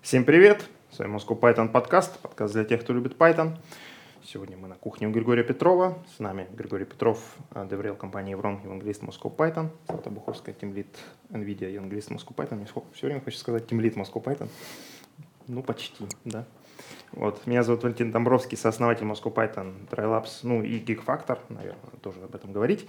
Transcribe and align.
Всем 0.00 0.24
привет! 0.24 0.64
С 0.90 1.00
вами 1.00 1.16
Moscow 1.16 1.38
Python 1.38 1.68
подкаст, 1.68 2.18
подкаст 2.20 2.54
для 2.54 2.64
тех, 2.64 2.82
кто 2.82 2.92
любит 2.94 3.16
Python. 3.18 3.58
Сегодня 4.24 4.56
мы 4.56 4.68
на 4.68 4.76
кухне 4.76 5.08
у 5.08 5.10
Григория 5.10 5.42
Петрова. 5.42 5.98
С 6.16 6.20
нами 6.20 6.46
Григорий 6.52 6.84
Петров, 6.84 7.36
деврел 7.68 7.96
компании 7.96 8.30
Еврон, 8.30 8.60
евангелист 8.62 9.02
Moscow 9.02 9.34
Python. 9.34 9.70
Злата 9.88 10.08
Буховская, 10.08 10.54
тимлит 10.54 10.96
NVIDIA, 11.30 11.72
евангелист 11.72 12.12
Moscow 12.12 12.34
Python. 12.34 12.54
Мне 12.54 12.66
все 12.66 13.06
время 13.06 13.20
хочется 13.20 13.42
сказать 13.42 13.66
тимлит 13.66 13.96
Moscow 13.96 14.22
Python. 14.22 14.48
Ну, 15.48 15.62
почти, 15.62 16.06
да. 16.24 16.46
Вот. 17.12 17.46
Меня 17.46 17.64
зовут 17.64 17.82
Валентин 17.82 18.12
Домбровский, 18.12 18.56
сооснователь 18.56 19.04
Moscow 19.04 19.34
Python, 19.34 19.88
TryLabs, 19.90 20.40
ну 20.44 20.62
и 20.62 20.78
Geek 20.78 21.04
Factor, 21.04 21.38
наверное, 21.48 21.80
тоже 22.00 22.22
об 22.22 22.34
этом 22.34 22.52
говорить. 22.52 22.88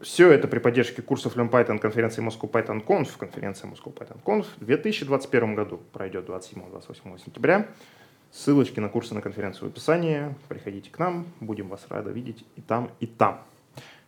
Все 0.00 0.32
это 0.32 0.48
при 0.48 0.60
поддержке 0.60 1.02
курсов 1.02 1.36
Learn 1.36 1.50
Python 1.50 1.78
конференции 1.78 2.26
Moscow 2.26 2.50
Python 2.50 2.82
Conf, 2.82 3.18
конференция 3.18 3.70
Moscow 3.70 3.92
Python 3.92 4.18
Conf 4.24 4.46
в 4.58 4.64
2021 4.64 5.54
году 5.54 5.78
пройдет 5.92 6.26
27-28 6.26 7.22
сентября. 7.22 7.68
Ссылочки 8.30 8.80
на 8.80 8.88
курсы 8.88 9.14
на 9.14 9.20
конференцию 9.20 9.68
в 9.68 9.72
описании. 9.72 10.34
Приходите 10.48 10.90
к 10.90 10.98
нам, 10.98 11.26
будем 11.40 11.68
вас 11.68 11.86
рады 11.90 12.12
видеть 12.12 12.46
и 12.56 12.62
там, 12.62 12.90
и 13.00 13.06
там. 13.06 13.42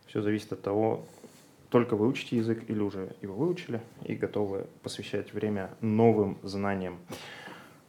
Все 0.07 0.23
зависит 0.23 0.55
от 0.55 0.63
того, 0.63 1.05
только 1.69 1.95
вы 1.95 2.09
учите 2.09 2.39
язык 2.39 2.63
или 2.69 2.81
уже 2.81 3.15
его 3.21 3.35
выучили 3.35 3.83
и 4.07 4.15
готовы 4.15 4.69
посвящать 4.83 5.35
время 5.35 5.73
новым 5.83 6.39
знаниям. 6.43 7.01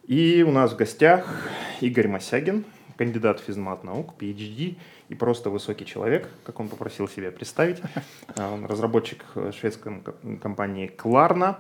И 0.07 0.43
у 0.45 0.51
нас 0.51 0.73
в 0.73 0.75
гостях 0.75 1.47
Игорь 1.79 2.09
Масягин, 2.09 2.65
кандидат 2.97 3.39
физмат 3.39 3.83
наук, 3.83 4.13
PhD 4.19 4.77
и 5.09 5.15
просто 5.15 5.49
высокий 5.49 5.85
человек, 5.85 6.29
как 6.43 6.59
он 6.59 6.69
попросил 6.69 7.07
себя 7.07 7.31
представить. 7.31 7.81
А, 8.35 8.51
он 8.51 8.65
разработчик 8.65 9.23
шведской 9.51 10.01
компании 10.41 10.91
Klarna. 10.95 11.57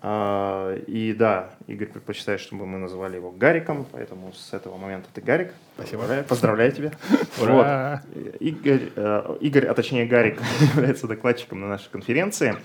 А, 0.00 0.76
и 0.86 1.12
да, 1.12 1.50
Игорь 1.66 1.88
предпочитает, 1.88 2.40
чтобы 2.40 2.66
мы 2.66 2.78
называли 2.78 3.16
его 3.16 3.32
Гариком, 3.32 3.84
поэтому 3.90 4.32
с 4.32 4.52
этого 4.52 4.76
момента 4.76 5.08
ты 5.12 5.20
Гарик. 5.20 5.52
Спасибо. 5.74 6.02
Поздравляю, 6.02 6.24
поздравляю 6.24 6.72
тебя. 6.72 6.92
Ура! 7.42 8.02
Вот. 8.14 8.36
Игорь, 8.40 8.92
э, 8.94 9.36
Игорь, 9.40 9.66
а 9.66 9.74
точнее 9.74 10.06
Гарик, 10.06 10.40
является 10.74 11.08
докладчиком 11.08 11.60
на 11.60 11.68
нашей 11.68 11.90
конференции, 11.90 12.56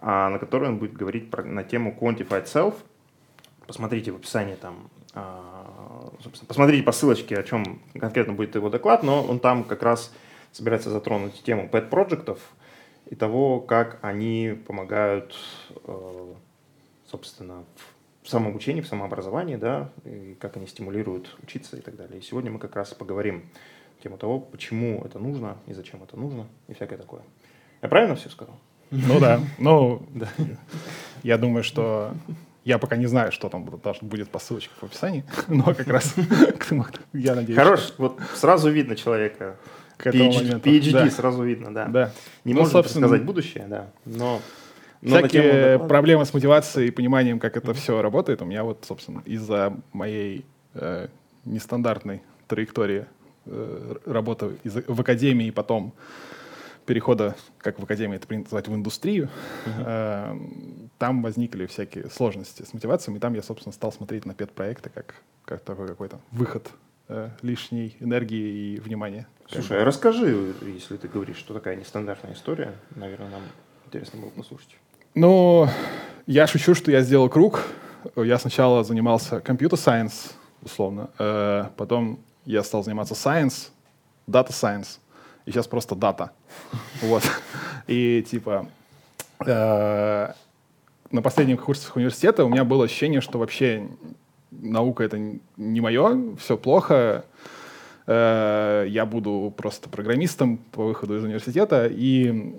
а, 0.00 0.30
на 0.30 0.38
которой 0.40 0.68
он 0.70 0.78
будет 0.78 0.94
говорить 0.94 1.30
про, 1.30 1.44
на 1.44 1.62
тему 1.62 1.96
Quantified 1.98 2.46
Self. 2.46 2.74
Посмотрите 3.66 4.10
в 4.10 4.16
описании 4.16 4.56
там 4.56 4.90
собственно, 5.14 6.48
посмотрите 6.48 6.82
по 6.82 6.92
ссылочке, 6.92 7.36
о 7.36 7.42
чем 7.42 7.80
конкретно 7.98 8.32
будет 8.32 8.54
его 8.54 8.68
доклад, 8.68 9.02
но 9.02 9.22
он 9.22 9.38
там 9.38 9.64
как 9.64 9.82
раз 9.82 10.12
собирается 10.52 10.90
затронуть 10.90 11.42
тему 11.42 11.68
pet 11.70 11.88
проектов 11.88 12.38
и 13.10 13.14
того, 13.14 13.60
как 13.60 13.98
они 14.02 14.56
помогают, 14.66 15.36
э, 15.86 16.34
собственно, 17.06 17.64
в 18.22 18.28
самообучении, 18.28 18.80
в 18.80 18.86
самообразовании, 18.86 19.56
да, 19.56 19.90
и 20.04 20.36
как 20.40 20.56
они 20.56 20.66
стимулируют 20.66 21.36
учиться 21.42 21.76
и 21.76 21.80
так 21.80 21.96
далее. 21.96 22.18
И 22.18 22.22
сегодня 22.22 22.50
мы 22.50 22.58
как 22.58 22.74
раз 22.74 22.94
поговорим 22.94 23.44
тему 24.02 24.16
того, 24.16 24.40
почему 24.40 25.02
это 25.04 25.18
нужно 25.18 25.58
и 25.66 25.74
зачем 25.74 26.02
это 26.02 26.18
нужно 26.18 26.46
и 26.68 26.74
всякое 26.74 26.96
такое. 26.96 27.22
Я 27.82 27.88
правильно 27.88 28.16
все 28.16 28.30
сказал? 28.30 28.54
Ну 28.90 29.20
да. 29.20 29.40
Ну, 29.58 30.02
да. 30.14 30.28
я 31.22 31.36
думаю, 31.36 31.62
что 31.62 32.14
я 32.64 32.78
пока 32.78 32.96
не 32.96 33.06
знаю, 33.06 33.30
что 33.30 33.48
там 33.48 33.64
будет 34.00 34.30
по 34.30 34.38
ссылочке 34.38 34.72
в 34.80 34.84
описании, 34.84 35.24
но 35.48 35.62
как 35.74 35.86
раз 35.86 36.14
я 37.12 37.34
надеюсь. 37.34 37.58
Хорош, 37.58 37.94
вот 37.98 38.18
сразу 38.34 38.70
видно 38.70 38.96
человека. 38.96 39.56
К 39.96 40.08
этому 40.08 40.30
PhD, 40.30 40.36
моменту. 40.36 40.68
PhD 40.68 40.92
да. 40.92 41.10
сразу 41.10 41.44
видно, 41.44 41.72
да. 41.72 41.86
да. 41.86 42.12
Не 42.44 42.52
ну, 42.52 42.60
можем 42.60 42.84
сказать 42.84 43.22
будущее, 43.24 43.66
да, 43.68 43.90
но... 44.04 44.40
Всякие 45.02 45.78
проблемы 45.78 46.24
с 46.24 46.32
мотивацией 46.32 46.88
и 46.88 46.90
пониманием, 46.90 47.38
как 47.38 47.58
это 47.58 47.74
все 47.74 48.00
работает, 48.00 48.40
у 48.40 48.46
меня 48.46 48.64
вот, 48.64 48.86
собственно, 48.88 49.22
из-за 49.26 49.76
моей 49.92 50.46
э, 50.72 51.08
нестандартной 51.44 52.22
траектории 52.48 53.04
э, 53.44 53.96
работы 54.06 54.56
в 54.64 55.00
академии 55.00 55.48
и 55.48 55.50
потом 55.50 55.92
перехода, 56.86 57.36
как 57.58 57.78
в 57.78 57.84
академии 57.84 58.16
это 58.16 58.26
принято 58.26 58.46
называть, 58.46 58.68
в 58.68 58.74
индустрию, 58.74 59.28
uh-huh. 59.66 60.83
Там 60.98 61.22
возникли 61.22 61.66
всякие 61.66 62.08
сложности 62.10 62.62
с 62.62 62.72
мотивацией, 62.72 63.16
и 63.16 63.20
там 63.20 63.34
я, 63.34 63.42
собственно, 63.42 63.72
стал 63.72 63.92
смотреть 63.92 64.26
на 64.26 64.34
пет-проекты 64.34 64.90
как, 64.90 65.16
как 65.44 65.60
такой 65.60 65.88
какой-то 65.88 66.20
выход 66.30 66.70
э, 67.08 67.30
лишней 67.42 67.96
энергии 68.00 68.74
и 68.74 68.80
внимания. 68.80 69.26
Слушай, 69.48 69.82
а 69.82 69.84
расскажи, 69.84 70.54
если 70.62 70.96
ты 70.96 71.08
говоришь, 71.08 71.36
что 71.36 71.54
такая 71.54 71.76
нестандартная 71.76 72.32
история, 72.32 72.74
наверное, 72.94 73.30
нам 73.30 73.42
интересно 73.86 74.20
было 74.20 74.30
послушать. 74.30 74.76
Ну, 75.14 75.68
я 76.26 76.46
шучу, 76.46 76.74
что 76.74 76.90
я 76.90 77.02
сделал 77.02 77.28
круг. 77.28 77.62
Я 78.16 78.38
сначала 78.38 78.84
занимался 78.84 79.40
компьютер-сайенс, 79.40 80.34
условно, 80.62 81.10
э, 81.18 81.66
потом 81.76 82.20
я 82.44 82.62
стал 82.62 82.84
заниматься 82.84 83.14
science, 83.14 83.70
data 84.26 84.50
science, 84.50 84.98
и 85.46 85.50
сейчас 85.50 85.66
просто 85.66 85.94
дата. 85.94 86.32
Вот. 87.02 87.22
И 87.86 88.24
типа 88.28 88.66
э, 89.46 90.32
на 91.14 91.22
последних 91.22 91.62
курсах 91.62 91.94
университета 91.94 92.44
у 92.44 92.48
меня 92.48 92.64
было 92.64 92.86
ощущение, 92.86 93.20
что 93.20 93.38
вообще 93.38 93.86
наука 94.50 95.04
это 95.04 95.16
не 95.56 95.80
мое, 95.80 96.34
все 96.38 96.58
плохо. 96.58 97.24
Э, 98.08 98.84
я 98.88 99.06
буду 99.06 99.54
просто 99.56 99.88
программистом 99.88 100.58
по 100.72 100.82
выходу 100.82 101.16
из 101.16 101.22
университета. 101.22 101.86
И 101.88 102.56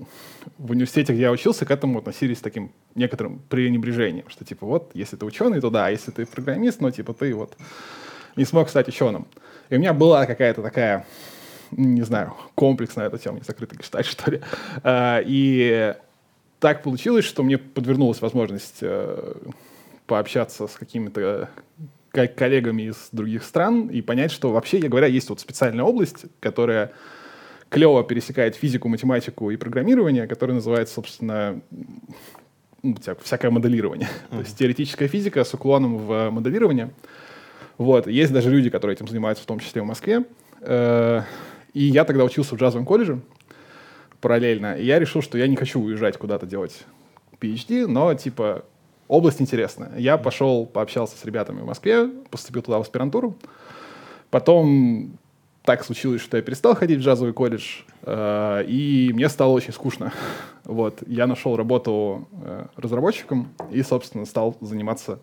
в 0.57 0.71
университете, 0.71 1.11
где 1.11 1.23
я 1.23 1.31
учился, 1.31 1.65
к 1.65 1.71
этому 1.71 1.99
относились 1.99 2.37
с 2.37 2.41
таким 2.41 2.71
некоторым 2.95 3.41
пренебрежением, 3.49 4.29
что 4.29 4.45
типа 4.45 4.65
вот, 4.65 4.91
если 4.93 5.17
ты 5.17 5.25
ученый, 5.25 5.59
то 5.59 5.69
да, 5.69 5.87
а 5.87 5.89
если 5.89 6.11
ты 6.11 6.25
программист, 6.25 6.79
ну 6.79 6.89
типа 6.91 7.13
ты 7.13 7.35
вот 7.35 7.57
не 8.37 8.45
смог 8.45 8.69
стать 8.69 8.87
ученым. 8.87 9.27
И 9.69 9.75
у 9.75 9.79
меня 9.79 9.91
была 9.93 10.25
какая-то 10.25 10.61
такая 10.61 11.05
не 11.71 12.03
знаю, 12.03 12.33
комплекс 12.53 12.95
на 12.95 13.01
эту 13.01 13.17
тему, 13.17 13.37
не 13.37 13.43
закрытый 13.43 13.77
гештальт, 13.77 14.05
что 14.05 14.31
ли. 14.31 14.39
А, 14.83 15.19
и 15.25 15.95
так 16.65 16.81
получилось, 16.81 17.25
что 17.25 17.43
мне 17.43 17.59
подвернулась 17.59 18.21
возможность 18.21 18.79
э, 18.81 19.35
пообщаться 20.07 20.65
с 20.65 20.71
какими-то 20.71 21.47
коллегами 22.11 22.89
из 22.89 23.09
других 23.11 23.43
стран 23.43 23.85
и 23.85 24.01
понять, 24.01 24.31
что 24.31 24.51
вообще, 24.51 24.79
я 24.79 24.89
говоря, 24.89 25.05
есть 25.05 25.29
вот 25.29 25.39
специальная 25.39 25.85
область, 25.85 26.25
которая 26.39 26.91
клево 27.69 28.03
пересекает 28.03 28.55
физику, 28.55 28.87
математику 28.87 29.51
и 29.51 29.57
программирование, 29.57 30.25
которая 30.25 30.55
называется, 30.55 30.95
собственно, 30.95 31.61
ну, 32.81 32.95
всякое 33.21 33.51
моделирование. 33.51 34.09
Mm-hmm. 34.09 34.29
То 34.31 34.39
есть 34.39 34.57
теоретическая 34.57 35.07
физика 35.07 35.43
с 35.43 35.53
уклоном 35.53 35.99
в 35.99 36.31
моделирование. 36.31 36.89
Вот. 37.77 38.07
Есть 38.07 38.33
даже 38.33 38.49
люди, 38.49 38.71
которые 38.71 38.95
этим 38.95 39.07
занимаются, 39.07 39.43
в 39.43 39.47
том 39.47 39.59
числе 39.59 39.83
в 39.83 39.85
Москве. 39.85 40.23
Э, 40.61 41.21
и 41.75 41.83
я 41.83 42.05
тогда 42.05 42.23
учился 42.23 42.55
в 42.55 42.57
джазовом 42.57 42.87
колледже 42.87 43.21
параллельно. 44.25 44.73
И 44.73 44.83
я 44.83 44.97
решил, 44.97 45.21
что 45.21 45.37
я 45.37 45.45
не 45.45 45.55
хочу 45.55 45.79
уезжать 45.79 46.17
куда-то 46.17 46.47
делать 46.47 46.83
PhD, 47.39 47.85
но, 47.85 48.11
типа, 48.15 48.65
область 49.07 49.39
интересная. 49.39 49.91
Я 49.99 50.17
пошел, 50.17 50.65
пообщался 50.65 51.15
с 51.15 51.23
ребятами 51.25 51.61
в 51.61 51.65
Москве, 51.65 52.07
поступил 52.31 52.63
туда 52.63 52.79
в 52.79 52.81
аспирантуру. 52.81 53.35
Потом 54.31 55.11
так 55.61 55.85
случилось, 55.85 56.21
что 56.21 56.37
я 56.37 56.43
перестал 56.43 56.75
ходить 56.75 57.01
в 57.01 57.01
джазовый 57.03 57.33
колледж, 57.33 57.81
э, 58.01 58.63
и 58.67 59.11
мне 59.13 59.29
стало 59.29 59.51
очень 59.51 59.73
скучно. 59.73 60.11
Вот, 60.63 61.03
я 61.05 61.27
нашел 61.27 61.55
работу 61.55 62.27
э, 62.41 62.65
разработчиком 62.77 63.49
и, 63.69 63.83
собственно, 63.83 64.25
стал 64.25 64.57
заниматься 64.59 65.19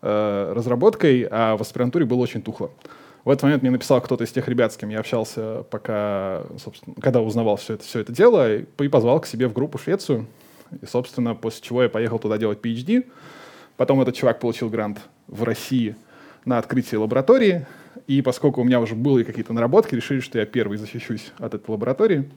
э, 0.00 0.52
разработкой, 0.56 1.28
а 1.30 1.58
в 1.58 1.60
аспирантуре 1.60 2.06
было 2.06 2.20
очень 2.20 2.40
тухло. 2.40 2.70
В 3.24 3.30
этот 3.30 3.44
момент 3.44 3.62
мне 3.62 3.70
написал 3.70 4.00
кто-то 4.02 4.24
из 4.24 4.32
тех 4.32 4.46
ребят, 4.48 4.72
с 4.72 4.76
кем 4.76 4.90
я 4.90 5.00
общался, 5.00 5.64
пока, 5.70 6.42
собственно, 6.58 6.94
когда 7.00 7.22
узнавал 7.22 7.56
все 7.56 7.74
это, 7.74 7.84
все 7.84 8.00
это 8.00 8.12
дело, 8.12 8.56
и, 8.56 8.88
позвал 8.88 9.20
к 9.20 9.26
себе 9.26 9.48
в 9.48 9.54
группу 9.54 9.78
Швецию. 9.78 10.26
И, 10.82 10.86
собственно, 10.86 11.34
после 11.34 11.62
чего 11.62 11.82
я 11.82 11.88
поехал 11.88 12.18
туда 12.18 12.36
делать 12.36 12.60
PhD. 12.60 13.06
Потом 13.76 14.00
этот 14.00 14.14
чувак 14.14 14.40
получил 14.40 14.68
грант 14.68 15.00
в 15.26 15.42
России 15.42 15.96
на 16.44 16.58
открытие 16.58 16.98
лаборатории. 16.98 17.66
И 18.06 18.22
поскольку 18.22 18.60
у 18.60 18.64
меня 18.64 18.80
уже 18.80 18.94
были 18.94 19.24
какие-то 19.24 19.52
наработки, 19.52 19.94
решили, 19.94 20.20
что 20.20 20.38
я 20.38 20.46
первый 20.46 20.78
защищусь 20.78 21.32
от 21.38 21.54
этой 21.54 21.70
лаборатории. 21.70 22.30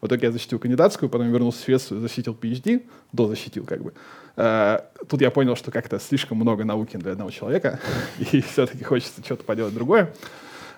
В 0.00 0.06
итоге 0.06 0.26
я 0.26 0.32
защитил 0.32 0.58
кандидатскую, 0.58 1.08
потом 1.08 1.30
вернулся 1.30 1.60
в 1.60 1.64
Швецию, 1.64 2.00
защитил 2.00 2.36
PhD, 2.38 2.84
дозащитил 3.12 3.64
как 3.64 3.82
бы. 3.82 3.94
Э, 4.36 4.80
тут 5.08 5.22
я 5.22 5.30
понял, 5.30 5.56
что 5.56 5.70
как-то 5.70 5.98
слишком 5.98 6.36
много 6.38 6.64
науки 6.64 6.96
для 6.96 7.12
одного 7.12 7.30
человека, 7.30 7.80
и 8.32 8.42
все-таки 8.42 8.84
хочется 8.84 9.22
что-то 9.24 9.44
поделать 9.44 9.72
другое. 9.72 10.12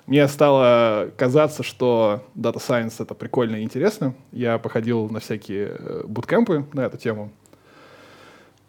Мне 0.06 0.28
стало 0.28 1.10
казаться, 1.16 1.64
что 1.64 2.22
Data 2.36 2.58
Science— 2.58 2.94
это 3.00 3.14
прикольно 3.14 3.56
и 3.56 3.62
интересно. 3.62 4.14
Я 4.30 4.58
походил 4.58 5.08
на 5.08 5.18
всякие 5.18 5.76
э, 5.76 6.04
буткемпы 6.06 6.64
на 6.72 6.82
эту 6.82 6.96
тему. 6.96 7.32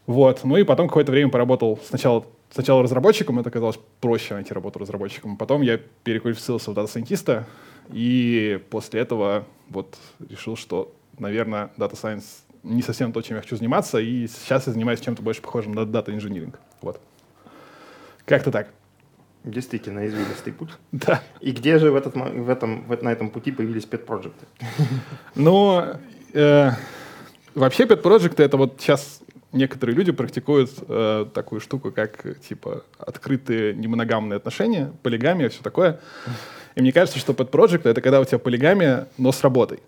Вот. 0.07 0.43
Ну 0.43 0.57
и 0.57 0.63
потом 0.63 0.87
какое-то 0.87 1.11
время 1.11 1.29
поработал 1.29 1.79
сначала, 1.85 2.25
сначала 2.49 2.83
разработчиком, 2.83 3.39
это 3.39 3.49
казалось 3.51 3.79
проще 4.01 4.33
найти 4.33 4.53
работу 4.53 4.79
разработчиком. 4.79 5.37
Потом 5.37 5.61
я 5.61 5.79
переквалифицировался 6.03 6.71
в 6.71 6.73
дата-сайентиста, 6.73 7.45
и 7.89 8.61
после 8.69 9.01
этого 9.01 9.45
вот 9.69 9.97
решил, 10.29 10.55
что, 10.55 10.93
наверное, 11.17 11.71
Data 11.77 11.93
Science 11.93 12.25
не 12.63 12.81
совсем 12.81 13.11
то, 13.11 13.21
чем 13.21 13.37
я 13.37 13.41
хочу 13.41 13.55
заниматься, 13.55 13.99
и 13.99 14.27
сейчас 14.27 14.67
я 14.67 14.73
занимаюсь 14.73 14.99
чем-то 14.99 15.21
больше 15.21 15.41
похожим 15.41 15.73
на 15.73 15.85
дата 15.85 16.13
инжиниринг. 16.13 16.59
Вот. 16.81 16.99
Как-то 18.25 18.51
так. 18.51 18.69
Действительно, 19.43 20.05
извилистый 20.05 20.51
путь. 20.51 20.69
Да. 20.91 21.21
И 21.39 21.51
где 21.51 21.79
же 21.79 21.91
в, 21.91 21.95
этот, 21.95 22.15
в 22.15 22.49
этом, 22.49 22.83
в, 22.87 23.03
на 23.03 23.11
этом 23.11 23.29
пути 23.29 23.51
появились 23.51 23.85
пет-проекты? 23.85 24.45
Ну, 25.35 25.83
э, 26.33 26.71
вообще 27.55 27.85
пет-проекты 27.85 28.43
это 28.43 28.57
вот 28.57 28.75
сейчас 28.79 29.21
некоторые 29.51 29.95
люди 29.95 30.11
практикуют 30.11 30.71
э, 30.87 31.25
такую 31.33 31.61
штуку, 31.61 31.91
как 31.91 32.39
типа 32.39 32.83
открытые 32.97 33.73
немоногамные 33.73 34.37
отношения, 34.37 34.93
полигамия, 35.03 35.49
все 35.49 35.61
такое. 35.61 35.99
И 36.75 36.81
мне 36.81 36.91
кажется, 36.91 37.17
что 37.17 37.33
pet 37.33 37.49
project 37.49 37.89
это 37.89 38.01
когда 38.01 38.19
у 38.19 38.25
тебя 38.25 38.37
полигамия, 38.37 39.07
но 39.17 39.31
с 39.31 39.41
работой. 39.41 39.79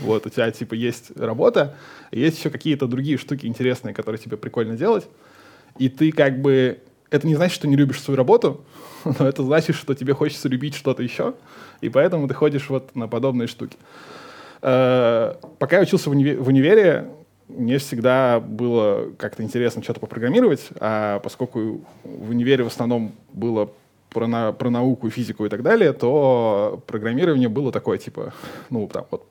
Вот, 0.00 0.26
у 0.26 0.30
тебя 0.30 0.50
типа 0.50 0.74
есть 0.74 1.10
работа, 1.18 1.76
есть 2.12 2.38
еще 2.38 2.48
какие-то 2.50 2.86
другие 2.86 3.18
штуки 3.18 3.46
интересные, 3.46 3.92
которые 3.92 4.18
тебе 4.18 4.36
прикольно 4.36 4.76
делать. 4.76 5.06
И 5.78 5.88
ты 5.88 6.12
как 6.12 6.40
бы... 6.40 6.80
Это 7.10 7.26
не 7.26 7.34
значит, 7.34 7.56
что 7.56 7.66
не 7.66 7.76
любишь 7.76 8.00
свою 8.00 8.16
работу, 8.16 8.64
но 9.04 9.28
это 9.28 9.42
значит, 9.42 9.76
что 9.76 9.94
тебе 9.94 10.14
хочется 10.14 10.48
любить 10.48 10.74
что-то 10.74 11.02
еще, 11.02 11.34
и 11.80 11.88
поэтому 11.88 12.28
ты 12.28 12.34
ходишь 12.34 12.70
вот 12.70 12.94
на 12.94 13.08
подобные 13.08 13.48
штуки. 13.48 13.76
Э, 14.62 15.34
пока 15.58 15.76
я 15.76 15.82
учился 15.82 16.08
в, 16.08 16.12
универ- 16.12 16.40
в 16.40 16.48
универе, 16.48 17.10
мне 17.56 17.78
всегда 17.78 18.40
было 18.40 19.12
как-то 19.18 19.42
интересно 19.42 19.82
что-то 19.82 20.00
попрограммировать, 20.00 20.68
а 20.78 21.18
поскольку 21.20 21.84
в 22.04 22.30
универе 22.30 22.64
в 22.64 22.68
основном 22.68 23.12
было 23.32 23.70
про, 24.10 24.26
на, 24.26 24.52
про 24.52 24.70
науку, 24.70 25.10
физику 25.10 25.46
и 25.46 25.48
так 25.48 25.62
далее, 25.62 25.92
то 25.92 26.82
программирование 26.86 27.48
было 27.48 27.72
такое, 27.72 27.98
типа, 27.98 28.32
ну, 28.68 28.88
там, 28.88 29.06
вот, 29.10 29.26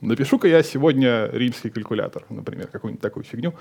напишу-ка 0.00 0.48
я 0.48 0.62
сегодня 0.62 1.28
римский 1.32 1.70
калькулятор, 1.70 2.24
например, 2.28 2.68
какую-нибудь 2.68 3.02
такую 3.02 3.24
фигню. 3.24 3.54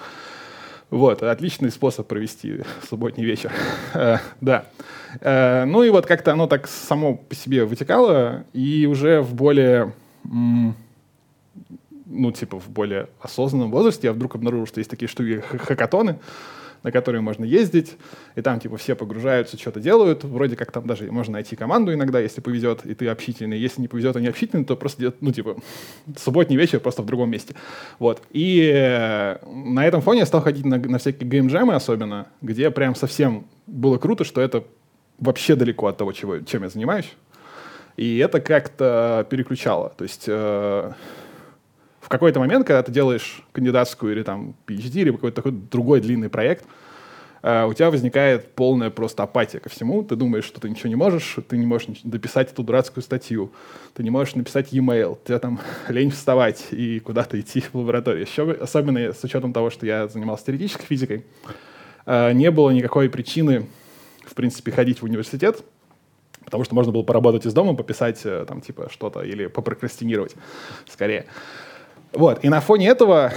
Вот, 0.90 1.22
отличный 1.22 1.69
способ 1.69 2.07
провести 2.07 2.62
субботний 2.88 3.24
вечер. 3.24 3.51
Э, 3.94 4.18
да. 4.42 4.66
Э, 5.22 5.66
ну 5.66 5.84
и 5.84 5.90
вот 5.90 6.06
как-то 6.06 6.34
оно 6.34 6.48
так 6.48 6.68
само 6.68 7.16
по 7.16 7.36
себе 7.36 7.66
вытекало, 7.66 8.46
и 8.54 8.88
уже 8.88 9.22
в 9.22 9.34
более, 9.34 9.94
ну, 12.09 12.31
типа, 12.31 12.59
в 12.59 12.69
более 12.69 13.07
осознанном 13.21 13.71
возрасте 13.71 14.07
я 14.07 14.13
вдруг 14.13 14.35
обнаружил, 14.35 14.65
что 14.65 14.79
есть 14.79 14.89
такие 14.89 15.07
штуки 15.07 15.41
хакатоны, 15.41 16.19
на 16.83 16.91
которые 16.91 17.21
можно 17.21 17.44
ездить, 17.44 17.97
и 18.35 18.41
там 18.41 18.59
типа 18.59 18.77
все 18.77 18.95
погружаются, 18.95 19.57
что-то 19.57 19.79
делают, 19.79 20.23
вроде 20.23 20.56
как 20.56 20.71
там 20.71 20.88
даже 20.88 21.11
можно 21.11 21.33
найти 21.33 21.56
команду 21.56 21.94
иногда, 21.94 22.19
если 22.19 22.41
повезет, 22.41 22.85
и 22.85 22.94
ты 22.94 23.07
общительный, 23.07 23.59
если 23.59 23.81
не 23.81 23.88
повезет, 23.88 24.15
и 24.15 24.21
не 24.21 24.27
общительный, 24.27 24.65
то 24.65 24.75
просто, 24.75 25.13
ну 25.19 25.31
типа, 25.31 25.57
субботний 26.17 26.57
вечер 26.57 26.79
просто 26.79 27.01
в 27.01 27.06
другом 27.06 27.29
месте. 27.29 27.53
Вот. 28.00 28.21
И 28.31 28.71
э, 28.73 29.38
на 29.45 29.85
этом 29.85 30.01
фоне 30.01 30.21
я 30.21 30.25
стал 30.25 30.41
ходить 30.41 30.65
на, 30.65 30.77
на 30.77 30.97
всякие 31.00 31.29
геймджемы 31.29 31.75
особенно, 31.75 32.27
где 32.41 32.71
прям 32.71 32.95
совсем 32.95 33.45
было 33.67 33.97
круто, 33.97 34.23
что 34.23 34.41
это 34.41 34.63
вообще 35.19 35.55
далеко 35.55 35.88
от 35.88 35.97
того, 35.97 36.13
чего, 36.13 36.39
чем 36.39 36.63
я 36.63 36.69
занимаюсь. 36.69 37.13
И 37.97 38.17
это 38.19 38.39
как-то 38.39 39.27
переключало. 39.29 39.94
То 39.97 40.03
есть 40.03 40.23
э, 40.27 40.91
в 42.09 42.11
какой-то 42.11 42.39
момент, 42.39 42.65
когда 42.65 42.81
ты 42.81 42.91
делаешь 42.91 43.44
кандидатскую 43.51 44.13
или 44.13 44.23
там 44.23 44.56
PhD, 44.65 45.01
или 45.01 45.11
какой-то 45.11 45.35
такой 45.35 45.51
другой 45.51 46.01
длинный 46.01 46.29
проект, 46.29 46.65
Uh, 47.41 47.69
у 47.69 47.73
тебя 47.73 47.89
возникает 47.89 48.53
полная 48.53 48.89
просто 48.89 49.23
апатия 49.23 49.61
ко 49.61 49.69
всему. 49.69 50.03
Ты 50.03 50.17
думаешь, 50.17 50.44
что 50.44 50.59
ты 50.59 50.69
ничего 50.69 50.89
не 50.89 50.97
можешь, 50.97 51.38
ты 51.47 51.57
не 51.57 51.65
можешь 51.65 51.88
дописать 52.03 52.51
эту 52.51 52.63
дурацкую 52.63 53.01
статью, 53.01 53.53
ты 53.94 54.03
не 54.03 54.09
можешь 54.09 54.35
написать 54.35 54.73
e-mail, 54.73 55.17
тебе 55.25 55.39
там 55.39 55.57
лень 55.88 56.11
вставать 56.11 56.67
и 56.71 57.00
куда-то 57.00 57.39
идти 57.39 57.61
в 57.61 57.75
лабораторию. 57.75 58.25
Еще, 58.25 58.51
особенно 58.51 59.13
с 59.13 59.23
учетом 59.23 59.53
того, 59.53 59.69
что 59.69 59.85
я 59.85 60.09
занимался 60.09 60.47
теоретической 60.47 60.85
физикой, 60.85 61.25
uh, 62.05 62.33
не 62.33 62.51
было 62.51 62.71
никакой 62.71 63.09
причины, 63.09 63.67
в 64.25 64.35
принципе, 64.35 64.73
ходить 64.73 65.01
в 65.01 65.05
университет, 65.05 65.63
потому 66.44 66.65
что 66.65 66.75
можно 66.75 66.91
было 66.91 67.03
поработать 67.03 67.45
из 67.45 67.53
дома, 67.53 67.73
пописать 67.73 68.19
э, 68.25 68.44
там 68.50 68.59
типа 68.59 68.89
что-то 68.91 69.21
или 69.21 69.47
попрокрастинировать 69.47 70.35
скорее. 70.89 71.25
Вот. 72.13 72.44
И 72.44 72.50
на 72.50 72.61
фоне 72.61 72.88
этого 72.88 73.33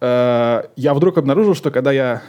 э, 0.00 0.62
я 0.76 0.94
вдруг 0.94 1.18
обнаружил, 1.18 1.54
что 1.54 1.70
когда 1.70 1.92
я, 1.92 2.22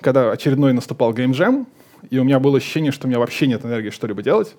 когда 0.00 0.30
очередной 0.32 0.72
наступал 0.72 1.12
геймджем, 1.12 1.66
и 2.10 2.18
у 2.18 2.24
меня 2.24 2.40
было 2.40 2.58
ощущение, 2.58 2.92
что 2.92 3.06
у 3.06 3.10
меня 3.10 3.18
вообще 3.18 3.46
нет 3.46 3.64
энергии 3.64 3.90
что-либо 3.90 4.22
делать, 4.22 4.54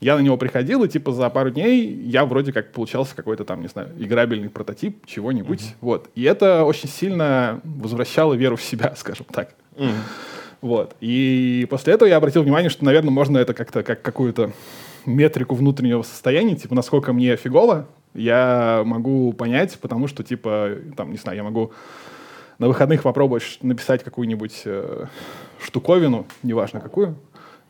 я 0.00 0.16
на 0.16 0.20
него 0.20 0.36
приходил, 0.36 0.82
и 0.82 0.88
типа 0.88 1.12
за 1.12 1.30
пару 1.30 1.50
дней 1.50 1.86
я 1.86 2.24
вроде 2.24 2.52
как 2.52 2.72
получался 2.72 3.14
какой-то 3.14 3.44
там, 3.44 3.62
не 3.62 3.68
знаю, 3.68 3.90
играбельный 3.98 4.50
прототип 4.50 5.06
чего-нибудь. 5.06 5.60
Mm-hmm. 5.60 5.76
Вот. 5.80 6.10
И 6.16 6.24
это 6.24 6.64
очень 6.64 6.88
сильно 6.88 7.60
возвращало 7.62 8.34
веру 8.34 8.56
в 8.56 8.62
себя, 8.62 8.94
скажем 8.98 9.26
так. 9.30 9.54
Mm-hmm. 9.76 9.92
Вот. 10.60 10.96
И 11.00 11.66
после 11.70 11.94
этого 11.94 12.08
я 12.08 12.16
обратил 12.16 12.42
внимание, 12.42 12.68
что, 12.68 12.84
наверное, 12.84 13.10
можно 13.10 13.38
это 13.38 13.54
как-то 13.54 13.84
как 13.84 14.02
какую-то 14.02 14.52
метрику 15.06 15.54
внутреннего 15.54 16.02
состояния, 16.02 16.56
типа, 16.56 16.74
насколько 16.74 17.12
мне 17.12 17.36
фигово, 17.36 17.86
я 18.14 18.82
могу 18.84 19.32
понять, 19.32 19.78
потому 19.80 20.06
что, 20.06 20.22
типа, 20.22 20.70
там, 20.96 21.10
не 21.10 21.16
знаю, 21.18 21.36
я 21.36 21.44
могу 21.44 21.72
на 22.58 22.68
выходных 22.68 23.02
попробовать 23.02 23.58
написать 23.62 24.04
какую-нибудь 24.04 24.62
э, 24.64 25.06
штуковину, 25.60 26.26
неважно 26.42 26.80
какую, 26.80 27.16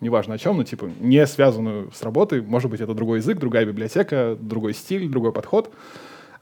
неважно 0.01 0.35
о 0.35 0.39
чем, 0.39 0.57
но, 0.57 0.65
типа, 0.65 0.91
не 1.01 1.27
связанную 1.27 1.91
с 1.93 2.03
работой. 2.03 2.43
Может 2.43 2.71
быть, 2.71 2.81
это 2.81 2.93
другой 2.93 3.19
язык, 3.19 3.39
другая 3.39 3.65
библиотека, 3.65 4.37
другой 4.39 4.75
стиль, 4.75 5.09
другой 5.09 5.33
подход. 5.33 5.73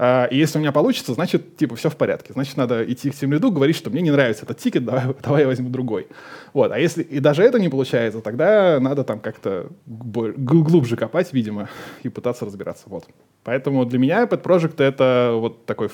А, 0.03 0.25
и 0.25 0.39
если 0.39 0.57
у 0.57 0.63
меня 0.63 0.73
получится, 0.73 1.13
значит, 1.13 1.59
типа, 1.59 1.77
все 1.77 1.91
в 1.91 1.97
порядке. 1.97 2.33
Значит, 2.33 2.57
надо 2.57 2.91
идти 2.91 3.11
к 3.11 3.15
тем 3.15 3.35
лиду, 3.35 3.51
говорить, 3.51 3.77
что 3.77 3.91
мне 3.91 4.01
не 4.01 4.11
нравится 4.11 4.47
этот 4.47 4.57
тикет, 4.57 4.83
давай, 4.83 5.15
давай 5.23 5.43
я 5.43 5.47
возьму 5.47 5.69
другой. 5.69 6.07
Вот. 6.55 6.73
А 6.73 6.79
если 6.79 7.03
и 7.03 7.21
даже 7.21 7.43
это 7.43 7.61
не 7.61 7.69
получается, 7.69 8.23
тогда 8.23 8.81
надо 8.81 9.05
там 9.05 9.21
как-то 9.21 9.69
глубже 9.85 10.97
копать, 10.97 11.35
видимо, 11.35 11.69
и 12.03 12.09
пытаться 12.09 12.47
разбираться. 12.47 12.85
Вот. 12.87 13.05
Поэтому 13.45 13.85
для 13.85 13.99
меня 13.99 14.25
Pet 14.25 14.43
Project— 14.43 14.77
это 14.83 15.33
вот 15.35 15.67
такой 15.67 15.91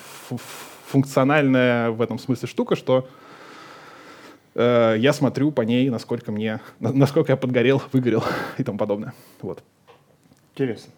функциональная 0.87 1.91
в 1.91 2.00
этом 2.00 2.20
смысле 2.20 2.47
штука, 2.47 2.76
что 2.76 3.08
э, 4.55 4.94
я 4.99 5.12
смотрю 5.14 5.50
по 5.50 5.62
ней, 5.62 5.91
насколько 5.91 6.31
мне, 6.31 6.61
насколько 6.79 7.32
я 7.32 7.37
подгорел, 7.37 7.82
выгорел 7.93 8.23
и 8.58 8.62
тому 8.62 8.79
подобное. 8.79 9.14
Вот. 9.43 9.64
Интересно. 10.55 10.93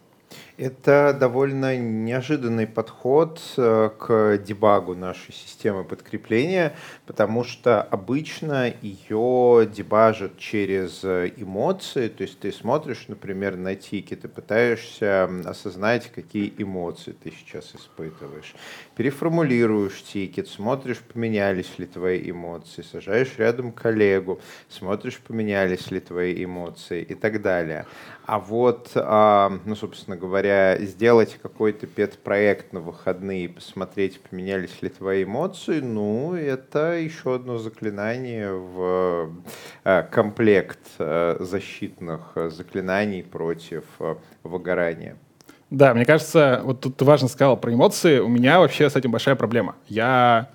Это 0.59 1.15
довольно 1.17 1.77
неожиданный 1.77 2.67
подход 2.67 3.41
э, 3.55 3.91
к 3.97 4.37
дебагу 4.39 4.93
нашей 4.93 5.31
системы 5.31 5.85
подкрепления, 5.85 6.75
потому 7.05 7.45
что 7.45 7.81
обычно 7.81 8.69
ее 8.81 9.65
дебажат 9.73 10.37
через 10.37 10.99
э, 11.05 11.31
эмоции, 11.37 12.09
то 12.09 12.23
есть 12.23 12.41
ты 12.41 12.51
смотришь, 12.51 13.05
например, 13.07 13.55
на 13.55 13.75
тики, 13.75 14.17
ты 14.17 14.27
пытаешься 14.27 15.29
осознать, 15.45 16.11
какие 16.11 16.53
эмоции 16.57 17.13
ты 17.13 17.31
сейчас 17.31 17.73
испытываешь. 17.73 18.53
Переформулируешь 18.97 20.03
тикет, 20.03 20.49
смотришь, 20.49 20.99
поменялись 20.99 21.79
ли 21.79 21.85
твои 21.85 22.31
эмоции, 22.31 22.81
сажаешь 22.81 23.31
рядом 23.37 23.71
коллегу, 23.71 24.41
смотришь, 24.67 25.21
поменялись 25.25 25.89
ли 25.89 26.01
твои 26.01 26.43
эмоции 26.43 27.01
и 27.01 27.15
так 27.15 27.41
далее. 27.41 27.85
А 28.25 28.37
вот, 28.37 28.91
а, 28.93 29.51
ну, 29.65 29.75
собственно 29.75 30.15
говоря, 30.15 30.48
сделать 30.79 31.37
какой-то 31.41 31.87
пет-проект 31.87 32.73
на 32.73 32.79
выходные 32.79 33.49
посмотреть, 33.49 34.19
поменялись 34.21 34.81
ли 34.81 34.89
твои 34.89 35.23
эмоции, 35.23 35.79
ну, 35.79 36.33
это 36.33 36.93
еще 36.93 37.35
одно 37.35 37.57
заклинание 37.57 38.53
в 38.53 39.31
а, 39.83 40.03
комплект 40.03 40.79
а, 40.97 41.37
защитных 41.39 42.33
заклинаний 42.49 43.23
против 43.23 43.83
выгорания. 44.43 45.17
Да, 45.69 45.93
мне 45.93 46.05
кажется, 46.05 46.61
вот 46.63 46.81
тут 46.81 47.01
важно 47.03 47.27
сказал 47.27 47.55
про 47.55 47.73
эмоции. 47.73 48.19
У 48.19 48.27
меня 48.27 48.59
вообще 48.59 48.89
с 48.89 48.95
этим 48.95 49.11
большая 49.11 49.35
проблема. 49.35 49.75
Я 49.87 50.49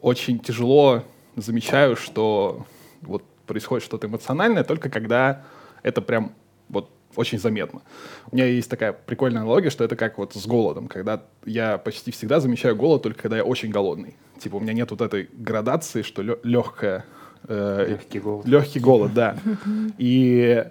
очень 0.00 0.40
тяжело 0.40 1.04
замечаю, 1.36 1.96
что 1.96 2.66
вот 3.02 3.22
происходит 3.46 3.84
что-то 3.84 4.08
эмоциональное, 4.08 4.64
только 4.64 4.90
когда 4.90 5.44
это 5.82 6.02
прям 6.02 6.32
вот 6.68 6.90
очень 7.16 7.38
заметно. 7.38 7.82
У 8.30 8.36
меня 8.36 8.46
есть 8.46 8.70
такая 8.70 8.92
прикольная 8.92 9.42
аналогия, 9.42 9.70
что 9.70 9.84
это 9.84 9.96
как 9.96 10.18
вот 10.18 10.34
с 10.34 10.46
голодом, 10.46 10.88
когда 10.88 11.22
я 11.44 11.78
почти 11.78 12.10
всегда 12.10 12.40
замечаю 12.40 12.76
голод 12.76 13.02
только 13.02 13.22
когда 13.22 13.36
я 13.36 13.44
очень 13.44 13.70
голодный. 13.70 14.16
Типа 14.38 14.56
у 14.56 14.60
меня 14.60 14.72
нет 14.72 14.90
вот 14.90 15.00
этой 15.00 15.28
градации, 15.32 16.02
что 16.02 16.22
легкая... 16.22 17.04
Э, 17.48 17.86
легкий 17.88 18.20
голод. 18.20 18.46
Легкий 18.46 18.80
голод, 18.80 19.14
да. 19.14 19.36
И 19.98 20.64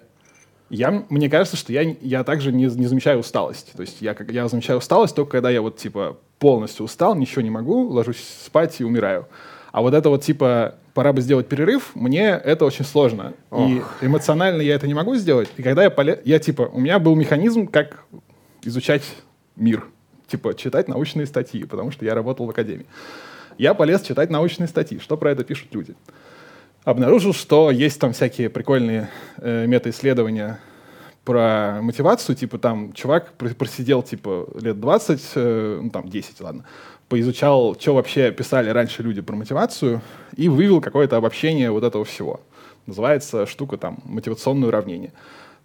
я, 0.68 1.04
мне 1.08 1.30
кажется, 1.30 1.56
что 1.56 1.72
я, 1.72 1.82
я 1.82 2.24
также 2.24 2.52
не, 2.52 2.64
не 2.64 2.86
замечаю 2.86 3.20
усталость. 3.20 3.72
То 3.74 3.82
есть 3.82 4.00
я, 4.00 4.16
я 4.28 4.48
замечаю 4.48 4.78
усталость 4.78 5.14
только 5.14 5.32
когда 5.32 5.50
я 5.50 5.62
вот 5.62 5.76
типа 5.76 6.18
полностью 6.38 6.84
устал, 6.84 7.14
ничего 7.14 7.42
не 7.42 7.50
могу, 7.50 7.88
ложусь 7.88 8.22
спать 8.44 8.80
и 8.80 8.84
умираю. 8.84 9.26
А 9.72 9.82
вот 9.82 9.94
это 9.94 10.08
вот 10.08 10.22
типа 10.22 10.76
пора 10.96 11.12
бы 11.12 11.20
сделать 11.20 11.46
перерыв, 11.46 11.90
мне 11.94 12.28
это 12.30 12.64
очень 12.64 12.86
сложно. 12.86 13.34
Ох. 13.50 13.68
И 13.68 14.06
эмоционально 14.06 14.62
я 14.62 14.74
это 14.74 14.86
не 14.86 14.94
могу 14.94 15.14
сделать. 15.16 15.50
И 15.58 15.62
когда 15.62 15.82
я 15.82 15.90
поле... 15.90 16.22
я 16.24 16.38
типа, 16.38 16.70
у 16.72 16.80
меня 16.80 16.98
был 16.98 17.14
механизм, 17.14 17.66
как 17.66 18.06
изучать 18.62 19.02
мир. 19.56 19.84
Типа, 20.26 20.54
читать 20.54 20.88
научные 20.88 21.26
статьи, 21.26 21.64
потому 21.64 21.90
что 21.90 22.06
я 22.06 22.14
работал 22.14 22.46
в 22.46 22.50
академии. 22.50 22.86
Я 23.58 23.74
полез 23.74 24.00
читать 24.00 24.30
научные 24.30 24.68
статьи, 24.68 24.98
что 24.98 25.18
про 25.18 25.32
это 25.32 25.44
пишут 25.44 25.68
люди. 25.74 25.94
обнаружил, 26.84 27.34
что 27.34 27.70
есть 27.70 28.00
там 28.00 28.14
всякие 28.14 28.48
прикольные 28.48 29.10
э, 29.36 29.66
мета-исследования 29.66 30.60
про 31.26 31.80
мотивацию, 31.82 32.36
типа 32.36 32.56
там 32.56 32.94
чувак 32.94 33.32
просидел 33.32 34.02
типа 34.02 34.48
лет 34.58 34.80
20, 34.80 35.22
э, 35.34 35.80
ну 35.82 35.90
там 35.90 36.08
10, 36.08 36.40
ладно, 36.40 36.64
поизучал, 37.08 37.76
что 37.78 37.94
вообще 37.94 38.32
писали 38.32 38.70
раньше 38.70 39.02
люди 39.02 39.20
про 39.20 39.36
мотивацию, 39.36 40.00
и 40.36 40.48
вывел 40.48 40.80
какое-то 40.80 41.16
обобщение 41.16 41.70
вот 41.70 41.84
этого 41.84 42.04
всего. 42.04 42.40
Называется 42.86 43.46
штука 43.46 43.76
там 43.76 43.98
мотивационное 44.04 44.68
уравнение. 44.68 45.12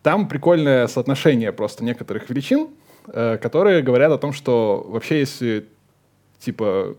Там 0.04 0.28
прикольное 0.28 0.88
соотношение 0.88 1.52
просто 1.52 1.84
некоторых 1.84 2.30
величин, 2.30 2.70
э, 3.08 3.38
которые 3.38 3.82
говорят 3.82 4.12
о 4.12 4.18
том, 4.18 4.34
что 4.34 4.86
вообще 4.88 5.20
если 5.20 5.68
типа 6.40 6.96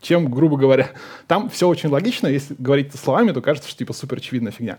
чем, 0.00 0.30
грубо 0.30 0.56
говоря, 0.56 0.90
там 1.26 1.48
все 1.48 1.68
очень 1.68 1.88
логично, 1.88 2.26
если 2.26 2.54
говорить 2.58 2.94
словами, 2.94 3.32
то 3.32 3.40
кажется, 3.40 3.68
что 3.68 3.78
типа 3.78 3.92
супер 3.92 4.18
очевидная 4.18 4.52
фигня. 4.52 4.78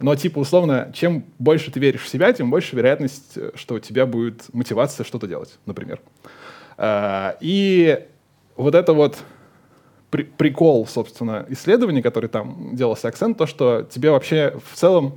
Но 0.00 0.14
типа 0.14 0.38
условно, 0.38 0.90
чем 0.94 1.24
больше 1.38 1.70
ты 1.70 1.80
веришь 1.80 2.02
в 2.02 2.08
себя, 2.08 2.32
тем 2.32 2.50
больше 2.50 2.76
вероятность, 2.76 3.36
что 3.54 3.74
у 3.74 3.78
тебя 3.78 4.06
будет 4.06 4.52
мотивация 4.54 5.04
что-то 5.04 5.26
делать, 5.26 5.58
например. 5.66 6.00
Э, 6.78 7.34
и 7.40 8.06
вот 8.56 8.74
это 8.74 8.92
вот 8.92 9.18
при, 10.10 10.24
прикол, 10.24 10.86
собственно, 10.86 11.46
исследования, 11.48 12.02
который 12.02 12.28
там 12.28 12.76
делался 12.76 13.08
акцент, 13.08 13.38
то, 13.38 13.46
что 13.46 13.82
тебе 13.82 14.10
вообще 14.10 14.58
в 14.70 14.76
целом 14.76 15.14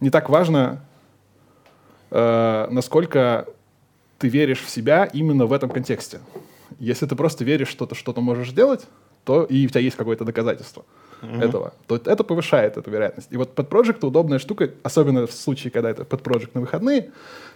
не 0.00 0.10
так 0.10 0.30
важно, 0.30 0.84
э, 2.10 2.66
насколько 2.70 3.46
ты 4.18 4.28
веришь 4.28 4.62
в 4.62 4.70
себя 4.70 5.04
именно 5.04 5.46
в 5.46 5.52
этом 5.52 5.68
контексте. 5.68 6.20
Если 6.78 7.06
ты 7.06 7.14
просто 7.14 7.44
веришь, 7.44 7.68
что 7.68 7.86
ты 7.86 7.94
что-то 7.94 8.20
можешь 8.20 8.52
делать, 8.52 8.86
то 9.24 9.44
и 9.44 9.66
у 9.66 9.68
тебя 9.68 9.80
есть 9.80 9.96
какое-то 9.96 10.24
доказательство 10.24 10.84
mm-hmm. 11.20 11.44
этого, 11.44 11.74
то 11.86 11.96
это 11.96 12.24
повышает 12.24 12.76
эту 12.76 12.90
вероятность. 12.90 13.28
И 13.30 13.36
вот 13.36 13.54
под 13.54 13.68
подпроект 13.68 14.02
удобная 14.04 14.38
штука, 14.38 14.70
особенно 14.82 15.26
в 15.26 15.32
случае, 15.32 15.70
когда 15.70 15.90
это 15.90 16.04
под 16.04 16.22
подпроект 16.22 16.54
на 16.54 16.60
выходные, 16.60 17.10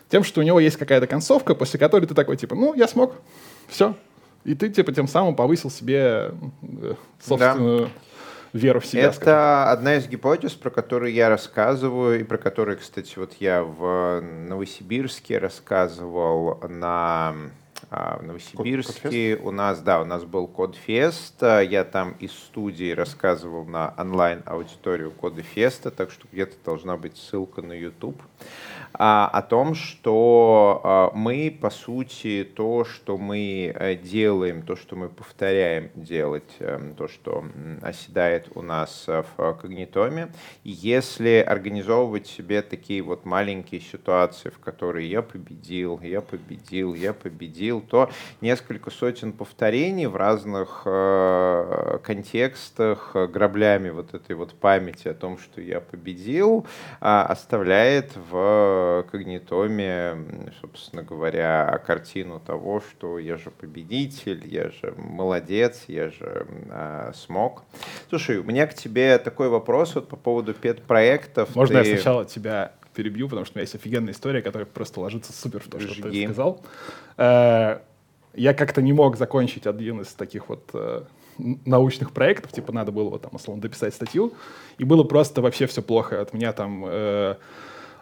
тем, 0.09 0.23
что 0.23 0.41
у 0.41 0.45
него 0.45 0.61
есть 0.61 0.77
какая-то 0.77 1.07
концовка, 1.07 1.55
после 1.55 1.81
которой 1.81 2.07
ты 2.07 2.15
такой, 2.15 2.37
типа, 2.37 2.55
ну, 2.55 2.75
я 2.75 2.87
смог, 2.87 3.15
все, 3.69 3.95
и 4.47 4.55
ты, 4.55 4.71
типа, 4.71 4.93
тем 4.93 5.09
самым 5.09 5.35
повысил 5.35 5.71
себе 5.71 6.33
э, 6.63 6.95
собственную 7.21 7.87
да. 7.87 7.91
веру 8.53 8.81
в 8.81 8.87
себя. 8.87 9.03
Это 9.03 9.17
скажем. 9.17 9.73
одна 9.73 9.97
из 9.97 10.09
гипотез, 10.09 10.53
про 10.53 10.71
которую 10.71 11.13
я 11.13 11.29
рассказываю, 11.29 12.21
и 12.21 12.23
про 12.23 12.39
которую, 12.39 12.79
кстати, 12.79 13.19
вот 13.19 13.35
я 13.41 13.65
в 13.65 14.21
Новосибирске 14.21 15.39
рассказывал 15.39 16.61
на 16.69 17.35
а, 17.91 18.19
в 18.19 18.23
Новосибирске. 18.23 19.37
Код, 19.37 19.47
у 19.47 19.51
нас, 19.51 19.81
да, 19.81 20.01
у 20.01 20.05
нас 20.05 20.25
был 20.25 20.47
Кодфест. 20.47 21.43
Я 21.43 21.85
там 21.85 22.13
из 22.21 22.33
студии 22.33 22.93
рассказывал 22.93 23.65
на 23.65 23.95
онлайн-аудиторию 23.99 25.11
Кодфеста, 25.11 25.91
так 25.91 26.11
что 26.11 26.27
где-то 26.33 26.55
должна 26.65 26.97
быть 26.97 27.17
ссылка 27.17 27.63
на 27.63 27.73
YouTube 27.73 28.21
о 28.99 29.43
том, 29.43 29.75
что 29.75 30.81
а, 30.83 31.11
мы, 31.15 31.57
по 31.61 31.71
сути, 31.71 32.49
то, 32.57 32.85
что 32.85 33.19
мы 33.19 33.73
э, 33.75 33.95
делаем, 33.97 34.63
то, 34.63 34.77
что 34.77 34.97
мы 34.97 35.09
повторяем 35.09 35.91
делать, 35.95 36.57
эм, 36.61 36.95
то, 36.95 37.07
что 37.09 37.45
оседает 37.83 38.49
у 38.55 38.63
нас 38.63 39.05
э, 39.07 39.23
в 39.37 39.55
когнитоме, 39.55 40.33
если 40.65 41.45
организовывать 41.47 42.27
себе 42.27 42.63
такие 42.63 43.03
вот 43.03 43.27
маленькие 43.27 43.81
ситуации, 43.81 44.49
в 44.49 44.59
которые 44.59 45.11
я 45.11 45.21
победил, 45.23 46.01
я 46.03 46.21
победил, 46.21 46.95
я 46.95 47.13
победил, 47.13 47.83
то 47.83 48.11
несколько 48.41 48.91
сотен 48.91 49.33
повторений 49.33 50.07
в 50.07 50.17
разных 50.17 50.83
э, 50.87 51.99
контекстах 52.03 53.15
граблями 53.15 53.91
вот 53.91 54.15
этой 54.15 54.37
вот 54.37 54.55
памяти 54.55 55.09
о 55.09 55.15
том, 55.15 55.39
что 55.39 55.61
я 55.61 55.81
победил, 55.81 56.67
э, 57.01 57.05
оставляет 57.05 58.13
в 58.31 58.86
когнитоме, 59.11 60.17
собственно 60.61 61.03
говоря, 61.03 61.81
картину 61.87 62.41
того, 62.41 62.81
что 62.81 63.19
я 63.19 63.37
же 63.37 63.51
победитель, 63.51 64.43
я 64.47 64.71
же 64.71 64.95
молодец, 64.97 65.85
я 65.89 66.11
же 66.11 66.47
э, 66.71 67.13
смог. 67.15 67.63
Слушай, 68.09 68.39
у 68.39 68.45
меня 68.45 68.67
к 68.67 68.75
тебе 68.75 69.19
такой 69.19 69.49
вопрос 69.49 69.95
вот 69.95 70.09
по 70.09 70.17
поводу 70.17 70.55
педпроектов. 70.55 71.55
Можно 71.55 71.83
ты... 71.83 71.91
я 71.91 71.97
сначала 71.97 72.25
тебя 72.25 72.73
перебью, 72.95 73.29
потому 73.29 73.45
что 73.45 73.55
у 73.55 73.59
меня 73.59 73.63
есть 73.63 73.75
офигенная 73.75 74.13
история, 74.13 74.43
которая 74.43 74.67
просто 74.67 75.01
ложится 75.01 75.33
супер 75.33 75.61
в 75.61 75.69
то, 75.69 75.79
Жги. 75.79 75.93
что 75.93 76.11
ты 76.11 76.25
сказал. 76.25 76.63
Э, 77.17 77.81
я 78.35 78.55
как-то 78.55 78.83
не 78.83 78.93
мог 78.93 79.17
закончить 79.17 79.67
один 79.67 80.01
из 80.01 80.09
таких 80.09 80.49
вот 80.49 80.71
э, 80.75 81.03
научных 81.39 82.13
проектов, 82.13 82.53
типа 82.53 82.73
надо 82.73 82.93
было 82.93 83.19
там 83.19 83.35
условно 83.35 83.63
дописать 83.63 83.95
статью, 83.95 84.33
и 84.79 84.85
было 84.85 85.05
просто 85.05 85.43
вообще 85.43 85.67
все 85.67 85.83
плохо. 85.83 86.21
От 86.21 86.33
меня 86.33 86.53
там 86.53 86.85
э, 86.87 87.37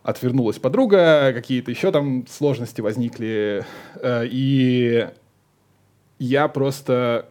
отвернулась 0.04 0.58
подруга, 0.58 1.32
какие-то 1.34 1.70
еще 1.72 1.90
там 1.90 2.26
сложности 2.28 2.80
возникли. 2.80 3.64
Э, 3.96 4.24
и 4.26 5.08
я 6.18 6.46
просто 6.46 7.28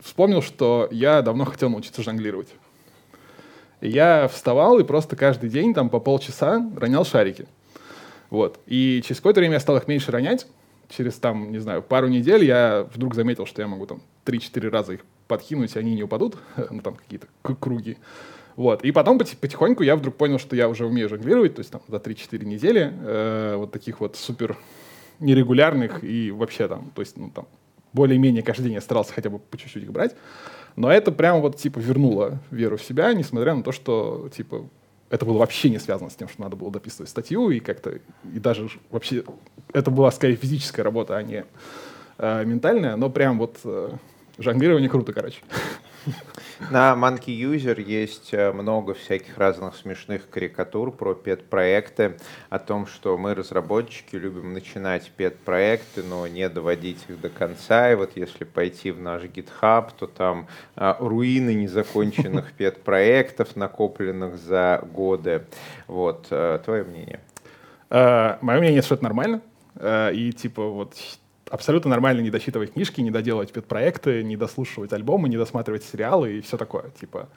вспомнил, 0.00 0.42
что 0.42 0.88
я 0.90 1.22
давно 1.22 1.44
хотел 1.44 1.70
научиться 1.70 2.02
жонглировать. 2.02 2.48
Я 3.80 4.28
вставал 4.28 4.78
и 4.80 4.84
просто 4.84 5.14
каждый 5.16 5.48
день 5.48 5.72
там 5.74 5.88
по 5.88 6.00
полчаса 6.00 6.68
ронял 6.76 7.04
шарики. 7.04 7.46
Вот. 8.30 8.58
И 8.66 9.00
через 9.04 9.18
какое-то 9.18 9.40
время 9.40 9.54
я 9.54 9.60
стал 9.60 9.76
их 9.76 9.86
меньше 9.86 10.10
ронять. 10.10 10.46
Через 10.88 11.14
там, 11.14 11.52
не 11.52 11.58
знаю, 11.58 11.82
пару 11.82 12.08
недель 12.08 12.44
я 12.44 12.88
вдруг 12.92 13.14
заметил, 13.14 13.46
что 13.46 13.62
я 13.62 13.68
могу 13.68 13.86
там 13.86 14.00
3-4 14.24 14.68
раза 14.70 14.94
их 14.94 15.00
подкинуть, 15.28 15.76
и 15.76 15.78
они 15.78 15.94
не 15.94 16.02
упадут, 16.02 16.36
ну 16.70 16.80
там 16.80 16.96
какие-то 16.96 17.28
круги. 17.60 17.96
Вот. 18.56 18.84
И 18.84 18.90
потом 18.90 19.18
потихоньку 19.18 19.82
я 19.82 19.96
вдруг 19.96 20.16
понял, 20.16 20.38
что 20.38 20.56
я 20.56 20.68
уже 20.68 20.86
умею 20.86 21.08
жонглировать, 21.08 21.54
то 21.54 21.60
есть 21.60 21.70
там 21.70 21.82
за 21.88 21.96
3-4 21.96 22.44
недели 22.44 22.92
э, 23.02 23.54
вот 23.56 23.70
таких 23.70 24.00
вот 24.00 24.16
супер 24.16 24.56
нерегулярных 25.20 26.02
и 26.02 26.30
вообще 26.30 26.66
там, 26.66 26.90
то 26.94 27.02
есть, 27.02 27.16
ну 27.16 27.30
там, 27.30 27.46
более-менее 27.92 28.42
каждый 28.42 28.64
день 28.64 28.74
я 28.74 28.80
старался 28.80 29.12
хотя 29.12 29.30
бы 29.30 29.38
по 29.38 29.56
чуть-чуть 29.58 29.82
их 29.82 29.92
брать. 29.92 30.14
Но 30.74 30.90
это 30.90 31.12
прямо 31.12 31.40
вот, 31.40 31.56
типа, 31.56 31.78
вернуло 31.78 32.38
веру 32.50 32.76
в 32.76 32.82
себя, 32.82 33.12
несмотря 33.14 33.54
на 33.54 33.62
то, 33.62 33.72
что, 33.72 34.28
типа, 34.34 34.68
это 35.08 35.24
было 35.24 35.38
вообще 35.38 35.70
не 35.70 35.78
связано 35.78 36.10
с 36.10 36.14
тем, 36.14 36.28
что 36.28 36.42
надо 36.42 36.56
было 36.56 36.70
дописывать 36.70 37.08
статью, 37.08 37.50
и 37.50 37.60
как-то, 37.60 37.98
и 38.24 38.38
даже 38.38 38.68
вообще, 38.90 39.24
это 39.72 39.90
была 39.90 40.10
скорее 40.10 40.36
физическая 40.36 40.84
работа, 40.84 41.16
а 41.16 41.22
не 41.22 41.44
э, 42.18 42.44
ментальная, 42.44 42.96
но 42.96 43.08
прям 43.08 43.38
вот 43.38 43.58
э, 43.64 43.90
жонглирование 44.38 44.90
круто, 44.90 45.12
короче. 45.12 45.40
На 46.70 46.94
Monkey 46.94 47.38
User 47.38 47.80
есть 47.80 48.32
э, 48.32 48.52
много 48.52 48.94
всяких 48.94 49.38
разных 49.38 49.76
смешных 49.76 50.28
карикатур 50.28 50.90
про 50.90 51.14
пет-проекты, 51.14 52.16
о 52.50 52.58
том, 52.58 52.86
что 52.86 53.16
мы, 53.18 53.34
разработчики, 53.34 54.16
любим 54.16 54.52
начинать 54.52 55.10
пет-проекты, 55.16 56.02
но 56.02 56.26
не 56.26 56.48
доводить 56.48 57.04
их 57.08 57.20
до 57.20 57.28
конца. 57.28 57.92
И 57.92 57.94
вот 57.94 58.12
если 58.16 58.44
пойти 58.44 58.90
в 58.90 59.00
наш 59.00 59.22
GitHub, 59.24 59.90
то 59.98 60.06
там 60.06 60.48
а, 60.74 60.96
руины 60.98 61.54
незаконченных 61.54 62.52
пет-проектов, 62.56 63.56
накопленных 63.56 64.36
за 64.36 64.82
годы. 64.92 65.44
Вот, 65.86 66.26
а, 66.30 66.58
твое 66.58 66.84
мнение? 66.84 67.20
А, 67.90 68.38
мое 68.40 68.60
мнение, 68.60 68.82
что 68.82 68.94
это 68.94 69.04
нормально. 69.04 69.40
И 69.78 70.32
типа 70.34 70.68
вот 70.68 70.94
абсолютно 71.50 71.90
нормально 71.90 72.20
не 72.20 72.30
досчитывать 72.30 72.72
книжки, 72.72 73.00
не 73.00 73.10
доделывать 73.10 73.52
педпроекты, 73.52 74.22
не 74.22 74.36
дослушивать 74.36 74.92
альбомы, 74.92 75.28
не 75.28 75.36
досматривать 75.36 75.84
сериалы 75.84 76.38
и 76.38 76.40
все 76.40 76.56
такое. 76.56 76.90
Типа, 77.00 77.28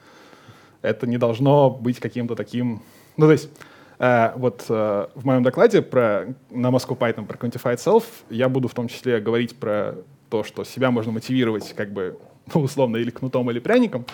это 0.82 1.06
не 1.06 1.18
должно 1.18 1.70
быть 1.70 2.00
каким-то 2.00 2.34
таким... 2.34 2.82
Ну, 3.16 3.26
то 3.26 3.32
есть, 3.32 3.50
э, 3.98 4.32
вот 4.36 4.64
э, 4.68 5.06
в 5.14 5.24
моем 5.24 5.42
докладе 5.42 5.82
про, 5.82 6.34
на 6.50 6.68
Moscow 6.68 6.96
Python 6.96 7.26
про 7.26 7.36
Quantified 7.36 7.76
Self 7.76 8.04
я 8.30 8.48
буду 8.48 8.68
в 8.68 8.74
том 8.74 8.88
числе 8.88 9.20
говорить 9.20 9.56
про 9.56 9.96
то, 10.28 10.44
что 10.44 10.64
себя 10.64 10.90
можно 10.90 11.12
мотивировать 11.12 11.72
как 11.74 11.92
бы, 11.92 12.18
ну, 12.54 12.62
условно, 12.62 12.96
или 12.96 13.10
кнутом, 13.10 13.50
или 13.50 13.58
пряником. 13.58 14.06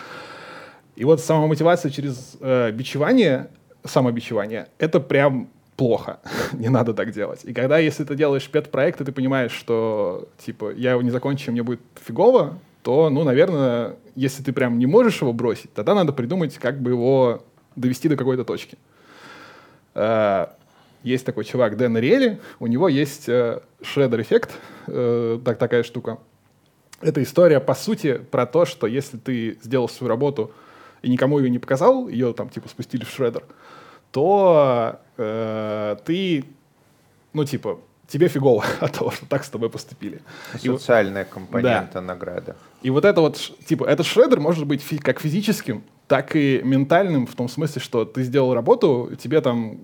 И 0.97 1.05
вот 1.05 1.21
самомотивация 1.21 1.91
через 1.91 2.37
э, 2.41 2.71
бичевание, 2.73 3.51
самобичевание, 3.85 4.69
это 4.79 4.99
прям 4.99 5.51
плохо, 5.77 6.21
не 6.53 6.69
надо 6.69 6.95
так 6.95 7.13
делать. 7.13 7.41
И 7.45 7.53
когда, 7.53 7.79
если 7.79 8.05
ты 8.05 8.15
делаешь 8.15 8.49
пет-проект, 8.49 9.01
и 9.01 9.05
ты 9.05 9.13
понимаешь, 9.13 9.53
что, 9.53 10.29
типа, 10.39 10.73
я 10.73 10.93
его 10.93 11.03
не 11.03 11.11
закончу, 11.11 11.53
мне 11.53 11.63
будет 11.63 11.81
фигово, 12.05 12.59
то, 12.83 13.11
ну, 13.11 13.25
наверное, 13.25 13.97
если 14.15 14.43
ты 14.43 14.53
прям 14.53 14.79
не 14.79 14.87
можешь 14.87 15.21
его 15.21 15.33
бросить, 15.33 15.73
тогда 15.75 15.95
надо 15.95 16.13
придумать, 16.13 16.57
как 16.59 16.81
бы 16.81 16.91
его 16.91 17.45
довести 17.75 18.09
до 18.09 18.17
какой-то 18.17 18.45
точки. 18.45 18.79
Э, 19.95 20.47
есть 21.03 21.27
такой 21.27 21.45
чувак 21.45 21.77
Дэн 21.77 21.99
Риэли, 21.99 22.41
у 22.59 22.67
него 22.67 22.89
есть 22.89 23.29
шредер-эффект, 23.83 24.51
э, 24.87 25.39
так, 25.45 25.59
такая 25.59 25.83
штука. 25.83 26.19
Это 27.01 27.23
история, 27.23 27.61
по 27.61 27.75
сути, 27.75 28.19
про 28.31 28.47
то, 28.47 28.65
что 28.65 28.87
если 28.87 29.19
ты 29.19 29.59
сделал 29.63 29.89
свою 29.89 30.09
работу 30.09 30.53
и 31.03 31.11
никому 31.11 31.39
ее 31.39 31.51
не 31.51 31.59
показал, 31.59 32.09
ее 32.09 32.33
там 32.33 32.49
типа 32.49 32.69
спустили 32.69 33.05
в 33.05 33.11
шредер, 33.11 33.45
то 34.17 34.99
э, 35.19 35.97
ты, 36.07 36.45
ну, 37.35 37.45
типа, 37.45 37.81
тебе 38.09 38.29
фигово 38.29 38.65
от 38.81 38.93
того, 38.93 39.11
что 39.11 39.27
так 39.27 39.45
с 39.45 39.51
тобой 39.51 39.69
поступили. 39.69 40.23
Социальная 40.59 41.25
и, 41.25 41.29
компонента 41.29 41.95
да. 41.95 42.01
награды. 42.01 42.55
И 42.81 42.89
вот 42.89 43.05
это 43.05 43.21
вот, 43.21 43.37
типа, 43.67 43.85
этот 43.85 44.07
шредер 44.07 44.41
может 44.41 44.67
быть 44.67 44.81
фи- 44.81 44.97
как 44.97 45.21
физическим, 45.21 45.85
так 46.09 46.35
и 46.35 46.63
ментальным 46.65 47.27
в 47.27 47.35
том 47.35 47.47
смысле, 47.51 47.83
что 47.83 48.07
ты 48.07 48.23
сделал 48.23 48.55
работу, 48.55 49.11
тебе 49.19 49.43
там, 49.43 49.79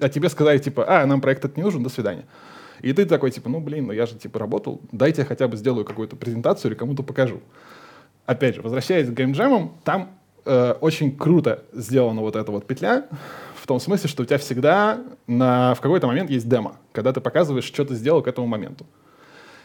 а 0.00 0.08
тебе 0.08 0.28
сказали, 0.28 0.58
типа, 0.58 0.84
а, 0.86 1.04
нам 1.04 1.20
проект 1.20 1.44
этот 1.44 1.56
не 1.56 1.64
нужен, 1.64 1.82
до 1.82 1.88
свидания. 1.88 2.24
И 2.82 2.92
ты 2.92 3.04
такой, 3.04 3.32
типа, 3.32 3.48
ну, 3.48 3.58
блин, 3.58 3.88
ну 3.88 3.92
я 3.92 4.06
же, 4.06 4.14
типа, 4.14 4.38
работал, 4.38 4.80
дайте 4.92 5.22
я 5.22 5.26
хотя 5.26 5.48
бы 5.48 5.56
сделаю 5.56 5.84
какую-то 5.84 6.14
презентацию 6.14 6.70
или 6.70 6.78
кому-то 6.78 7.02
покажу. 7.02 7.40
Опять 8.26 8.54
же, 8.54 8.62
возвращаясь 8.62 9.08
к 9.08 9.12
геймджемам, 9.12 9.72
там 9.82 10.21
э, 10.44 10.74
очень 10.80 11.16
круто 11.16 11.62
сделана 11.72 12.20
вот 12.20 12.36
эта 12.36 12.50
вот 12.50 12.66
петля, 12.66 13.06
в 13.56 13.66
том 13.66 13.78
смысле, 13.78 14.08
что 14.08 14.22
у 14.22 14.26
тебя 14.26 14.38
всегда 14.38 15.00
на, 15.26 15.74
в 15.74 15.80
какой-то 15.80 16.06
момент 16.06 16.30
есть 16.30 16.48
демо, 16.48 16.76
когда 16.92 17.12
ты 17.12 17.20
показываешь, 17.20 17.64
что 17.64 17.84
ты 17.84 17.94
сделал 17.94 18.22
к 18.22 18.26
этому 18.26 18.46
моменту. 18.46 18.86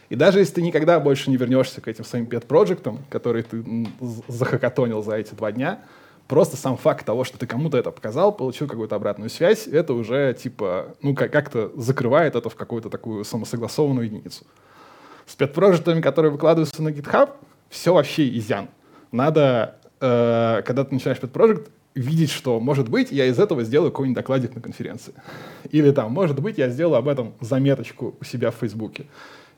И 0.08 0.14
даже 0.14 0.38
если 0.38 0.54
ты 0.54 0.62
никогда 0.62 1.00
больше 1.00 1.30
не 1.30 1.36
вернешься 1.36 1.80
к 1.80 1.88
этим 1.88 2.04
своим 2.04 2.26
пет-проектам, 2.26 3.00
которые 3.10 3.42
ты 3.42 3.86
захакатонил 4.28 5.02
за 5.02 5.16
эти 5.16 5.34
два 5.34 5.52
дня, 5.52 5.80
просто 6.28 6.56
сам 6.56 6.76
факт 6.76 7.04
того, 7.04 7.24
что 7.24 7.38
ты 7.38 7.46
кому-то 7.46 7.76
это 7.76 7.90
показал, 7.90 8.32
получил 8.32 8.68
какую-то 8.68 8.96
обратную 8.96 9.30
связь, 9.30 9.66
это 9.66 9.92
уже 9.94 10.34
типа, 10.34 10.94
ну, 11.02 11.14
как-то 11.14 11.72
закрывает 11.76 12.36
это 12.36 12.48
в 12.48 12.54
какую-то 12.54 12.88
такую 12.88 13.24
самосогласованную 13.24 14.06
единицу. 14.06 14.44
С 15.26 15.34
пет-проектами, 15.34 16.00
которые 16.00 16.32
выкладываются 16.32 16.82
на 16.82 16.88
GitHub, 16.88 17.30
все 17.68 17.92
вообще 17.92 18.28
изян. 18.38 18.68
Надо, 19.12 19.76
э, 20.00 20.62
когда 20.64 20.84
ты 20.84 20.94
начинаешь 20.94 21.20
пет-проект, 21.20 21.70
видеть, 21.94 22.30
что, 22.30 22.60
может 22.60 22.88
быть, 22.88 23.10
я 23.10 23.26
из 23.26 23.38
этого 23.38 23.64
сделаю 23.64 23.90
какой-нибудь 23.90 24.16
докладик 24.16 24.54
на 24.54 24.60
конференции. 24.60 25.14
Или 25.70 25.90
там, 25.90 26.12
может 26.12 26.40
быть, 26.40 26.58
я 26.58 26.68
сделаю 26.68 26.98
об 26.98 27.08
этом 27.08 27.34
заметочку 27.40 28.14
у 28.20 28.24
себя 28.24 28.50
в 28.50 28.56
Фейсбуке 28.56 29.06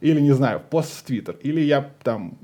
или, 0.00 0.20
не 0.20 0.32
знаю, 0.32 0.62
пост 0.70 0.92
в 0.92 1.02
Твиттер, 1.02 1.36
или 1.42 1.60
я 1.60 1.90
там 2.02 2.38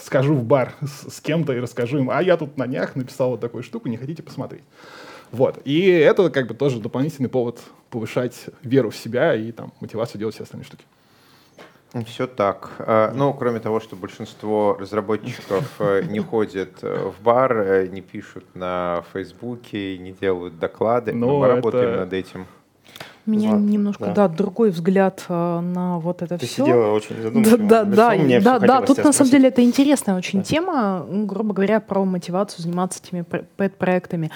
скажу 0.00 0.34
в 0.34 0.44
бар 0.44 0.74
с, 0.80 1.14
с 1.16 1.20
кем-то 1.20 1.52
и 1.52 1.60
расскажу 1.60 1.98
им, 1.98 2.10
а 2.10 2.22
я 2.22 2.36
тут 2.36 2.56
на 2.56 2.66
днях 2.66 2.96
написал 2.96 3.30
вот 3.30 3.40
такую 3.40 3.62
штуку, 3.62 3.88
не 3.88 3.96
хотите 3.96 4.22
посмотреть. 4.22 4.62
Вот. 5.30 5.60
И 5.64 5.80
это 5.86 6.30
как 6.30 6.48
бы 6.48 6.54
тоже 6.54 6.80
дополнительный 6.80 7.28
повод 7.28 7.60
повышать 7.90 8.46
веру 8.62 8.90
в 8.90 8.96
себя 8.96 9.34
и 9.34 9.52
там 9.52 9.72
мотивацию 9.80 10.18
делать 10.18 10.34
все 10.34 10.44
остальные 10.44 10.64
штуки. 10.64 10.84
Все 12.06 12.26
так. 12.26 12.70
А, 12.78 13.12
ну, 13.12 13.34
кроме 13.34 13.58
того, 13.58 13.80
что 13.80 13.96
большинство 13.96 14.76
разработчиков 14.78 15.74
э, 15.80 16.02
не 16.08 16.20
ходят 16.30 16.78
э, 16.82 17.10
в 17.10 17.22
бар, 17.22 17.58
э, 17.58 17.86
не 17.88 18.00
пишут 18.00 18.44
на 18.54 19.02
Фейсбуке, 19.12 19.98
не 19.98 20.12
делают 20.12 20.58
доклады. 20.58 21.12
Но 21.12 21.40
мы 21.40 21.48
работаем 21.48 21.96
над 21.96 22.12
этим. 22.12 22.46
У 23.26 23.32
меня 23.32 23.50
Злат, 23.50 23.60
немножко, 23.60 24.04
да. 24.06 24.14
да, 24.14 24.28
другой 24.28 24.70
взгляд 24.70 25.24
э, 25.28 25.60
на 25.60 25.98
вот 25.98 26.22
это 26.22 26.38
Ты 26.38 26.46
все. 26.46 26.64
Ты 26.64 26.70
сидела 26.70 26.92
очень 26.92 27.20
задумчиво. 27.20 27.58
Да, 27.58 27.84
да, 27.84 28.16
да, 28.16 28.40
да, 28.40 28.58
да. 28.58 28.80
Тут 28.80 29.04
на 29.04 29.12
самом 29.12 29.30
деле 29.30 29.48
это 29.48 29.62
интересная 29.62 30.16
очень 30.16 30.38
да. 30.40 30.44
тема, 30.44 31.06
грубо 31.08 31.52
говоря, 31.52 31.80
про 31.80 32.04
мотивацию 32.04 32.62
заниматься 32.62 33.00
этими 33.04 33.22
пэт-проектами. 33.22 34.30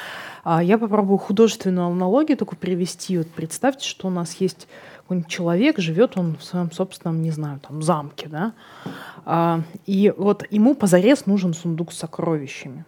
А 0.45 0.63
я 0.63 0.77
попробую 0.77 1.19
художественную 1.19 1.87
аналогию 1.87 2.37
такую 2.37 2.59
привести. 2.59 3.17
Вот 3.17 3.29
представьте, 3.29 3.89
что 3.89 4.09
у 4.09 4.11
нас 4.11 4.35
есть 4.35 4.69
какой-нибудь 5.05 5.31
человек, 5.31 5.79
живет 5.79 6.17
он 6.17 6.37
в 6.37 6.45
своем 6.45 6.73
собственном, 6.73 7.23
не 7.23 7.31
знаю, 7.31 7.61
там, 7.61 7.83
замке, 7.83 8.29
да, 8.29 8.53
а, 9.25 9.61
и 9.87 10.13
вот 10.17 10.45
ему 10.51 10.75
позарез 10.75 11.27
нужен 11.27 11.55
сундук 11.55 11.93
с 11.93 11.99
сокровищами. 11.99 12.85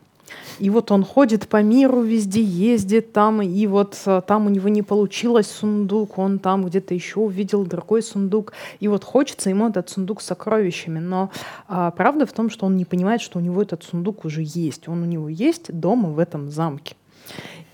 И 0.58 0.70
вот 0.70 0.90
он 0.90 1.04
ходит 1.04 1.48
по 1.48 1.62
миру, 1.62 2.02
везде 2.02 2.42
ездит 2.42 3.12
там, 3.12 3.42
и 3.42 3.66
вот 3.66 4.00
э, 4.06 4.22
там 4.26 4.46
у 4.46 4.50
него 4.50 4.68
не 4.68 4.82
получилось 4.82 5.46
сундук, 5.46 6.18
он 6.18 6.38
там 6.38 6.64
где-то 6.64 6.94
еще 6.94 7.20
увидел 7.20 7.64
другой 7.64 8.02
сундук, 8.02 8.52
и 8.80 8.88
вот 8.88 9.04
хочется 9.04 9.50
ему 9.50 9.68
этот 9.68 9.88
сундук 9.90 10.22
с 10.22 10.26
сокровищами. 10.26 10.98
Но 10.98 11.30
а, 11.68 11.90
правда 11.90 12.26
в 12.26 12.32
том, 12.32 12.50
что 12.50 12.66
он 12.66 12.76
не 12.76 12.84
понимает, 12.84 13.20
что 13.20 13.38
у 13.38 13.42
него 13.42 13.62
этот 13.62 13.84
сундук 13.84 14.24
уже 14.24 14.42
есть. 14.44 14.88
Он 14.88 15.02
у 15.02 15.06
него 15.06 15.28
есть 15.28 15.72
дома 15.72 16.08
в 16.08 16.18
этом 16.18 16.50
замке. 16.50 16.96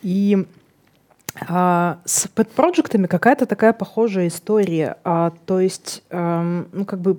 И 0.03 0.47
с 1.35 2.29
пэт-проектами 2.35 3.07
какая-то 3.07 3.47
такая 3.47 3.73
похожая 3.73 4.29
история. 4.29 4.97
А, 5.05 5.33
то 5.47 5.61
есть, 5.61 6.03
а, 6.11 6.67
ну, 6.73 6.85
как 6.85 7.01
бы, 7.01 7.19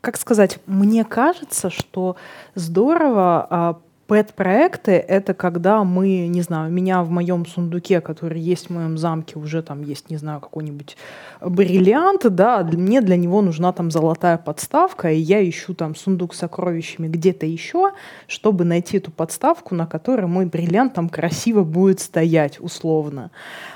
как 0.00 0.16
сказать, 0.18 0.58
мне 0.66 1.04
кажется, 1.04 1.70
что 1.70 2.16
здорово 2.54 3.46
а, 3.48 3.80
Пэт-проекты— 4.06 4.92
это 5.08 5.32
когда 5.32 5.82
мы, 5.82 6.26
не 6.26 6.42
знаю, 6.42 6.68
у 6.68 6.72
меня 6.72 7.02
в 7.02 7.10
моем 7.10 7.46
сундуке, 7.46 8.02
который 8.02 8.38
есть 8.38 8.66
в 8.66 8.70
моем 8.70 8.98
замке, 8.98 9.38
уже 9.38 9.62
там 9.62 9.82
есть, 9.82 10.10
не 10.10 10.18
знаю, 10.18 10.40
какой-нибудь 10.40 10.98
бриллиант, 11.40 12.22
да, 12.34 12.62
мне 12.64 13.00
для 13.00 13.16
него 13.16 13.40
нужна 13.40 13.72
там 13.72 13.90
золотая 13.90 14.36
подставка, 14.36 15.10
и 15.10 15.18
я 15.18 15.48
ищу 15.48 15.72
там 15.72 15.94
сундук 15.94 16.34
с 16.34 16.38
сокровищами 16.38 17.08
где-то 17.08 17.46
еще, 17.46 17.92
чтобы 18.26 18.64
найти 18.64 18.98
эту 18.98 19.10
подставку, 19.10 19.74
на 19.74 19.86
которой 19.86 20.26
мой 20.26 20.44
бриллиант 20.44 20.94
там 20.94 21.08
красиво 21.08 21.64
будет 21.64 22.00
стоять, 22.00 22.60
условно. 22.60 23.30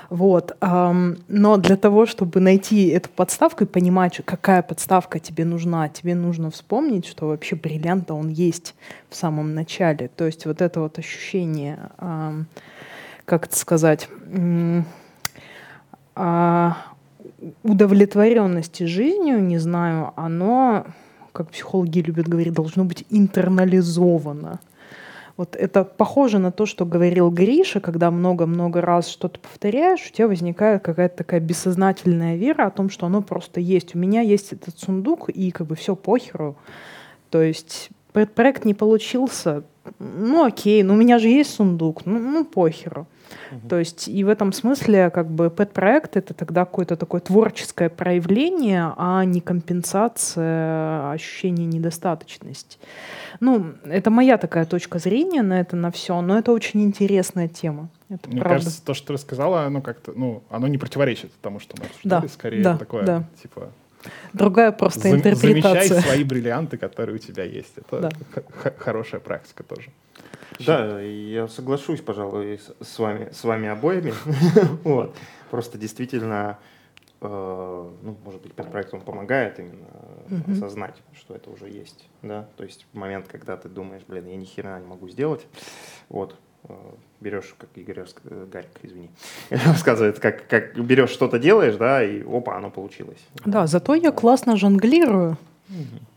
Вот. 0.09 0.57
Но 0.61 1.57
для 1.57 1.77
того, 1.77 2.05
чтобы 2.05 2.39
найти 2.39 2.87
эту 2.87 3.09
подставку 3.09 3.63
и 3.63 3.67
понимать, 3.67 4.21
какая 4.25 4.61
подставка 4.61 5.19
тебе 5.19 5.45
нужна, 5.45 5.87
тебе 5.89 6.15
нужно 6.15 6.49
вспомнить, 6.49 7.05
что 7.05 7.27
вообще 7.27 7.55
бриллиант 7.55 8.09
он 8.11 8.29
есть 8.29 8.75
в 9.09 9.15
самом 9.15 9.53
начале. 9.53 10.09
То 10.15 10.25
есть 10.25 10.45
вот 10.45 10.61
это 10.61 10.79
вот 10.79 10.97
ощущение, 10.97 11.79
как 13.25 13.45
это 13.45 13.55
сказать, 13.55 14.09
а, 16.15 16.75
удовлетворенности 17.63 18.83
жизнью, 18.83 19.41
не 19.41 19.57
знаю, 19.59 20.11
оно, 20.17 20.85
как 21.31 21.51
психологи 21.51 21.99
любят 21.99 22.27
говорить, 22.27 22.53
должно 22.53 22.83
быть 22.83 23.05
интернализовано. 23.09 24.59
Вот 25.39 25.55
это 25.55 25.85
похоже 25.85 26.37
на 26.37 26.51
то, 26.51 26.65
что 26.65 26.85
говорил 26.85 27.31
Гриша, 27.31 27.79
когда 27.79 28.11
много-много 28.11 28.81
раз 28.81 29.07
что-то 29.07 29.39
повторяешь, 29.39 30.05
у 30.05 30.13
тебя 30.13 30.27
возникает 30.27 30.83
какая-то 30.83 31.15
такая 31.15 31.39
бессознательная 31.39 32.35
вера 32.35 32.65
о 32.65 32.71
том, 32.71 32.89
что 32.89 33.05
оно 33.05 33.21
просто 33.21 33.61
есть. 33.61 33.95
У 33.95 33.97
меня 33.97 34.19
есть 34.19 34.51
этот 34.51 34.77
сундук, 34.77 35.29
и 35.29 35.51
как 35.51 35.67
бы 35.67 35.77
все 35.77 35.95
похеру. 35.95 36.57
То 37.29 37.41
есть 37.41 37.89
проект 38.25 38.65
не 38.65 38.73
получился, 38.73 39.63
ну 39.99 40.45
окей, 40.45 40.83
но 40.83 40.93
у 40.93 40.97
меня 40.97 41.19
же 41.19 41.27
есть 41.27 41.53
сундук, 41.53 42.05
ну, 42.05 42.19
ну 42.19 42.45
похеру. 42.45 43.07
То 43.67 43.79
есть 43.79 44.07
и 44.07 44.23
в 44.23 44.29
этом 44.29 44.53
смысле 44.53 45.09
как 45.09 45.29
бы 45.29 45.49
пэт-проект 45.49 46.17
это 46.17 46.33
тогда 46.33 46.65
какое-то 46.65 46.95
такое 46.95 47.21
творческое 47.21 47.89
проявление, 47.89 48.93
а 48.97 49.23
не 49.25 49.41
компенсация 49.41 51.11
ощущения 51.11 51.65
недостаточности. 51.65 52.77
Ну, 53.39 53.73
это 53.85 54.09
моя 54.09 54.37
такая 54.37 54.65
точка 54.65 54.99
зрения 54.99 55.41
на 55.41 55.59
это, 55.59 55.75
на 55.75 55.91
все, 55.91 56.19
но 56.21 56.37
это 56.37 56.51
очень 56.51 56.83
интересная 56.83 57.47
тема. 57.47 57.89
Это 58.09 58.29
Мне 58.29 58.41
правда. 58.41 58.59
кажется, 58.59 58.83
то, 58.83 58.93
что 58.93 59.07
ты 59.07 59.13
рассказала, 59.13 59.63
оно 59.63 59.81
как-то, 59.81 60.13
ну, 60.15 60.43
оно 60.49 60.67
не 60.67 60.77
противоречит 60.77 61.31
тому, 61.41 61.59
что 61.59 61.75
мы 61.79 61.85
обсуждали, 61.85 62.21
да, 62.23 62.27
скорее 62.27 62.63
да, 62.63 62.77
такое, 62.77 63.05
да. 63.05 63.23
типа... 63.41 63.69
Другая 64.33 64.71
просто 64.71 65.09
зам- 65.09 65.17
интерпретация. 65.17 65.87
Замечай 65.87 66.01
свои 66.01 66.23
бриллианты, 66.23 66.77
которые 66.77 67.15
у 67.15 67.19
тебя 67.19 67.43
есть. 67.43 67.77
Это 67.77 68.01
да. 68.01 68.71
хорошая 68.77 69.19
практика 69.19 69.63
тоже. 69.63 69.91
Да, 70.65 70.99
я 71.01 71.47
соглашусь, 71.47 72.01
пожалуй, 72.01 72.59
с 72.81 72.99
вами, 72.99 73.29
с 73.31 73.43
вами 73.43 73.69
обоими. 73.69 74.13
вот. 74.83 75.15
Просто 75.49 75.77
действительно, 75.77 76.59
э, 77.21 77.27
ну, 78.01 78.17
может 78.23 78.41
быть, 78.41 78.53
подпроект 78.53 78.93
он 78.93 79.01
помогает 79.01 79.59
именно 79.59 79.87
mm-hmm. 80.27 80.53
осознать, 80.53 80.95
что 81.13 81.33
это 81.33 81.49
уже 81.49 81.69
есть. 81.69 82.07
Да? 82.21 82.47
То 82.57 82.63
есть 82.63 82.85
в 82.91 82.97
момент, 82.97 83.27
когда 83.27 83.57
ты 83.57 83.69
думаешь, 83.69 84.03
блин, 84.07 84.27
я 84.27 84.35
ни 84.35 84.45
хера 84.45 84.79
не 84.79 84.85
могу 84.85 85.07
сделать, 85.07 85.45
вот, 86.09 86.35
берешь, 87.21 87.55
как 87.57 87.69
Игорь 87.75 87.99
э, 87.99 88.45
Гарик, 88.51 88.69
извини, 88.81 89.09
рассказывает, 89.49 90.19
как, 90.19 90.47
как 90.47 90.79
берешь 90.79 91.09
что-то 91.09 91.39
делаешь, 91.39 91.75
да, 91.75 92.03
и 92.03 92.23
опа, 92.23 92.57
оно 92.57 92.69
получилось. 92.69 93.19
Да, 93.45 93.67
зато 93.67 93.95
я 93.95 94.11
классно 94.11 94.57
жонглирую. 94.57 95.37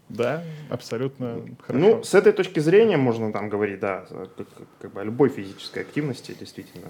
Да, 0.09 0.43
абсолютно 0.71 1.43
хорошо. 1.61 1.87
Ну, 1.87 2.03
с 2.03 2.15
этой 2.15 2.33
точки 2.33 2.61
зрения 2.61 2.97
можно 2.97 3.33
там 3.33 3.49
говорить, 3.49 3.81
да, 3.81 4.05
как, 4.37 4.47
как 4.81 4.93
бы 4.93 5.01
о 5.01 5.05
любой 5.05 5.31
физической 5.31 5.81
активности, 5.81 6.37
действительно, 6.39 6.89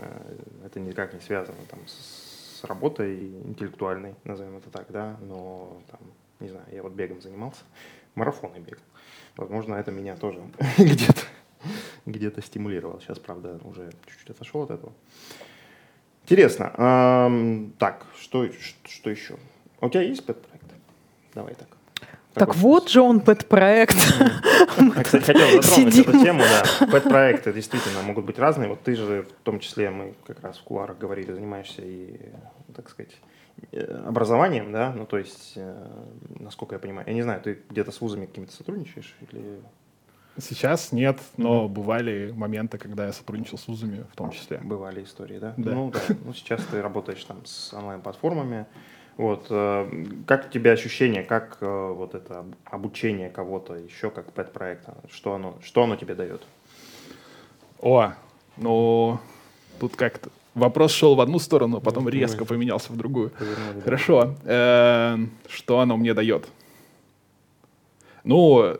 это 0.65 0.81
никак 0.81 1.15
не 1.15 1.21
связано 1.21 1.59
там 1.71 1.79
с 1.87 2.65
работой 2.65 3.29
интеллектуальной, 3.45 4.15
назовем 4.25 4.57
это 4.57 4.71
так, 4.71 4.87
да, 4.89 5.17
но 5.21 5.81
там, 5.91 6.01
не 6.41 6.49
знаю, 6.49 6.67
я 6.73 6.83
вот 6.83 6.93
бегом 6.93 7.21
занимался, 7.21 7.61
марафоны 8.17 8.59
бегал. 8.59 8.83
Возможно, 9.37 9.77
это 9.77 9.93
меня 9.93 10.17
тоже 10.17 10.41
где-то 10.79 11.23
где-то 12.07 12.43
стимулировало. 12.43 13.01
Сейчас, 13.01 13.19
правда, 13.19 13.61
уже 13.65 13.93
чуть-чуть 14.07 14.31
отошел 14.31 14.63
от 14.63 14.71
этого. 14.71 14.93
Интересно. 16.25 16.73
Эм, 16.77 17.73
так, 17.79 18.07
что, 18.21 18.49
что 18.85 19.11
еще? 19.11 19.37
У 19.81 19.89
тебя 19.89 20.03
есть 20.03 20.25
пэт-проект? 20.25 20.67
Давай 21.35 21.55
так. 21.55 21.69
Так 22.35 22.55
вот 22.57 22.89
же 22.89 23.03
он 23.03 23.21
пэт-проект. 23.21 23.97
Я, 24.79 25.03
кстати, 25.03 25.25
хотел 25.25 25.63
затронуть 25.63 25.99
эту 25.99 26.13
тему, 26.13 26.43
да. 26.43 26.87
Пэт-проекты 26.87 27.53
действительно 27.53 28.03
могут 28.03 28.25
быть 28.25 28.39
разные. 28.39 28.69
Вот 28.69 28.83
ты 28.83 28.95
же, 28.95 29.23
в 29.23 29.43
том 29.43 29.61
числе, 29.61 29.91
мы 29.91 30.15
как 30.27 30.41
раз 30.41 30.59
в 30.59 30.65
куларах 30.65 30.97
говорили, 30.97 31.33
занимаешься 31.33 31.83
и, 31.83 32.17
так 32.75 32.89
сказать, 32.89 33.13
э, 33.73 34.05
образованием, 34.07 34.73
да, 34.73 34.93
ну 34.93 35.05
то 35.05 35.19
есть, 35.19 35.53
э, 35.57 35.87
насколько 36.41 36.75
я 36.75 36.79
понимаю, 36.79 37.07
я 37.07 37.15
не 37.15 37.23
знаю, 37.23 37.43
ты 37.43 37.59
где-то 37.69 37.93
с 37.93 38.01
вузами 38.01 38.27
какими-то 38.27 38.53
сотрудничаешь 38.53 39.15
или... 39.31 39.61
Сейчас 40.39 40.93
нет, 40.93 41.19
но 41.37 41.65
mm-hmm. 41.65 41.69
бывали 41.69 42.33
моменты, 42.35 42.79
когда 42.79 43.07
я 43.07 43.13
сотрудничал 43.13 43.59
с 43.59 43.69
вузами 43.69 44.07
в 44.13 44.17
том 44.17 44.31
числе. 44.31 44.59
Бывали 44.59 45.05
истории, 45.05 45.39
да? 45.39 45.53
Да. 45.59 45.73
Ну, 45.73 45.91
да. 45.91 46.01
ну 46.25 46.33
сейчас 46.33 46.65
ты 46.65 46.81
работаешь 46.81 47.23
там 47.25 47.45
с 47.45 47.75
онлайн-платформами. 47.75 48.67
Вот, 49.19 49.47
э, 49.51 50.07
как 50.27 50.47
у 50.47 50.49
тебя 50.51 50.73
ощущение, 50.73 51.23
как 51.23 51.59
э, 51.61 51.93
вот 51.95 52.15
это 52.15 52.47
обучение 52.65 53.29
кого-то 53.29 53.75
еще 53.75 54.11
как 54.11 54.33
пэт-проекта, 54.33 54.97
что 55.11 55.35
оно, 55.35 55.59
что 55.63 55.83
оно 55.83 55.97
тебе 55.97 56.15
дает? 56.15 56.43
О, 57.81 58.15
ну, 58.57 59.19
тут 59.79 59.97
как-то 59.97 60.31
вопрос 60.55 60.93
шел 60.93 61.15
в 61.15 61.21
одну 61.21 61.39
сторону, 61.39 61.81
потом 61.83 62.09
резко 62.09 62.47
поменялся 62.47 62.93
в 62.93 62.97
другую. 62.97 63.33
Хорошо. 63.85 64.35
Э, 64.45 65.19
что 65.47 65.81
оно 65.81 65.99
мне 65.99 66.15
дает? 66.15 66.49
Ну, 68.25 68.79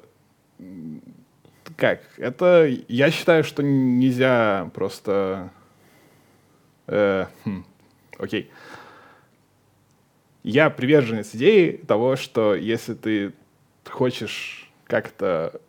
как? 1.77 2.01
Это, 2.17 2.69
я 2.89 3.11
считаю, 3.11 3.45
что 3.45 3.63
нельзя 3.63 4.71
просто... 4.75 5.51
Э, 6.87 7.27
хм, 7.45 7.65
окей. 8.19 8.51
Я 10.43 10.71
приверженец 10.71 11.35
идеи 11.35 11.81
того, 11.87 12.17
что 12.17 12.55
если 12.55 12.95
ты 12.95 13.33
хочешь 13.89 14.71
как-то 14.87 15.61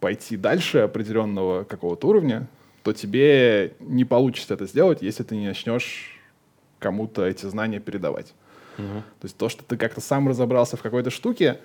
пойти 0.00 0.36
дальше 0.36 0.78
определенного 0.78 1.64
какого-то 1.64 2.08
уровня, 2.08 2.48
то 2.82 2.92
тебе 2.92 3.74
не 3.80 4.04
получится 4.04 4.54
это 4.54 4.66
сделать, 4.66 5.02
если 5.02 5.22
ты 5.22 5.36
не 5.36 5.46
начнешь 5.46 6.18
кому-то 6.78 7.26
эти 7.26 7.44
знания 7.46 7.78
передавать. 7.78 8.32
Угу. 8.78 8.86
То 8.86 9.24
есть 9.24 9.36
то, 9.36 9.48
что 9.50 9.62
ты 9.62 9.76
как-то 9.76 10.00
сам 10.00 10.28
разобрался 10.28 10.76
в 10.76 10.82
какой-то 10.82 11.10
штуке, 11.10 11.60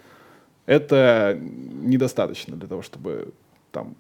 это 0.66 1.38
недостаточно 1.40 2.58
для 2.58 2.68
того, 2.68 2.82
чтобы 2.82 3.34
там 3.76 3.96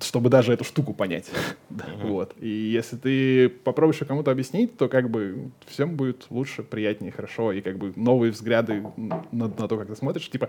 чтобы 0.00 0.30
даже 0.30 0.54
эту 0.54 0.64
штуку 0.64 0.94
понять. 0.94 1.26
uh-huh. 1.70 2.08
вот. 2.08 2.34
И 2.40 2.48
если 2.48 2.96
ты 2.96 3.48
попробуешь 3.48 3.98
кому-то 4.06 4.30
объяснить, 4.30 4.76
то 4.78 4.88
как 4.88 5.10
бы 5.10 5.50
всем 5.66 5.96
будет 5.96 6.26
лучше, 6.30 6.62
приятнее, 6.62 7.12
хорошо, 7.12 7.52
и 7.52 7.60
как 7.60 7.76
бы 7.76 7.92
новые 7.94 8.32
взгляды 8.32 8.82
на, 8.96 9.24
на 9.32 9.68
то, 9.68 9.76
как 9.76 9.88
ты 9.88 9.96
смотришь. 9.96 10.30
Типа, 10.30 10.48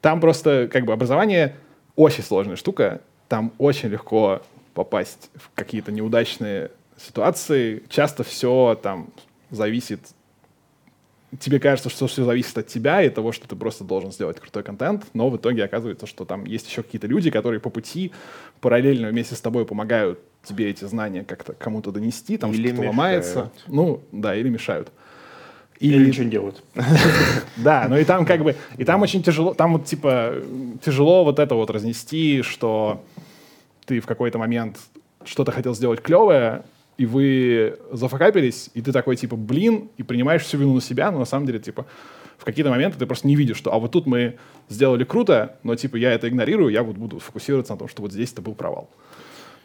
там 0.00 0.20
просто 0.20 0.68
как 0.72 0.84
бы 0.84 0.92
образование 0.92 1.56
очень 1.94 2.24
сложная 2.24 2.56
штука, 2.56 3.02
там 3.28 3.52
очень 3.58 3.90
легко 3.90 4.42
попасть 4.74 5.30
в 5.34 5.50
какие-то 5.54 5.92
неудачные 5.92 6.70
ситуации. 6.98 7.84
Часто 7.88 8.24
все 8.24 8.78
там 8.82 9.08
зависит 9.50 10.00
тебе 11.38 11.58
кажется, 11.58 11.88
что 11.88 12.06
все 12.06 12.24
зависит 12.24 12.56
от 12.58 12.66
тебя 12.66 13.02
и 13.02 13.08
того, 13.08 13.32
что 13.32 13.48
ты 13.48 13.56
просто 13.56 13.84
должен 13.84 14.12
сделать 14.12 14.38
крутой 14.38 14.62
контент, 14.62 15.06
но 15.14 15.30
в 15.30 15.36
итоге 15.36 15.64
оказывается, 15.64 16.06
что 16.06 16.24
там 16.24 16.44
есть 16.44 16.68
еще 16.68 16.82
какие-то 16.82 17.06
люди, 17.06 17.30
которые 17.30 17.60
по 17.60 17.70
пути 17.70 18.12
параллельно 18.60 19.08
вместе 19.08 19.34
с 19.34 19.40
тобой 19.40 19.64
помогают 19.64 20.20
тебе 20.42 20.70
эти 20.70 20.84
знания 20.84 21.24
как-то 21.24 21.54
кому-то 21.54 21.90
донести, 21.90 22.36
там 22.36 22.52
что-то 22.52 22.82
ломается. 22.82 23.50
Ну, 23.66 24.02
да, 24.12 24.34
или 24.34 24.48
мешают. 24.48 24.90
И... 25.78 25.88
Или 25.88 26.06
ничего 26.06 26.24
не 26.24 26.30
делают. 26.30 26.62
Да, 27.56 27.86
ну 27.88 27.96
и 27.96 28.04
там 28.04 28.24
как 28.24 28.42
бы, 28.42 28.54
и 28.76 28.84
там 28.84 29.02
очень 29.02 29.22
тяжело, 29.22 29.54
там 29.54 29.72
вот 29.72 29.84
типа 29.84 30.34
тяжело 30.84 31.24
вот 31.24 31.38
это 31.38 31.54
вот 31.54 31.70
разнести, 31.70 32.42
что 32.42 33.04
ты 33.84 34.00
в 34.00 34.06
какой-то 34.06 34.38
момент 34.38 34.78
что-то 35.24 35.52
хотел 35.52 35.74
сделать 35.74 36.00
клевое, 36.00 36.62
и 37.02 37.06
вы 37.06 37.80
зафакапились, 37.90 38.70
и 38.74 38.80
ты 38.80 38.92
такой, 38.92 39.16
типа, 39.16 39.34
блин, 39.34 39.90
и 39.96 40.04
принимаешь 40.04 40.42
всю 40.42 40.56
вину 40.56 40.74
на 40.74 40.80
себя, 40.80 41.10
но 41.10 41.18
на 41.18 41.24
самом 41.24 41.46
деле, 41.46 41.58
типа, 41.58 41.84
в 42.38 42.44
какие-то 42.44 42.70
моменты 42.70 42.96
ты 42.96 43.06
просто 43.06 43.26
не 43.26 43.34
видишь, 43.34 43.56
что, 43.56 43.74
а 43.74 43.80
вот 43.80 43.90
тут 43.90 44.06
мы 44.06 44.38
сделали 44.68 45.02
круто, 45.02 45.58
но, 45.64 45.74
типа, 45.74 45.96
я 45.96 46.12
это 46.12 46.28
игнорирую, 46.28 46.70
я 46.70 46.84
вот 46.84 46.96
буду 46.96 47.18
фокусироваться 47.18 47.72
на 47.72 47.78
том, 47.80 47.88
что 47.88 48.02
вот 48.02 48.12
здесь 48.12 48.32
это 48.32 48.40
был 48.40 48.54
провал. 48.54 48.88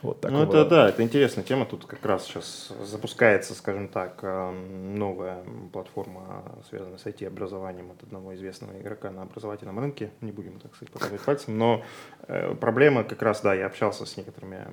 Вот 0.01 0.21
такого... 0.21 0.45
Ну, 0.45 0.49
это 0.49 0.65
да, 0.65 0.89
это 0.89 1.03
интересная 1.03 1.43
тема. 1.43 1.65
Тут 1.65 1.85
как 1.85 2.03
раз 2.05 2.25
сейчас 2.25 2.71
запускается, 2.83 3.53
скажем 3.55 3.87
так, 3.87 4.19
эм, 4.23 4.95
новая 4.95 5.43
платформа, 5.73 6.43
связанная 6.69 6.97
с 6.97 7.05
IT-образованием 7.05 7.91
от 7.91 8.03
одного 8.03 8.35
известного 8.35 8.79
игрока 8.79 9.09
на 9.11 9.23
образовательном 9.23 9.79
рынке. 9.79 10.11
Не 10.21 10.31
будем, 10.31 10.59
так 10.59 10.75
сказать, 10.75 10.91
показывать 10.91 11.21
пальцем. 11.21 11.57
Но 11.57 11.83
э, 12.27 12.53
проблема 12.55 13.03
как 13.03 13.21
раз, 13.23 13.41
да, 13.41 13.55
я 13.55 13.65
общался 13.65 14.05
с 14.05 14.17
некоторыми, 14.17 14.67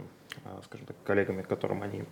э, 0.45 0.49
скажем 0.67 0.87
так, 0.87 0.97
коллегами, 1.05 1.41
которым 1.41 1.83
они 1.83 2.05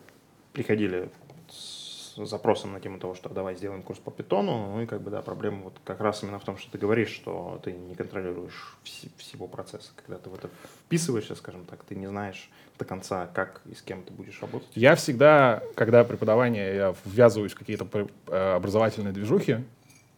приходили 0.53 1.11
с 1.49 2.17
запросом 2.17 2.73
на 2.73 2.81
тему 2.81 2.99
того, 2.99 3.15
что 3.15 3.29
давай 3.29 3.57
сделаем 3.57 3.83
курс 3.83 3.99
по 3.99 4.11
питону, 4.11 4.75
ну 4.75 4.83
и 4.83 4.87
как 4.87 5.01
бы, 5.01 5.11
да, 5.11 5.23
проблема 5.23 5.62
вот 5.65 5.75
как 5.85 6.01
раз 6.01 6.23
именно 6.23 6.38
в 6.38 6.45
том, 6.45 6.59
что 6.59 6.71
ты 6.71 6.79
говоришь, 6.79 7.11
что 7.11 7.61
ты 7.65 7.73
не 7.73 7.95
контролируешь 7.95 8.77
вс- 8.85 9.11
всего 9.17 9.49
процесса. 9.49 9.93
Когда 9.97 10.19
ты 10.19 10.29
в 10.29 10.35
это 10.35 10.51
вписываешься, 10.85 11.35
скажем 11.35 11.65
так, 11.65 11.85
ты 11.85 11.95
не 11.95 12.07
знаешь 12.07 12.51
до 12.79 12.85
конца, 12.85 13.29
как 13.33 13.62
и 13.65 13.75
с 13.75 13.83
кем 13.83 14.03
ты 14.03 14.12
будешь 14.12 14.41
работать. 14.43 14.69
Я 14.75 14.95
всегда, 14.95 15.62
когда 15.75 16.05
преподавание, 16.05 16.75
я 16.75 16.95
ввязываюсь 17.05 17.53
в 17.53 17.59
какие-то 17.59 17.87
э, 18.29 18.55
образовательные 18.55 19.12
движухи, 19.12 19.59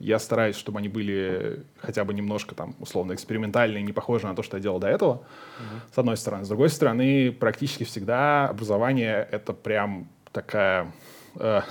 я 0.01 0.19
стараюсь, 0.19 0.57
чтобы 0.57 0.81
они 0.81 0.89
были 0.89 1.65
хотя 1.79 2.05
бы 2.05 2.13
немножко 2.13 2.55
там 2.55 2.75
условно 2.81 3.15
экспериментальные, 3.15 3.83
не 3.83 3.93
похожи 3.93 4.27
на 4.27 4.35
то, 4.35 4.43
что 4.43 4.57
я 4.57 4.63
делал 4.63 4.81
до 4.81 4.89
этого. 4.89 5.15
Uh-huh. 5.15 5.95
С 5.95 5.99
одной 5.99 6.17
стороны. 6.17 6.45
С 6.45 6.49
другой 6.49 6.69
стороны, 6.69 7.31
практически 7.31 7.85
всегда 7.85 8.49
образование— 8.49 9.27
это 9.31 9.53
прям 9.53 10.09
такая 10.35 10.93
э, 11.37 11.63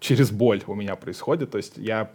через 0.00 0.30
боль 0.30 0.62
у 0.66 0.74
меня 0.74 0.96
происходит. 0.96 1.50
То 1.50 1.58
есть 1.58 1.74
я 1.76 2.10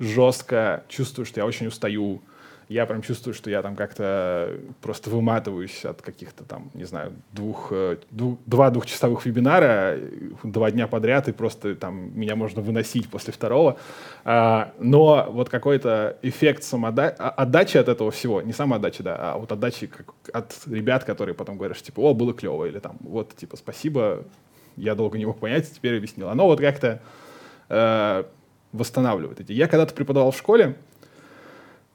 жестко 0.00 0.82
чувствую, 0.88 1.26
что 1.26 1.40
я 1.40 1.46
очень 1.46 1.68
устаю. 1.68 2.20
Я 2.68 2.86
прям 2.86 3.02
чувствую, 3.02 3.34
что 3.34 3.50
я 3.50 3.60
там 3.60 3.76
как-то 3.76 4.58
просто 4.80 5.10
выматываюсь 5.10 5.84
от 5.84 6.00
каких-то 6.00 6.44
там, 6.44 6.70
не 6.72 6.84
знаю, 6.84 7.12
двух, 7.32 7.68
э, 7.70 7.98
двух, 8.10 8.38
два 8.46 8.70
двухчасовых 8.70 9.26
вебинара 9.26 9.98
два 10.42 10.70
дня 10.70 10.86
подряд, 10.86 11.28
и 11.28 11.32
просто 11.32 11.74
там 11.74 12.18
меня 12.18 12.34
можно 12.34 12.62
выносить 12.62 13.10
после 13.10 13.32
второго. 13.34 13.76
А, 14.24 14.72
но 14.78 15.28
вот 15.28 15.50
какой-то 15.50 16.16
эффект 16.22 16.62
самоотдачи 16.62 17.76
а, 17.76 17.80
от 17.80 17.88
этого 17.88 18.10
всего, 18.10 18.40
не 18.40 18.54
самоотдачи, 18.54 19.02
да, 19.02 19.16
а 19.18 19.38
вот 19.38 19.52
отдачи 19.52 19.88
как, 19.88 20.14
от 20.32 20.56
ребят, 20.66 21.04
которые 21.04 21.34
потом 21.34 21.58
говорят, 21.58 21.76
что 21.76 21.86
типа, 21.86 22.00
о, 22.00 22.14
было 22.14 22.32
клево, 22.32 22.64
или 22.64 22.78
там, 22.78 22.96
вот, 23.00 23.36
типа, 23.36 23.58
спасибо, 23.58 24.24
я 24.76 24.94
долго 24.94 25.18
не 25.18 25.26
мог 25.26 25.38
понять, 25.38 25.70
теперь 25.72 25.96
объяснил. 25.96 26.28
Оно 26.28 26.46
вот 26.46 26.60
как-то 26.60 27.00
э, 27.68 28.24
восстанавливает 28.72 29.40
эти. 29.40 29.52
Я 29.52 29.68
когда-то 29.68 29.94
преподавал 29.94 30.30
в 30.30 30.36
школе, 30.36 30.76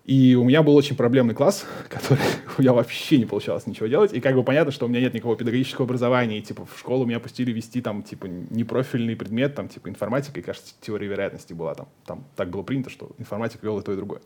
и 0.06 0.36
у 0.36 0.46
меня 0.46 0.64
был 0.64 0.76
очень 0.76 0.96
проблемный 0.96 1.36
класс, 1.36 1.66
который 1.90 2.24
у 2.58 2.62
меня 2.62 2.74
вообще 2.74 3.18
не 3.18 3.26
получалось 3.26 3.68
ничего 3.68 3.88
делать. 3.88 4.14
И 4.14 4.22
как 4.22 4.36
бы 4.36 4.44
понятно, 4.44 4.72
что 4.72 4.86
у 4.86 4.90
меня 4.90 5.02
нет 5.02 5.14
никакого 5.14 5.36
педагогического 5.36 5.86
образования. 5.86 6.40
И 6.40 6.42
типа 6.42 6.66
в 6.66 6.80
школу 6.80 7.06
меня 7.06 7.20
пустили 7.20 7.52
вести 7.52 7.82
там 7.82 8.04
типа 8.04 8.28
непрофильный 8.28 9.18
предмет, 9.18 9.56
там 9.56 9.68
типа 9.68 9.90
информатика, 9.90 10.40
и 10.40 10.44
кажется, 10.44 10.74
теория 10.80 11.08
вероятности 11.08 11.54
была 11.54 11.76
там. 11.76 11.90
Там 12.06 12.24
так 12.38 12.50
было 12.50 12.64
принято, 12.64 12.90
что 12.90 13.12
информатика 13.18 13.66
вел 13.66 13.80
и 13.80 13.84
то, 13.84 13.92
и 13.92 13.96
другое. 13.98 14.22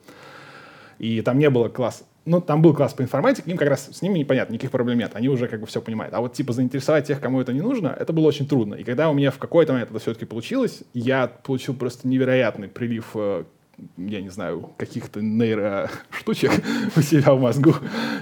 И 1.00 1.22
там 1.22 1.40
не 1.40 1.50
было 1.50 1.68
класса 1.68 2.04
ну, 2.26 2.40
там 2.40 2.62
был 2.62 2.74
класс 2.74 2.94
по 2.94 3.02
информатике, 3.02 3.50
им 3.50 3.58
как 3.58 3.70
раз 3.70 3.90
с 3.92 4.02
ними 4.02 4.20
непонятно, 4.20 4.54
никаких 4.54 4.72
проблем 4.72 4.98
нет, 5.00 5.12
они 5.16 5.30
уже 5.30 5.48
как 5.48 5.60
бы 5.60 5.66
все 5.66 5.82
понимают. 5.82 6.14
А 6.14 6.22
вот 6.22 6.34
типа 6.34 6.54
заинтересовать 6.54 7.08
тех, 7.08 7.20
кому 7.20 7.42
это 7.42 7.54
не 7.54 7.62
нужно, 7.62 7.96
это 8.00 8.14
было 8.14 8.28
очень 8.28 8.48
трудно. 8.48 8.76
И 8.76 8.84
когда 8.84 9.10
у 9.10 9.14
меня 9.14 9.32
в 9.32 9.38
какой-то 9.38 9.74
момент 9.74 9.90
это 9.90 10.00
все-таки 10.00 10.26
получилось, 10.26 10.84
я 10.94 11.28
получил 11.28 11.74
просто 11.74 12.08
невероятный 12.08 12.68
прилив 12.68 13.12
э, 13.16 13.44
я 13.98 14.22
не 14.22 14.30
знаю, 14.30 14.72
каких-то 14.78 15.22
нейроштучек 15.22 16.52
у 16.96 17.02
себя 17.02 17.34
в 17.34 17.40
мозгу. 17.40 17.76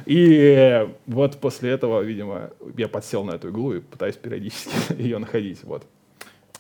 И 0.05 0.87
вот 1.05 1.37
после 1.37 1.71
этого, 1.71 2.01
видимо, 2.01 2.51
я 2.77 2.87
подсел 2.87 3.23
на 3.23 3.31
эту 3.31 3.49
иглу 3.49 3.73
и 3.73 3.79
пытаюсь 3.79 4.15
периодически 4.15 4.71
ее 5.01 5.17
находить. 5.17 5.63
Вот. 5.63 5.85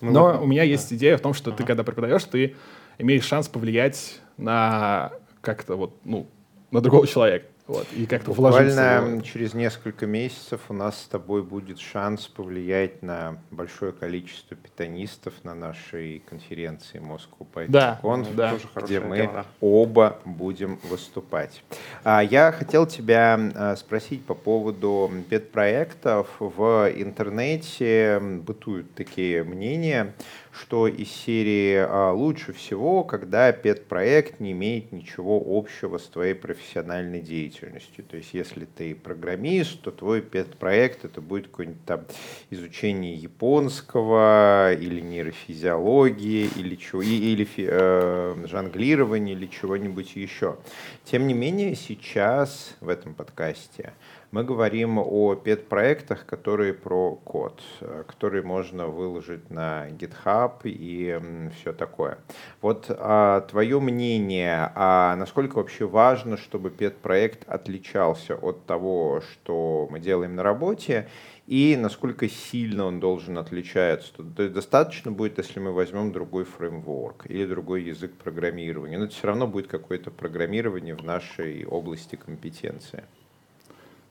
Ну, 0.01 0.11
Но 0.11 0.33
вот, 0.33 0.41
у 0.41 0.45
меня 0.45 0.63
есть 0.63 0.91
идея 0.93 1.17
в 1.17 1.21
том, 1.21 1.33
что 1.33 1.51
ага. 1.51 1.57
ты, 1.57 1.63
когда 1.65 1.83
преподаешь, 1.83 2.23
ты 2.23 2.55
имеешь 2.97 3.25
шанс 3.25 3.47
повлиять 3.47 4.19
на 4.37 5.11
как-то 5.41 5.75
вот, 5.75 5.95
ну, 6.03 6.27
на 6.71 6.81
другого 6.81 7.07
человека. 7.07 7.45
Вот, 7.69 7.85
и 7.95 8.07
как-то 8.07 8.31
Буквально 8.31 9.21
через 9.23 9.53
несколько 9.53 10.07
месяцев 10.07 10.59
у 10.69 10.73
нас 10.73 11.03
с 11.03 11.07
тобой 11.07 11.43
будет 11.43 11.79
шанс 11.79 12.25
повлиять 12.25 13.03
на 13.03 13.37
большое 13.51 13.91
количество 13.91 14.57
питанистов 14.57 15.35
на 15.43 15.53
нашей 15.53 16.23
конференции 16.27 16.99
Moscow 16.99 17.45
Python 17.53 17.67
да, 17.67 17.99
Conf, 18.01 18.33
да. 18.33 18.55
где 18.75 18.99
мы 18.99 19.17
тема. 19.17 19.45
оба 19.61 20.17
будем 20.25 20.79
выступать. 20.81 21.63
А, 22.03 22.23
я 22.23 22.51
хотел 22.51 22.87
тебя 22.87 23.39
а, 23.53 23.75
спросить 23.75 24.25
по 24.25 24.33
поводу 24.33 25.11
педпроектов. 25.29 26.27
В 26.39 26.91
интернете 26.95 28.19
бытуют 28.19 28.95
такие 28.95 29.43
мнения, 29.43 30.15
что 30.59 30.87
из 30.87 31.09
серии 31.09 31.75
а, 31.77 32.11
лучше 32.11 32.51
всего, 32.53 33.03
когда 33.03 33.51
педпроект 33.51 34.39
не 34.39 34.51
имеет 34.51 34.91
ничего 34.91 35.41
общего 35.45 35.97
с 35.97 36.03
твоей 36.03 36.33
профессиональной 36.33 37.21
деятельностью. 37.21 38.03
То 38.03 38.17
есть, 38.17 38.33
если 38.33 38.65
ты 38.65 38.93
программист, 38.93 39.81
то 39.81 39.91
твой 39.91 40.21
педпроект 40.21 41.05
это 41.05 41.21
будет 41.21 41.47
какое-нибудь 41.47 41.85
там 41.85 42.05
изучение 42.49 43.13
японского 43.13 44.73
или 44.73 44.99
нейрофизиологии 44.99 46.49
или 46.55 46.75
чего, 46.75 47.01
или 47.01 47.47
э, 47.57 48.45
жонглирование 48.47 49.35
или 49.35 49.45
чего-нибудь 49.47 50.15
еще. 50.15 50.57
Тем 51.05 51.27
не 51.27 51.33
менее, 51.33 51.75
сейчас 51.75 52.75
в 52.81 52.89
этом 52.89 53.13
подкасте 53.13 53.93
Мы 54.31 54.43
говорим 54.43 54.99
о 54.99 55.33
пет-проектах, 55.33 56.27
которые 56.27 56.75
про 56.75 57.15
код, 57.15 57.63
э, 57.81 58.03
которые 58.05 58.43
можно 58.43 58.85
выложить 58.85 59.49
на 59.49 59.89
GitHub 59.89 60.59
и 60.65 61.19
все 61.55 61.73
такое. 61.73 62.19
Вот 62.61 62.85
а, 62.89 63.41
твое 63.41 63.79
мнение, 63.79 64.71
а 64.75 65.15
насколько 65.15 65.55
вообще 65.55 65.87
важно, 65.87 66.37
чтобы 66.37 66.69
пет-проект 66.69 67.49
отличался 67.49 68.35
от 68.35 68.67
того, 68.67 69.21
что 69.21 69.87
мы 69.89 69.99
делаем 69.99 70.35
на 70.35 70.43
работе, 70.43 71.07
и 71.47 71.75
насколько 71.75 72.29
сильно 72.29 72.85
он 72.85 72.99
должен 72.99 73.35
отличаться. 73.39 74.13
То 74.13 74.43
есть 74.43 74.53
достаточно 74.53 75.11
будет, 75.11 75.39
если 75.39 75.59
мы 75.59 75.71
возьмем 75.71 76.11
другой 76.11 76.43
фреймворк 76.43 77.25
или 77.25 77.47
другой 77.47 77.81
язык 77.81 78.13
программирования, 78.13 78.99
но 78.99 79.05
это 79.05 79.15
все 79.15 79.25
равно 79.25 79.47
будет 79.47 79.65
какое-то 79.65 80.11
программирование 80.11 80.93
в 80.93 81.03
нашей 81.03 81.65
области 81.65 82.15
компетенции. 82.15 83.05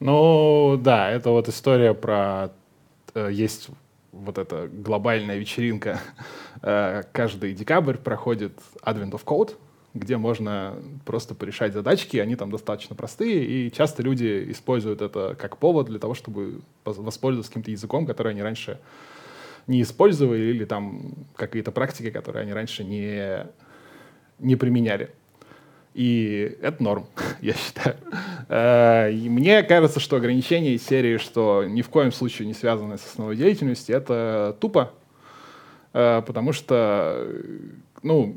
Ну 0.01 0.79
да, 0.81 1.11
это 1.11 1.31
вот 1.31 1.49
история 1.49 1.95
про... 1.95 2.53
Э, 3.15 3.29
есть 3.33 3.69
вот 4.13 4.39
эта 4.39 4.69
глобальная 4.69 5.39
вечеринка. 5.39 6.01
Э, 6.61 7.05
каждый 7.13 7.55
декабрь 7.55 7.99
проходит 7.99 8.53
Advent 8.83 9.13
of 9.13 9.23
Code, 9.25 9.55
где 9.95 10.17
можно 10.17 10.75
просто 11.05 11.37
порешать 11.37 11.73
задачки, 11.73 12.17
они 12.17 12.35
там 12.35 12.51
достаточно 12.51 12.97
простые, 12.97 13.45
и 13.45 13.71
часто 13.71 14.03
люди 14.03 14.51
используют 14.51 15.01
это 15.01 15.37
как 15.39 15.59
повод 15.59 15.87
для 15.87 16.01
того, 16.01 16.15
чтобы 16.15 16.63
воспользоваться 16.85 17.53
каким-то 17.53 17.71
языком, 17.71 18.07
который 18.07 18.33
они 18.33 18.43
раньше 18.43 18.81
не 19.69 19.83
использовали, 19.83 20.47
или 20.47 20.65
там 20.65 21.13
какие-то 21.37 21.71
практики, 21.71 22.11
которые 22.11 22.43
они 22.43 22.53
раньше 22.53 22.83
не, 22.83 23.47
не 24.41 24.57
применяли. 24.57 25.15
И 25.95 26.57
это 26.63 26.83
норм, 26.83 27.07
я 27.41 27.55
считаю. 27.55 27.97
Э, 28.49 29.11
и 29.13 29.29
мне 29.29 29.63
кажется, 29.63 30.01
что 30.01 30.17
ограничения 30.17 30.75
из 30.75 30.87
серии, 30.87 31.19
что 31.19 31.65
ни 31.65 31.83
в 31.83 31.89
коем 31.89 32.13
случае 32.13 32.47
не 32.47 32.55
связаны 32.55 32.99
с 32.99 33.05
основной 33.05 33.37
деятельностью, 33.37 33.97
это 33.97 34.57
тупо, 34.61 34.93
э, 35.93 36.23
потому 36.27 36.53
что, 36.53 37.27
ну, 38.03 38.37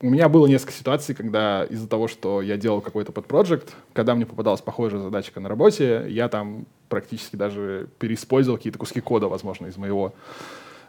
у 0.00 0.10
меня 0.10 0.28
было 0.28 0.46
несколько 0.46 0.72
ситуаций, 0.72 1.14
когда 1.14 1.64
из-за 1.64 1.88
того, 1.88 2.08
что 2.08 2.42
я 2.42 2.56
делал 2.56 2.80
какой-то 2.80 3.12
подпроект, 3.12 3.74
когда 3.92 4.14
мне 4.14 4.26
попадалась 4.26 4.60
похожая 4.60 5.00
задачка 5.00 5.40
на 5.40 5.48
работе, 5.48 6.06
я 6.08 6.28
там 6.28 6.66
практически 6.88 7.36
даже 7.36 7.88
переиспользовал 7.98 8.58
какие-то 8.58 8.78
куски 8.78 9.00
кода, 9.00 9.28
возможно, 9.28 9.66
из 9.66 9.76
моего 9.76 10.14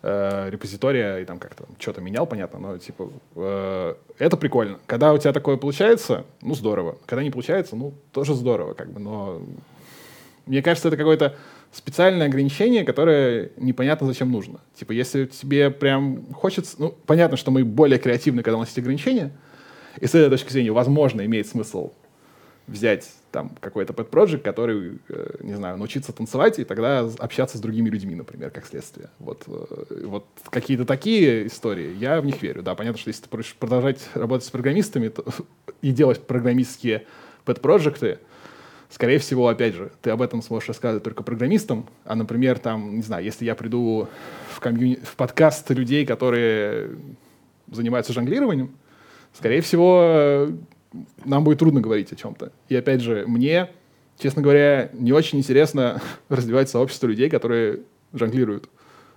э, 0.01 0.49
репозитория 0.49 1.19
и 1.19 1.25
там 1.25 1.39
как-то 1.39 1.65
что-то 1.79 2.01
менял, 2.01 2.25
понятно, 2.25 2.59
но 2.59 2.77
типа 2.77 3.11
э, 3.35 3.95
это 4.19 4.37
прикольно. 4.37 4.79
Когда 4.85 5.13
у 5.13 5.17
тебя 5.17 5.33
такое 5.33 5.57
получается, 5.57 6.25
ну 6.41 6.55
здорово. 6.55 6.97
Когда 7.05 7.23
не 7.23 7.31
получается, 7.31 7.75
ну 7.75 7.93
тоже 8.11 8.33
здорово, 8.33 8.73
как 8.73 8.91
бы, 8.91 8.99
но 8.99 9.41
мне 10.45 10.61
кажется, 10.61 10.87
это 10.87 10.97
какой-то 10.97 11.35
специальное 11.71 12.27
ограничение, 12.27 12.83
которое 12.83 13.51
непонятно 13.57 14.07
зачем 14.07 14.31
нужно. 14.31 14.59
Типа, 14.75 14.93
если 14.93 15.25
тебе 15.25 15.69
прям 15.69 16.33
хочется... 16.33 16.75
Ну, 16.79 16.95
понятно, 17.05 17.37
что 17.37 17.51
мы 17.51 17.65
более 17.65 17.99
креативны, 17.99 18.43
когда 18.43 18.57
у 18.57 18.59
нас 18.61 18.69
есть 18.69 18.79
ограничения, 18.79 19.31
и 19.99 20.07
с 20.07 20.15
этой 20.15 20.29
точки 20.29 20.51
зрения, 20.51 20.71
возможно, 20.71 21.25
имеет 21.25 21.47
смысл 21.47 21.91
взять 22.67 23.09
там 23.31 23.51
какой-то 23.59 23.93
pet 23.93 24.09
project, 24.09 24.39
который, 24.39 24.99
э, 25.09 25.37
не 25.41 25.55
знаю, 25.55 25.77
научиться 25.77 26.11
танцевать 26.11 26.59
и 26.59 26.63
тогда 26.63 27.09
общаться 27.19 27.57
с 27.57 27.61
другими 27.61 27.89
людьми, 27.89 28.15
например, 28.15 28.51
как 28.51 28.65
следствие. 28.65 29.09
Вот, 29.19 29.43
э, 29.47 30.03
вот 30.05 30.25
какие-то 30.49 30.85
такие 30.85 31.47
истории, 31.47 31.95
я 31.95 32.19
в 32.21 32.25
них 32.25 32.41
верю. 32.41 32.63
Да, 32.63 32.75
понятно, 32.75 32.99
что 32.99 33.09
если 33.09 33.23
ты 33.23 33.29
будешь 33.29 33.55
продолжать 33.55 33.99
работать 34.13 34.45
с 34.45 34.51
программистами 34.51 35.07
то, 35.09 35.23
и 35.81 35.91
делать 35.91 36.21
программистские 36.25 37.05
pet 37.45 37.61
projects 37.61 38.19
скорее 38.89 39.19
всего, 39.19 39.47
опять 39.47 39.75
же, 39.75 39.91
ты 40.01 40.09
об 40.11 40.21
этом 40.21 40.41
сможешь 40.41 40.69
рассказывать 40.69 41.03
только 41.03 41.23
программистам, 41.23 41.87
а, 42.05 42.15
например, 42.15 42.59
там, 42.59 42.95
не 42.95 43.01
знаю, 43.01 43.23
если 43.23 43.45
я 43.45 43.55
приду 43.55 44.07
в, 44.49 44.59
комьюни... 44.59 44.95
в 45.03 45.15
подкаст 45.15 45.69
людей, 45.71 46.05
которые 46.05 46.91
занимаются 47.69 48.13
жонглированием, 48.13 48.71
скорее 49.33 49.61
всего, 49.61 50.47
нам 51.25 51.43
будет 51.43 51.59
трудно 51.59 51.81
говорить 51.81 52.11
о 52.11 52.15
чем-то. 52.15 52.51
И 52.69 52.75
опять 52.75 53.01
же, 53.01 53.25
мне, 53.27 53.69
честно 54.17 54.41
говоря, 54.41 54.89
не 54.93 55.13
очень 55.13 55.39
интересно 55.39 56.01
развивать 56.29 56.69
сообщество 56.69 57.07
людей, 57.07 57.29
которые 57.29 57.81
жонглируют. 58.13 58.69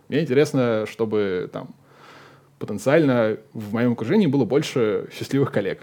Мне 0.08 0.20
интересно, 0.20 0.86
чтобы 0.88 1.48
там 1.52 1.74
потенциально 2.58 3.38
в 3.52 3.72
моем 3.72 3.92
окружении 3.92 4.26
было 4.26 4.44
больше 4.44 5.08
счастливых 5.12 5.50
коллег. 5.52 5.80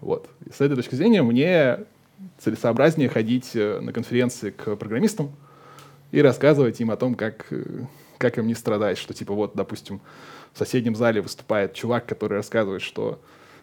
Вот. 0.00 0.28
И 0.46 0.52
с 0.52 0.60
этой 0.60 0.76
точки 0.76 0.94
зрения 0.94 1.22
мне 1.22 1.80
целесообразнее 2.38 3.08
ходить 3.08 3.50
э, 3.54 3.80
на 3.80 3.92
конференции 3.92 4.50
к 4.50 4.76
программистам 4.76 5.32
и 6.10 6.20
рассказывать 6.20 6.80
им 6.80 6.90
о 6.90 6.96
том, 6.96 7.14
как, 7.14 7.46
э, 7.50 7.64
как 8.18 8.38
им 8.38 8.46
не 8.46 8.54
страдать, 8.54 8.98
что 8.98 9.14
типа 9.14 9.34
вот, 9.34 9.52
допустим, 9.54 10.00
в 10.52 10.58
соседнем 10.58 10.94
зале 10.94 11.20
выступает 11.20 11.74
чувак, 11.74 12.06
который 12.06 12.34
рассказывает, 12.34 12.82
что 12.82 13.20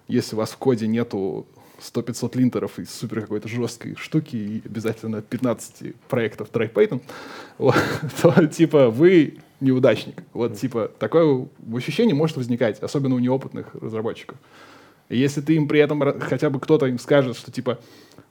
если 0.08 0.36
у 0.36 0.40
вас 0.40 0.52
в 0.52 0.58
коде 0.58 0.88
нету 0.88 1.48
100-500 1.80 2.38
линтеров 2.38 2.80
из 2.80 2.90
супер 2.92 3.22
какой-то 3.22 3.48
жесткой 3.48 3.96
штуки 3.96 4.36
и 4.36 4.62
обязательно 4.66 5.22
15 5.22 5.96
проектов 6.08 6.50
TryPython, 6.52 7.02
вот, 7.58 7.76
то 8.22 8.48
типа 8.48 8.90
вы 8.90 9.38
неудачник. 9.60 10.24
Вот 10.34 10.58
типа 10.58 10.92
такое 11.00 11.48
ощущение 11.74 12.16
может 12.16 12.38
возникать, 12.38 12.80
особенно 12.80 13.16
у 13.16 13.20
неопытных 13.20 13.76
разработчиков. 13.76 14.38
И 15.10 15.18
если 15.18 15.42
ты 15.42 15.56
им 15.56 15.68
при 15.68 15.80
этом 15.80 16.02
хотя 16.20 16.50
бы 16.50 16.60
кто-то 16.60 16.86
им 16.86 17.00
скажет, 17.00 17.36
что 17.36 17.52
типа 17.52 17.80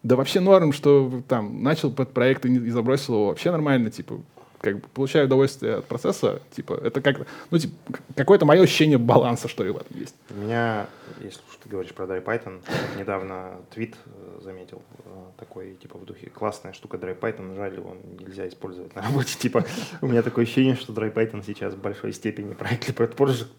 да 0.03 0.17
вообще 0.17 0.41
норм, 0.41 0.73
что 0.73 1.23
там 1.29 1.63
начал 1.63 1.91
под 1.91 2.13
проект 2.13 2.47
и 2.47 2.71
забросил 2.71 3.15
его, 3.15 3.27
вообще 3.29 3.51
нормально, 3.51 3.91
типа, 3.91 4.21
как 4.61 4.81
бы 4.81 4.89
получаю 4.95 5.27
удовольствие 5.27 5.77
от 5.77 5.85
процесса, 5.87 6.41
типа, 6.51 6.81
это 6.83 7.01
как, 7.01 7.27
ну, 7.51 7.59
типа, 7.59 7.75
какое-то 8.17 8.45
мое 8.45 8.63
ощущение 8.63 8.99
баланса, 8.99 9.49
что 9.49 9.65
ли, 9.65 9.71
в 9.71 9.77
этом 9.77 9.97
есть. 9.97 10.15
У 10.31 10.35
меня, 10.35 10.87
если 11.21 11.41
уж 11.49 11.57
ты 11.63 11.69
говоришь 11.69 11.93
про 11.93 12.07
DryPython, 12.07 12.61
недавно 12.99 13.57
твит 13.73 13.95
э, 14.07 14.41
заметил 14.43 14.83
э, 15.05 15.11
такой, 15.39 15.75
типа, 15.75 15.99
в 15.99 16.05
духе, 16.05 16.31
классная 16.31 16.73
штука 16.73 16.97
DryPython, 16.97 17.57
жаль, 17.57 17.75
его 17.75 17.97
нельзя 18.19 18.49
использовать 18.49 18.95
на 18.95 19.03
работе, 19.03 19.35
типа, 19.39 19.65
у 20.01 20.07
меня 20.07 20.23
такое 20.23 20.45
ощущение, 20.45 20.75
что 20.75 20.93
DryPython 20.93 21.45
сейчас 21.47 21.75
в 21.75 21.81
большой 21.81 22.13
степени 22.13 22.55
проект 22.55 22.87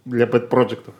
для 0.05 0.25
pet-проектов. 0.25 0.93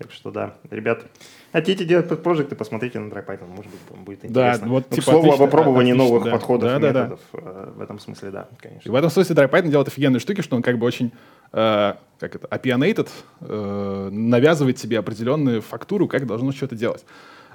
Так 0.00 0.12
что 0.12 0.30
да, 0.30 0.54
ребят, 0.70 1.04
хотите 1.52 1.84
делать 1.84 2.08
подпроекты, 2.08 2.56
посмотрите 2.56 2.98
на 2.98 3.12
DryPython, 3.12 3.48
может 3.48 3.70
быть, 3.70 3.80
вам 3.90 4.04
будет 4.04 4.24
интересно. 4.24 4.64
Да, 4.64 4.72
вот, 4.72 4.86
ну, 4.88 4.96
типа, 4.96 5.02
к 5.02 5.04
слову 5.04 5.18
отлично, 5.26 5.44
об 5.44 5.48
опробовании 5.50 5.92
отлично, 5.92 6.08
новых 6.08 6.24
да. 6.24 6.30
подходов 6.30 6.70
да, 6.70 6.76
и 6.76 6.80
да, 6.80 6.88
методов. 6.88 7.20
Да. 7.34 7.38
Э, 7.42 7.72
в 7.76 7.80
этом 7.82 7.98
смысле, 7.98 8.30
да, 8.30 8.48
конечно. 8.56 8.88
И 8.88 8.90
в 8.90 8.94
этом 8.94 9.10
смысле 9.10 9.36
DryPython 9.36 9.68
делает 9.68 9.88
офигенные 9.88 10.20
штуки, 10.20 10.40
что 10.40 10.56
он 10.56 10.62
как 10.62 10.78
бы 10.78 10.86
очень 10.86 11.12
э, 11.52 11.94
как 12.18 12.34
это, 12.34 12.46
opinionated, 12.46 13.10
э, 13.42 14.08
навязывает 14.10 14.78
себе 14.78 14.98
определенную 14.98 15.60
фактуру, 15.60 16.08
как 16.08 16.26
должно 16.26 16.52
что-то 16.52 16.76
делать. 16.76 17.04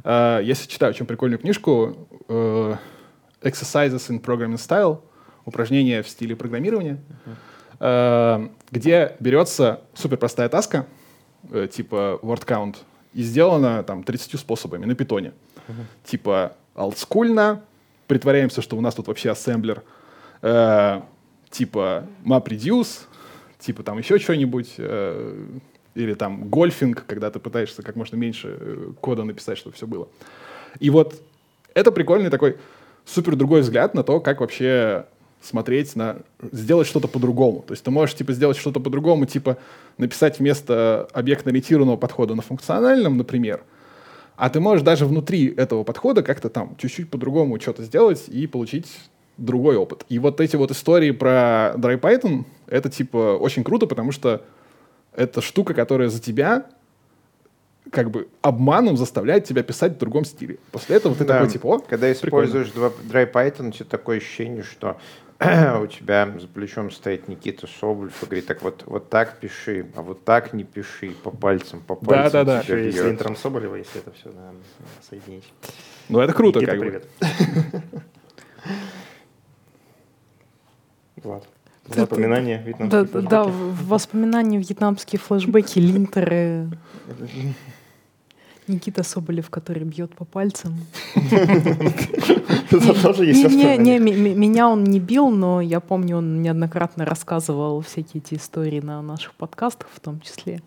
Э, 0.03 0.39
если 0.43 0.69
читаю 0.69 0.91
очень 0.91 1.08
прикольную 1.08 1.39
книжку 1.39 2.08
э, 2.29 2.75
Exercises 3.41 4.08
in 4.12 4.21
Programming 4.21 4.58
Style, 4.58 4.99
упражнения 5.45 6.03
в 6.03 6.10
стиле 6.10 6.36
программирования, 6.36 7.01
uh-huh. 7.79 8.49
э, 8.49 8.49
где 8.69 9.15
берется 9.19 9.81
супер 9.95 10.17
простая 10.17 10.47
таска, 10.47 10.86
э, 11.51 11.67
типа 11.71 12.19
word 12.21 12.45
count, 12.45 12.77
и 13.13 13.23
сделано 13.23 13.84
там 13.84 14.03
30 14.03 14.39
способами 14.39 14.86
на 14.86 14.95
питоне. 14.95 15.34
Uh-huh. 15.67 15.86
Типа 16.03 16.55
олдскульно, 16.75 17.62
притворяемся, 18.08 18.62
что 18.62 18.77
у 18.77 18.81
нас 18.81 18.95
тут 18.95 19.08
вообще 19.08 19.31
ассемблер, 19.31 19.84
э, 20.41 21.01
типа 21.49 22.05
MapReduce, 22.25 23.05
типа 23.60 23.84
там 23.84 23.97
еще 23.97 24.19
что-нибудь, 24.19 24.75
э, 24.77 25.45
или 25.95 26.13
там 26.13 26.49
гольфинг, 26.49 27.05
когда 27.08 27.31
ты 27.31 27.39
пытаешься 27.39 27.81
как 27.81 27.95
можно 27.95 28.17
меньше 28.17 28.58
э, 28.60 28.91
кода 28.99 29.23
написать, 29.23 29.58
чтобы 29.58 29.75
все 29.75 29.88
было. 29.88 30.08
И 30.79 30.89
вот 30.89 31.21
это 31.73 31.91
прикольный 31.91 32.29
такой 32.29 32.58
супер 33.05 33.36
другой 33.36 33.62
взгляд 33.62 33.93
на 33.93 34.03
то, 34.03 34.19
как 34.19 34.41
вообще 34.41 35.05
смотреть 35.45 35.95
на 35.95 36.17
сделать 36.51 36.88
что-то 36.88 37.08
по-другому. 37.08 37.63
То 37.65 37.73
есть 37.73 37.84
ты 37.84 37.91
можешь 37.91 38.15
типа 38.15 38.34
сделать 38.34 38.58
что-то 38.58 38.79
по-другому, 38.79 39.25
типа 39.25 39.58
написать 39.97 40.39
вместо 40.39 41.08
объектно-ориентированного 41.13 41.97
подхода 41.97 42.36
на 42.36 42.41
функциональном, 42.41 43.17
например, 43.17 43.63
а 44.36 44.49
ты 44.49 44.60
можешь 44.60 44.84
даже 44.84 45.05
внутри 45.05 45.53
этого 45.55 45.84
подхода 45.84 46.23
как-то 46.23 46.49
там 46.49 46.75
чуть-чуть 46.77 47.10
по-другому 47.10 47.60
что-то 47.60 47.84
сделать 47.84 48.25
и 48.27 48.47
получить 48.47 48.88
другой 49.38 49.77
опыт. 49.77 50.05
И 50.10 50.19
вот 50.19 50.41
эти 50.41 50.55
вот 50.55 50.71
истории 50.71 51.12
про 51.12 51.73
DryPython, 51.77 52.45
это 52.67 52.89
типа 52.89 53.38
очень 53.38 53.63
круто, 53.63 53.88
потому 53.88 54.12
что 54.12 54.43
это 55.15 55.41
штука, 55.41 55.73
которая 55.73 56.10
за 56.10 56.21
тебя 56.21 56.65
как 57.91 58.12
бы 58.12 58.28
обманом 58.41 58.98
заставляет 58.98 59.45
тебя 59.45 59.63
писать 59.63 59.93
в 59.93 59.98
другом 59.98 60.26
стиле. 60.26 60.58
После 60.71 60.98
этого 60.98 61.15
ты 61.15 61.26
да. 61.26 61.36
такой 61.36 61.50
типа, 61.52 61.65
о, 61.67 61.80
Когда 61.80 62.12
используешь 62.12 62.69
DryPython, 62.69 63.69
у 63.69 63.71
тебя 63.71 63.86
такое 63.86 64.17
ощущение, 64.17 64.63
что 64.63 64.98
у 65.39 65.88
тебя 65.88 66.34
за 66.39 66.48
плечом 66.48 66.91
стоит 66.91 67.28
Никита 67.28 67.67
Соболев 67.67 68.24
и 68.24 68.26
говорит, 68.26 68.45
так 68.48 68.62
вот, 68.62 68.84
вот 68.86 69.10
так 69.10 69.38
пиши, 69.39 69.86
а 69.95 70.02
вот 70.02 70.24
так 70.24 70.54
не 70.54 70.63
пиши, 70.63 71.12
по 71.24 71.30
пальцам, 71.30 71.82
по 71.82 71.95
пальцам. 71.95 72.32
Да, 72.32 72.43
да, 72.43 72.54
да. 72.56 72.60
Еще 72.62 72.89
и 72.89 72.91
с 72.91 73.02
интром 73.02 73.36
Соболева, 73.36 73.76
если 73.76 74.00
это 74.00 74.12
все 74.12 74.30
да, 74.30 74.52
соединить. 75.08 75.52
Ну, 76.10 76.19
это 76.19 76.34
круто, 76.34 76.60
Никита, 76.60 76.71
как 76.71 76.82
привет. 76.82 77.08
бы. 81.15 81.21
Влад. 81.24 81.48
Воспоминания 81.88 82.63
вьетнамские 82.65 83.04
да, 83.04 83.21
да, 83.21 83.43
воспоминания 83.43 84.58
вьетнамские 84.58 85.19
флешбеки, 85.19 85.78
линтеры. 85.80 86.69
Никита 88.67 89.04
Соболев, 89.04 89.49
который 89.49 89.84
бьет 89.84 90.15
по 90.15 90.25
пальцам. 90.25 90.78
Это 92.71 93.01
тоже 93.01 93.25
есть 93.25 93.43
не, 93.49 93.99
Меня 93.99 94.69
он 94.69 94.84
не 94.84 94.99
бил, 94.99 95.30
но 95.30 95.62
я 95.62 95.80
помню, 95.80 96.17
он 96.17 96.41
неоднократно 96.41 97.06
рассказывал 97.06 97.82
всякие 97.82 98.21
эти 98.23 98.36
истории 98.36 98.80
на 98.80 99.01
наших 99.01 99.34
подкастах 99.36 99.89
в 99.93 99.99
том 99.99 100.19
числе. 100.21 100.62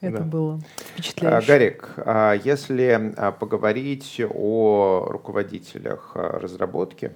Это 0.00 0.18
да. 0.18 0.24
было 0.24 0.60
впечатляюще. 0.92 1.46
Гарик, 1.46 1.90
а 1.98 2.32
если 2.32 3.12
а, 3.16 3.32
поговорить 3.32 4.20
о 4.30 5.06
руководителях 5.10 6.12
а, 6.14 6.38
разработки, 6.38 7.12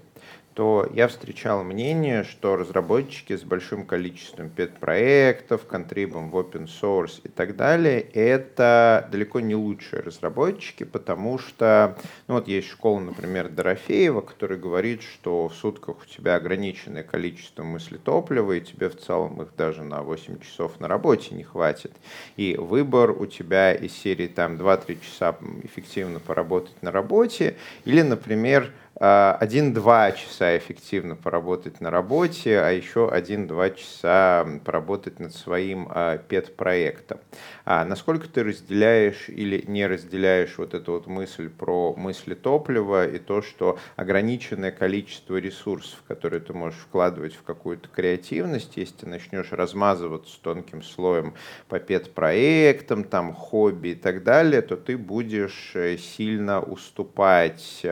то 0.54 0.88
я 0.94 1.08
встречал 1.08 1.64
мнение, 1.64 2.22
что 2.22 2.56
разработчики 2.56 3.36
с 3.36 3.42
большим 3.42 3.84
количеством 3.84 4.48
пет-проектов, 4.48 5.66
контрибом 5.66 6.30
в 6.30 6.36
open 6.36 6.68
source 6.68 7.20
и 7.24 7.28
так 7.28 7.56
далее, 7.56 8.00
это 8.00 9.08
далеко 9.10 9.40
не 9.40 9.56
лучшие 9.56 10.00
разработчики, 10.02 10.84
потому 10.84 11.38
что, 11.38 11.98
ну 12.28 12.34
вот 12.34 12.46
есть 12.46 12.68
школа, 12.68 13.00
например, 13.00 13.48
Дорофеева, 13.48 14.20
который 14.20 14.56
говорит, 14.56 15.02
что 15.02 15.48
в 15.48 15.54
сутках 15.54 15.96
у 16.02 16.06
тебя 16.06 16.36
ограниченное 16.36 17.02
количество 17.02 17.64
мыслетоплива, 17.64 18.52
и 18.52 18.60
тебе 18.60 18.88
в 18.88 18.96
целом 18.96 19.42
их 19.42 19.48
даже 19.56 19.82
на 19.82 20.02
8 20.02 20.38
часов 20.38 20.78
на 20.78 20.86
работе 20.86 21.34
не 21.34 21.42
хватит. 21.42 21.92
И 22.36 22.56
выбор 22.56 23.10
у 23.10 23.26
тебя 23.26 23.74
из 23.74 23.92
серии 23.92 24.28
там 24.28 24.54
2-3 24.56 24.98
часа 25.00 25.36
эффективно 25.64 26.20
поработать 26.20 26.80
на 26.80 26.92
работе, 26.92 27.56
или, 27.84 28.02
например, 28.02 28.70
Э, 29.00 29.36
один-два 29.40 30.12
часа 30.12 30.56
эффективно 30.56 31.16
поработать 31.16 31.80
на 31.80 31.90
работе, 31.90 32.60
а 32.60 32.70
еще 32.70 33.08
один-два 33.10 33.70
часа 33.70 34.46
поработать 34.64 35.18
над 35.18 35.34
своим 35.34 35.88
э, 35.92 36.18
пет-проектом. 36.28 37.18
А 37.64 37.84
насколько 37.84 38.28
ты 38.28 38.44
разделяешь 38.44 39.28
или 39.28 39.64
не 39.66 39.86
разделяешь 39.86 40.56
вот 40.58 40.74
эту 40.74 40.92
вот 40.92 41.06
мысль 41.06 41.48
про 41.48 41.94
мысли 41.96 42.34
топлива 42.34 43.06
и 43.06 43.18
то, 43.18 43.42
что 43.42 43.78
ограниченное 43.96 44.70
количество 44.70 45.36
ресурсов, 45.36 46.02
которые 46.06 46.40
ты 46.40 46.52
можешь 46.52 46.80
вкладывать 46.80 47.34
в 47.34 47.42
какую-то 47.42 47.88
креативность, 47.88 48.76
если 48.76 48.94
ты 48.94 49.06
начнешь 49.06 49.50
размазываться 49.50 50.38
тонким 50.40 50.82
слоем 50.82 51.34
по 51.68 51.80
пет-проектам, 51.80 53.02
там, 53.02 53.34
хобби 53.34 53.88
и 53.88 53.94
так 53.94 54.22
далее, 54.22 54.62
то 54.62 54.76
ты 54.76 54.96
будешь 54.96 55.72
э, 55.74 55.96
сильно 55.96 56.60
уступать 56.60 57.84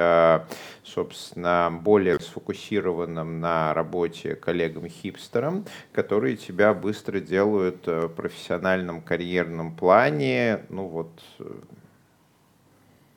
собственно, 0.84 1.70
более 1.70 2.18
сфокусированным 2.20 3.40
на 3.40 3.72
работе 3.74 4.34
коллегам-хипстерам, 4.34 5.64
которые 5.92 6.36
тебя 6.36 6.74
быстро 6.74 7.20
делают 7.20 7.86
в 7.86 8.08
профессиональном 8.08 9.00
карьерном 9.00 9.74
плане. 9.74 10.60
Ну 10.68 10.86
вот. 10.86 11.10
Э, 11.38 11.44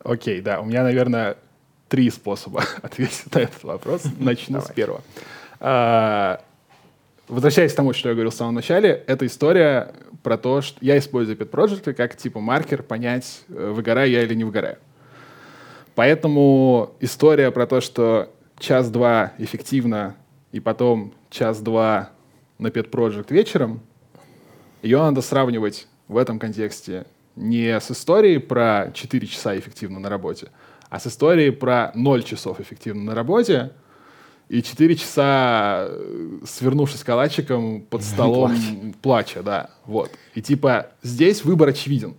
Окей, 0.03 0.41
да, 0.41 0.61
у 0.61 0.65
меня, 0.65 0.83
наверное, 0.83 1.37
три 1.89 2.09
способа 2.09 2.63
ответить 2.81 3.33
на 3.33 3.39
этот 3.39 3.63
вопрос. 3.63 4.03
Начну 4.19 4.61
с 4.61 4.69
первого. 4.69 5.01
А, 5.59 6.41
возвращаясь 7.27 7.73
к 7.73 7.75
тому, 7.75 7.93
что 7.93 8.09
я 8.09 8.15
говорил 8.15 8.31
в 8.31 8.35
самом 8.35 8.55
начале, 8.55 9.03
это 9.07 9.25
история 9.25 9.93
про 10.23 10.37
то, 10.37 10.61
что 10.61 10.77
я 10.81 10.97
использую 10.97 11.37
Pet 11.37 11.49
Project 11.49 11.93
как 11.93 12.17
типа 12.17 12.39
маркер 12.39 12.83
понять, 12.83 13.43
э, 13.49 13.71
выгораю 13.73 14.09
я 14.09 14.23
или 14.23 14.33
не 14.33 14.43
выгораю. 14.43 14.77
Поэтому 15.95 16.93
история 16.99 17.51
про 17.51 17.65
то, 17.65 17.81
что 17.81 18.29
час-два 18.59 19.33
эффективно, 19.37 20.15
и 20.51 20.59
потом 20.59 21.13
час-два 21.29 22.09
на 22.59 22.67
Pet 22.67 22.89
Project 22.89 23.27
вечером, 23.29 23.81
ее 24.81 24.99
надо 24.99 25.21
сравнивать 25.21 25.87
в 26.07 26.17
этом 26.17 26.37
контексте 26.37 27.05
не 27.35 27.79
с 27.79 27.91
историей 27.91 28.37
про 28.37 28.91
4 28.93 29.27
часа 29.27 29.57
эффективно 29.57 29.99
на 29.99 30.09
работе, 30.09 30.51
а 30.89 30.99
с 30.99 31.07
историей 31.07 31.51
про 31.51 31.91
0 31.95 32.23
часов 32.23 32.59
эффективно 32.59 33.03
на 33.03 33.15
работе 33.15 33.71
и 34.47 34.61
4 34.61 34.95
часа 34.95 35.87
э, 35.89 36.39
свернувшись 36.45 37.03
калачиком 37.03 37.81
под 37.81 38.03
столом 38.03 38.55
плача, 39.01 39.43
да, 39.43 39.69
вот. 39.85 40.11
И 40.33 40.41
типа 40.41 40.91
здесь 41.01 41.43
выбор 41.43 41.69
очевиден. 41.69 42.15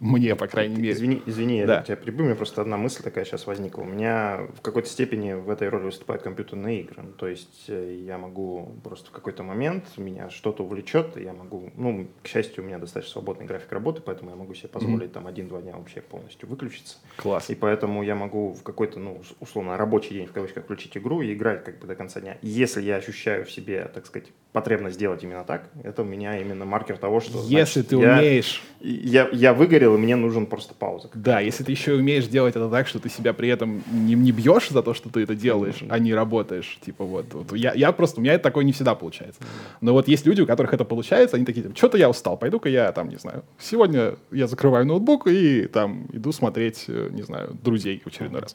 Мне, 0.00 0.34
по 0.34 0.46
крайней 0.46 0.76
мере. 0.76 0.92
Извини, 0.92 1.22
извини 1.26 1.64
да. 1.64 1.76
я 1.76 1.82
тебя 1.82 1.96
прибью, 1.96 2.22
у 2.22 2.26
меня 2.26 2.36
просто 2.36 2.62
одна 2.62 2.76
мысль 2.76 3.02
такая 3.02 3.24
сейчас 3.24 3.46
возникла. 3.46 3.82
У 3.82 3.86
меня 3.86 4.46
в 4.56 4.60
какой-то 4.60 4.88
степени 4.88 5.34
в 5.34 5.50
этой 5.50 5.68
роли 5.68 5.84
выступают 5.84 6.22
компьютерные 6.22 6.80
игры. 6.80 7.02
Ну, 7.02 7.12
то 7.12 7.28
есть 7.28 7.64
э, 7.68 8.00
я 8.06 8.18
могу 8.18 8.74
просто 8.82 9.10
в 9.10 9.12
какой-то 9.12 9.42
момент, 9.42 9.84
меня 9.96 10.30
что-то 10.30 10.64
увлечет, 10.64 11.16
я 11.16 11.32
могу, 11.32 11.70
ну, 11.76 12.08
к 12.22 12.28
счастью, 12.28 12.64
у 12.64 12.66
меня 12.66 12.78
достаточно 12.78 13.12
свободный 13.12 13.46
график 13.46 13.70
работы, 13.72 14.00
поэтому 14.00 14.30
я 14.30 14.36
могу 14.36 14.54
себе 14.54 14.68
позволить 14.68 15.10
mm-hmm. 15.10 15.12
там 15.12 15.26
один-два 15.26 15.60
дня 15.60 15.76
вообще 15.76 16.00
полностью 16.00 16.48
выключиться. 16.48 16.96
Класс. 17.16 17.50
И 17.50 17.54
поэтому 17.54 18.02
я 18.02 18.14
могу 18.14 18.52
в 18.52 18.62
какой-то, 18.62 18.98
ну, 18.98 19.20
условно, 19.40 19.76
рабочий 19.76 20.14
день, 20.14 20.26
в 20.26 20.32
кавычках, 20.32 20.64
включить 20.64 20.96
игру 20.96 21.20
и 21.20 21.34
играть 21.34 21.64
как 21.64 21.78
бы 21.78 21.86
до 21.86 21.94
конца 21.94 22.20
дня. 22.20 22.38
Если 22.42 22.82
я 22.82 22.96
ощущаю 22.96 23.44
в 23.44 23.50
себе, 23.50 23.90
так 23.92 24.06
сказать, 24.06 24.28
потребность 24.54 24.94
сделать 24.94 25.20
именно 25.24 25.42
так, 25.42 25.68
это 25.82 26.02
у 26.02 26.04
меня 26.04 26.38
именно 26.38 26.64
маркер 26.64 26.96
того, 26.96 27.18
что... 27.18 27.38
Если 27.42 27.80
значит, 27.80 27.88
ты 27.88 27.96
я, 27.96 28.12
умеешь... 28.12 28.62
Я, 28.80 29.28
я 29.32 29.52
выгорел, 29.52 29.96
и 29.96 29.98
мне 29.98 30.14
нужен 30.14 30.46
просто 30.46 30.74
пауза. 30.74 31.10
Да, 31.12 31.40
если 31.40 31.64
ты 31.64 31.72
еще 31.72 31.94
умеешь 31.94 32.28
делать 32.28 32.54
это 32.54 32.70
так, 32.70 32.86
что 32.86 33.00
ты 33.00 33.08
себя 33.08 33.32
при 33.32 33.48
этом 33.48 33.82
не, 33.90 34.14
не 34.14 34.30
бьешь 34.30 34.68
за 34.68 34.84
то, 34.84 34.94
что 34.94 35.10
ты 35.10 35.22
это 35.22 35.34
делаешь, 35.34 35.82
mm-hmm. 35.82 35.88
а 35.90 35.98
не 35.98 36.14
работаешь. 36.14 36.78
Типа 36.86 37.04
вот, 37.04 37.34
вот 37.34 37.52
я, 37.56 37.72
я 37.74 37.90
просто, 37.90 38.20
у 38.20 38.22
меня 38.22 38.34
это 38.34 38.44
такое 38.44 38.62
не 38.62 38.70
всегда 38.70 38.94
получается. 38.94 39.40
Но 39.80 39.92
вот 39.92 40.06
есть 40.06 40.24
люди, 40.24 40.42
у 40.42 40.46
которых 40.46 40.72
это 40.72 40.84
получается, 40.84 41.36
они 41.36 41.44
такие, 41.44 41.72
что-то 41.74 41.98
я 41.98 42.08
устал, 42.08 42.36
пойду-ка 42.36 42.68
я 42.68 42.92
там, 42.92 43.08
не 43.08 43.16
знаю, 43.16 43.42
сегодня 43.58 44.14
я 44.30 44.46
закрываю 44.46 44.86
ноутбук 44.86 45.26
и 45.26 45.66
там 45.66 46.06
иду 46.12 46.30
смотреть, 46.30 46.84
э, 46.86 47.08
не 47.10 47.22
знаю, 47.22 47.58
друзей 47.60 48.00
в 48.04 48.06
очередной 48.06 48.42
раз. 48.42 48.54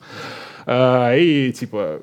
А, 0.66 1.14
и 1.14 1.52
типа 1.52 2.00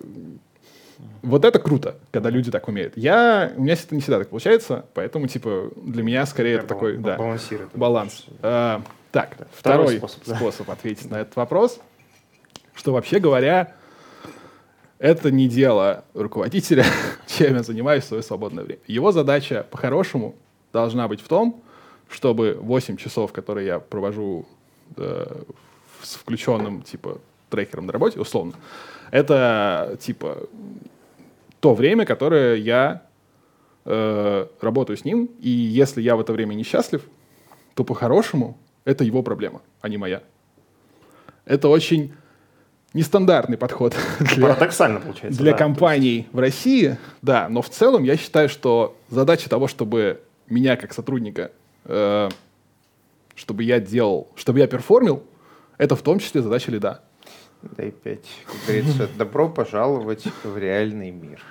вот 1.22 1.44
это 1.44 1.58
круто, 1.58 1.96
когда 2.10 2.30
люди 2.30 2.50
так 2.50 2.68
умеют. 2.68 2.96
Я, 2.96 3.52
у 3.56 3.62
меня 3.62 3.74
это 3.74 3.94
не 3.94 4.00
всегда 4.00 4.18
так 4.18 4.28
получается, 4.28 4.86
поэтому, 4.94 5.26
типа, 5.26 5.70
для 5.76 6.02
меня 6.02 6.24
скорее 6.26 6.52
Я 6.52 6.58
это 6.58 6.66
бал- 6.68 6.78
такой, 6.78 6.96
да, 6.96 7.18
баланс. 7.74 8.24
А, 8.42 8.82
так, 9.12 9.36
да, 9.38 9.46
второй, 9.52 9.86
второй 9.86 9.98
способ, 9.98 10.24
да. 10.26 10.36
способ 10.36 10.70
ответить 10.70 11.10
на 11.10 11.20
этот 11.20 11.36
вопрос, 11.36 11.80
что 12.74 12.92
вообще 12.92 13.18
говоря, 13.18 13.74
это 14.98 15.30
не 15.30 15.48
дело 15.48 16.04
руководителя, 16.14 16.84
чем 17.26 17.54
я 17.56 17.62
занимаюсь 17.62 18.04
в 18.04 18.08
свое 18.08 18.22
свободное 18.22 18.64
время. 18.64 18.80
Его 18.86 19.12
задача, 19.12 19.66
по-хорошему, 19.70 20.34
должна 20.72 21.08
быть 21.08 21.20
в 21.20 21.28
том, 21.28 21.62
чтобы 22.08 22.58
8 22.60 22.96
часов, 22.96 23.32
которые 23.32 23.66
я 23.66 23.78
провожу 23.80 24.46
э, 24.96 25.42
с 26.02 26.14
включенным, 26.14 26.82
типа, 26.82 27.18
трекером 27.50 27.86
на 27.86 27.92
работе, 27.92 28.20
условно, 28.20 28.54
это, 29.10 29.96
типа, 30.00 30.48
то 31.60 31.74
время, 31.74 32.04
которое 32.04 32.56
я 32.56 33.02
э, 33.84 34.46
работаю 34.60 34.96
с 34.96 35.04
ним, 35.04 35.30
и 35.40 35.48
если 35.48 36.02
я 36.02 36.16
в 36.16 36.20
это 36.20 36.32
время 36.32 36.54
несчастлив, 36.54 37.02
то 37.74 37.84
по-хорошему 37.84 38.58
это 38.84 39.04
его 39.04 39.22
проблема, 39.22 39.62
а 39.80 39.88
не 39.88 39.96
моя. 39.96 40.22
Это 41.44 41.68
очень 41.68 42.12
нестандартный 42.94 43.58
подход 43.58 43.94
для, 44.20 44.48
Парадоксально 44.48 45.00
получается, 45.00 45.40
для 45.40 45.52
да, 45.52 45.58
компаний 45.58 46.16
есть... 46.16 46.32
в 46.32 46.38
России, 46.38 46.98
да, 47.22 47.48
но 47.48 47.62
в 47.62 47.68
целом 47.68 48.04
я 48.04 48.16
считаю, 48.16 48.48
что 48.48 48.96
задача 49.10 49.50
того, 49.50 49.68
чтобы 49.68 50.22
меня 50.48 50.76
как 50.76 50.92
сотрудника, 50.92 51.50
э, 51.84 52.28
чтобы 53.34 53.64
я 53.64 53.80
делал, 53.80 54.28
чтобы 54.34 54.60
я 54.60 54.66
перформил, 54.66 55.22
это 55.78 55.94
в 55.94 56.02
том 56.02 56.18
числе 56.18 56.42
задача 56.42 56.70
лида. 56.70 57.02
Дай 57.76 57.90
пять. 57.90 58.28
Говорится, 58.66 59.08
добро 59.16 59.48
пожаловать 59.48 60.24
в 60.44 60.56
реальный 60.56 61.10
мир. 61.10 61.42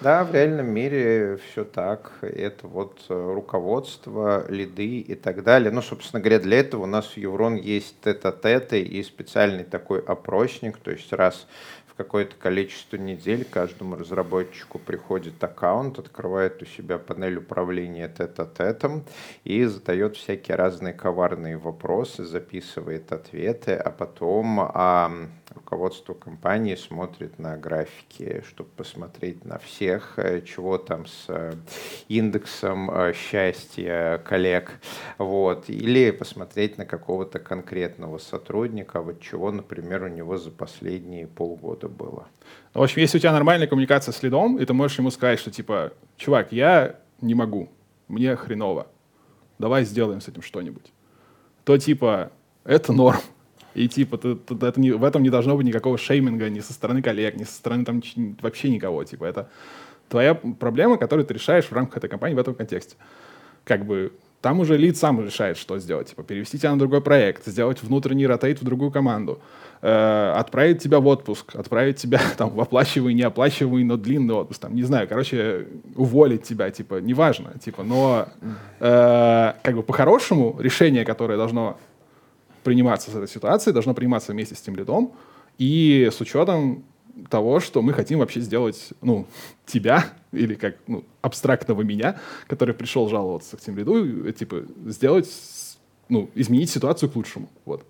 Да, 0.00 0.24
в 0.24 0.34
реальном 0.34 0.68
мире 0.68 1.38
все 1.50 1.64
так. 1.64 2.12
Это 2.22 2.66
вот 2.66 2.98
э, 3.08 3.32
руководство, 3.34 4.44
лиды 4.48 5.00
и 5.00 5.14
так 5.14 5.44
далее. 5.44 5.70
Ну, 5.70 5.82
собственно 5.82 6.20
говоря, 6.20 6.38
для 6.38 6.60
этого 6.60 6.84
у 6.84 6.86
нас 6.86 7.06
в 7.06 7.16
Еврон 7.16 7.56
есть 7.56 8.00
тет-а-теты 8.02 8.80
и 8.80 9.02
специальный 9.02 9.64
такой 9.64 10.00
опросник. 10.00 10.78
То 10.78 10.90
есть 10.90 11.12
раз 11.12 11.46
какое-то 12.00 12.34
количество 12.36 12.96
недель 12.96 13.44
каждому 13.44 13.94
разработчику 13.94 14.78
приходит 14.78 15.44
аккаунт, 15.44 15.98
открывает 15.98 16.62
у 16.62 16.64
себя 16.64 16.96
панель 16.96 17.36
управления 17.36 18.08
тет-а-тетом 18.08 19.04
и 19.44 19.64
задает 19.64 20.16
всякие 20.16 20.56
разные 20.56 20.94
коварные 20.94 21.58
вопросы, 21.58 22.24
записывает 22.24 23.12
ответы, 23.12 23.74
а 23.74 23.90
потом 23.90 24.60
а, 24.60 25.12
руководство 25.54 26.14
компании 26.14 26.74
смотрит 26.74 27.38
на 27.38 27.56
графики, 27.56 28.42
чтобы 28.48 28.70
посмотреть 28.76 29.44
на 29.44 29.58
всех, 29.58 30.18
э, 30.18 30.42
чего 30.42 30.78
там 30.78 31.06
с 31.06 31.26
э, 31.28 31.52
индексом 32.08 32.90
э, 32.90 33.12
счастья 33.12 34.22
коллег, 34.24 34.80
вот, 35.18 35.68
или 35.68 36.10
посмотреть 36.10 36.78
на 36.78 36.86
какого-то 36.86 37.38
конкретного 37.38 38.18
сотрудника, 38.18 39.00
вот 39.00 39.20
чего, 39.20 39.50
например, 39.50 40.04
у 40.04 40.08
него 40.08 40.36
за 40.36 40.50
последние 40.50 41.26
полгода 41.26 41.88
было. 41.90 42.28
В 42.74 42.82
общем, 42.82 43.00
если 43.00 43.18
у 43.18 43.20
тебя 43.20 43.32
нормальная 43.32 43.66
коммуникация 43.66 44.12
с 44.12 44.22
лидом, 44.22 44.58
и 44.58 44.64
ты 44.64 44.72
можешь 44.72 44.98
ему 44.98 45.10
сказать, 45.10 45.38
что 45.38 45.50
типа, 45.50 45.92
чувак, 46.16 46.52
я 46.52 46.96
не 47.20 47.34
могу, 47.34 47.68
мне 48.08 48.36
хреново, 48.36 48.86
давай 49.58 49.84
сделаем 49.84 50.20
с 50.20 50.28
этим 50.28 50.42
что-нибудь, 50.42 50.92
то 51.64 51.76
типа 51.76 52.32
это 52.64 52.92
норм. 52.92 53.20
И 53.74 53.88
типа 53.88 54.18
ты, 54.18 54.34
ты, 54.34 54.54
это 54.66 54.80
не, 54.80 54.90
в 54.90 55.04
этом 55.04 55.22
не 55.22 55.30
должно 55.30 55.56
быть 55.56 55.66
никакого 55.66 55.96
шейминга 55.96 56.50
ни 56.50 56.60
со 56.60 56.72
стороны 56.72 57.02
коллег, 57.02 57.36
ни 57.36 57.44
со 57.44 57.52
стороны 57.52 57.84
там 57.84 58.02
вообще 58.40 58.68
никого. 58.68 59.04
Типа 59.04 59.24
это 59.24 59.48
твоя 60.08 60.34
проблема, 60.34 60.98
которую 60.98 61.24
ты 61.24 61.34
решаешь 61.34 61.66
в 61.66 61.72
рамках 61.72 61.98
этой 61.98 62.10
компании 62.10 62.34
в 62.34 62.38
этом 62.40 62.54
контексте. 62.54 62.96
Как 63.64 63.84
бы 63.84 64.12
там 64.40 64.60
уже 64.60 64.76
лид 64.76 64.96
сам 64.96 65.22
решает, 65.24 65.56
что 65.58 65.78
сделать. 65.78 66.08
Типа 66.08 66.22
перевести 66.22 66.58
тебя 66.58 66.72
на 66.72 66.78
другой 66.78 67.00
проект, 67.00 67.46
сделать 67.46 67.82
внутренний 67.82 68.26
ротейт 68.26 68.60
в 68.60 68.64
другую 68.64 68.90
команду, 68.90 69.38
э, 69.82 70.32
отправить 70.36 70.82
тебя 70.82 71.00
в 71.00 71.06
отпуск, 71.06 71.54
отправить 71.54 71.96
тебя 71.96 72.20
там 72.36 72.50
в 72.50 72.60
оплачиваемый, 72.60 73.14
неоплачиваемый, 73.14 73.84
но 73.84 73.96
длинный 73.96 74.34
отпуск, 74.34 74.60
там, 74.60 74.74
не 74.74 74.82
знаю, 74.82 75.08
короче, 75.08 75.66
уволить 75.94 76.42
тебя, 76.42 76.70
типа, 76.70 77.00
неважно, 77.00 77.52
типа, 77.62 77.82
но 77.82 78.28
э, 78.80 79.52
как 79.62 79.74
бы 79.74 79.82
по-хорошему 79.82 80.56
решение, 80.58 81.04
которое 81.04 81.36
должно 81.36 81.78
приниматься 82.64 83.10
с 83.10 83.14
этой 83.14 83.28
ситуацией, 83.28 83.74
должно 83.74 83.94
приниматься 83.94 84.32
вместе 84.32 84.54
с 84.54 84.60
тем 84.60 84.76
лидом 84.76 85.12
и 85.58 86.08
с 86.10 86.20
учетом 86.20 86.84
того, 87.28 87.60
что 87.60 87.82
мы 87.82 87.92
хотим 87.92 88.20
вообще 88.20 88.40
сделать, 88.40 88.90
ну, 89.02 89.26
тебя 89.66 90.06
или 90.32 90.54
как, 90.54 90.76
ну, 90.86 91.04
абстрактного 91.22 91.82
меня, 91.82 92.18
который 92.46 92.74
пришел 92.74 93.08
жаловаться 93.08 93.56
к 93.56 93.60
тем 93.60 93.76
лиду, 93.76 94.30
типа, 94.32 94.64
сделать, 94.86 95.28
ну, 96.08 96.30
изменить 96.34 96.70
ситуацию 96.70 97.10
к 97.10 97.16
лучшему, 97.16 97.48
вот. 97.64 97.84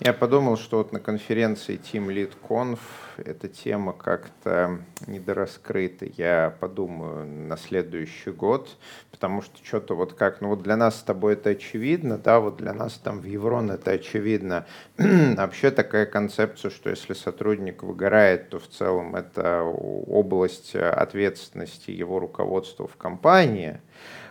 Я 0.00 0.12
подумал, 0.12 0.58
что 0.58 0.76
вот 0.78 0.92
на 0.92 1.00
конференции 1.00 1.80
Team 1.80 2.08
Lead 2.08 2.32
Conf 2.46 2.78
эта 3.16 3.48
тема 3.48 3.94
как-то 3.94 4.80
недораскрыта. 5.06 6.04
Я 6.04 6.54
подумаю 6.60 7.26
на 7.26 7.56
следующий 7.56 8.30
год, 8.30 8.76
потому 9.16 9.40
что 9.40 9.56
что-то 9.64 9.94
вот 9.94 10.12
как, 10.12 10.42
ну 10.42 10.48
вот 10.48 10.62
для 10.62 10.76
нас 10.76 11.00
с 11.00 11.02
тобой 11.02 11.32
это 11.32 11.50
очевидно, 11.50 12.18
да, 12.18 12.38
вот 12.38 12.58
для 12.58 12.74
нас 12.74 13.00
там 13.02 13.20
в 13.20 13.24
Еврон 13.24 13.70
это 13.70 13.92
очевидно. 13.92 14.66
Вообще 14.98 15.70
такая 15.70 16.04
концепция, 16.04 16.70
что 16.70 16.90
если 16.90 17.14
сотрудник 17.14 17.82
выгорает, 17.82 18.50
то 18.50 18.58
в 18.58 18.68
целом 18.68 19.16
это 19.16 19.62
область 19.62 20.76
ответственности 20.76 21.90
его 21.92 22.18
руководства 22.18 22.86
в 22.86 22.96
компании 22.96 23.80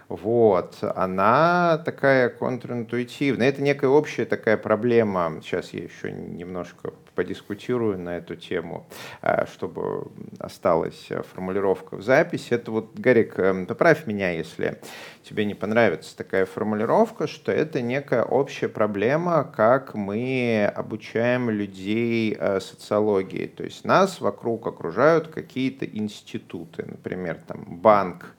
вот, 0.08 0.78
она 0.82 1.82
такая 1.84 2.30
контринтуитивная. 2.30 3.50
Это 3.50 3.62
некая 3.62 3.88
общая 3.88 4.26
такая 4.26 4.56
проблема. 4.56 5.40
Сейчас 5.42 5.74
я 5.74 5.84
еще 5.84 6.12
немножко 6.12 6.94
подискутирую 7.16 7.98
на 7.98 8.18
эту 8.18 8.36
тему, 8.36 8.88
а, 9.22 9.48
чтобы 9.48 10.12
осталась 10.38 11.10
формулировка 11.34 11.96
в 11.96 12.04
записи. 12.04 12.54
Это 12.54 12.72
вот, 12.72 12.94
Гарик, 13.00 13.40
эм, 13.40 13.66
поправь 13.66 14.06
меня, 14.06 14.32
если 14.32 14.80
тебе 15.24 15.46
не 15.46 15.56
понравится 15.56 16.16
такая 16.16 16.46
формулировка, 16.46 17.26
что 17.26 17.52
это 17.52 17.82
некая 17.82 18.24
общая 18.24 18.68
проблема, 18.68 19.44
как 19.44 19.96
мы 19.96 20.72
обучаем 20.76 21.50
людей 21.50 22.36
э, 22.38 22.60
социологии. 22.60 23.48
То 23.48 23.64
есть 23.64 23.86
нас 23.86 24.22
вокруг 24.22 24.68
окружают 24.68 25.30
какие-то 25.30 25.86
институты, 25.86 26.86
например, 26.86 27.40
там 27.48 27.64
банк, 27.68 28.35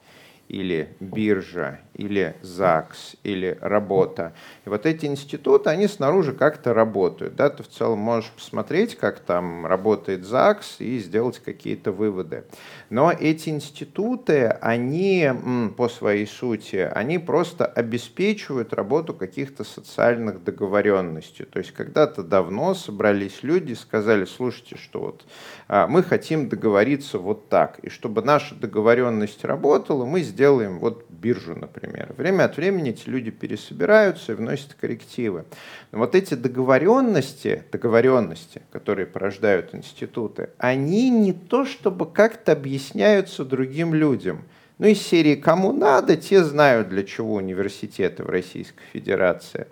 или 0.48 0.96
биржа, 1.00 1.80
или 1.94 2.36
ЗАГС, 2.42 3.16
или 3.22 3.58
работа. 3.60 4.32
И 4.64 4.68
вот 4.68 4.86
эти 4.86 5.06
институты, 5.06 5.70
они 5.70 5.88
снаружи 5.88 6.32
как-то 6.32 6.74
работают. 6.74 7.36
Да? 7.36 7.50
Ты 7.50 7.62
в 7.62 7.68
целом 7.68 7.98
можешь 7.98 8.30
посмотреть, 8.30 8.96
как 8.96 9.20
там 9.20 9.66
работает 9.66 10.24
ЗАГС 10.24 10.76
и 10.80 10.98
сделать 10.98 11.38
какие-то 11.38 11.92
выводы. 11.92 12.44
Но 12.90 13.10
эти 13.12 13.48
институты, 13.48 14.46
они 14.60 15.30
по 15.76 15.88
своей 15.88 16.26
сути, 16.26 16.76
они 16.76 17.18
просто 17.18 17.66
обеспечивают 17.66 18.72
работу 18.72 19.14
каких-то 19.14 19.64
социальных 19.64 20.44
договоренностей. 20.44 21.44
То 21.44 21.58
есть 21.58 21.72
когда-то 21.72 22.22
давно 22.22 22.74
собрались 22.74 23.42
люди 23.42 23.72
и 23.72 23.76
сказали, 23.76 24.24
слушайте, 24.24 24.76
что 24.76 25.00
вот 25.00 25.24
а, 25.68 25.86
мы 25.86 26.02
хотим 26.02 26.48
договориться 26.48 27.18
вот 27.18 27.48
так. 27.48 27.78
И 27.80 27.88
чтобы 27.88 28.22
наша 28.22 28.54
договоренность 28.54 29.44
работала, 29.44 30.04
мы 30.04 30.22
сделаем 30.36 30.78
вот 30.78 31.06
биржу, 31.08 31.54
например. 31.54 32.12
Время 32.18 32.44
от 32.44 32.58
времени 32.58 32.90
эти 32.90 33.08
люди 33.08 33.30
пересобираются 33.30 34.32
и 34.32 34.34
вносят 34.34 34.74
коррективы. 34.74 35.46
Но 35.92 35.98
вот 36.00 36.14
эти 36.14 36.34
договоренности, 36.34 37.64
договоренности, 37.72 38.60
которые 38.70 39.06
порождают 39.06 39.74
институты, 39.74 40.50
они 40.58 41.08
не 41.08 41.32
то 41.32 41.64
чтобы 41.64 42.04
как-то 42.04 42.52
объясняются 42.52 43.46
другим 43.46 43.94
людям. 43.94 44.44
Ну, 44.78 44.88
из 44.88 45.00
серии 45.00 45.36
«Кому 45.36 45.72
надо, 45.72 46.16
те 46.16 46.44
знают, 46.44 46.90
для 46.90 47.02
чего 47.02 47.36
университеты 47.36 48.22
в 48.22 48.28
Российской 48.28 48.84
Федерации» 48.92 49.68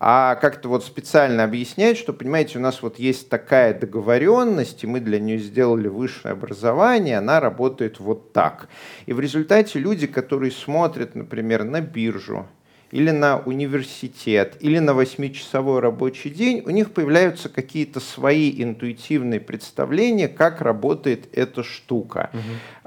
а 0.00 0.36
как-то 0.36 0.68
вот 0.68 0.84
специально 0.84 1.44
объяснять, 1.44 1.96
что, 1.96 2.12
понимаете, 2.12 2.58
у 2.58 2.62
нас 2.62 2.82
вот 2.82 2.98
есть 2.98 3.28
такая 3.28 3.74
договоренность, 3.74 4.84
и 4.84 4.86
мы 4.86 5.00
для 5.00 5.18
нее 5.18 5.38
сделали 5.38 5.88
высшее 5.88 6.32
образование, 6.32 7.18
она 7.18 7.40
работает 7.40 7.98
вот 7.98 8.32
так. 8.32 8.68
И 9.06 9.12
в 9.12 9.20
результате 9.20 9.78
люди, 9.78 10.06
которые 10.06 10.52
смотрят, 10.52 11.14
например, 11.14 11.64
на 11.64 11.80
биржу, 11.80 12.46
или 12.90 13.10
на 13.10 13.38
университет, 13.38 14.56
или 14.60 14.78
на 14.78 14.94
восьмичасовой 14.94 15.80
рабочий 15.80 16.30
день, 16.30 16.62
у 16.64 16.70
них 16.70 16.92
появляются 16.92 17.50
какие-то 17.50 18.00
свои 18.00 18.62
интуитивные 18.62 19.40
представления, 19.40 20.28
как 20.28 20.62
работает 20.62 21.28
эта 21.32 21.62
штука. 21.62 22.30
Угу 22.32 22.40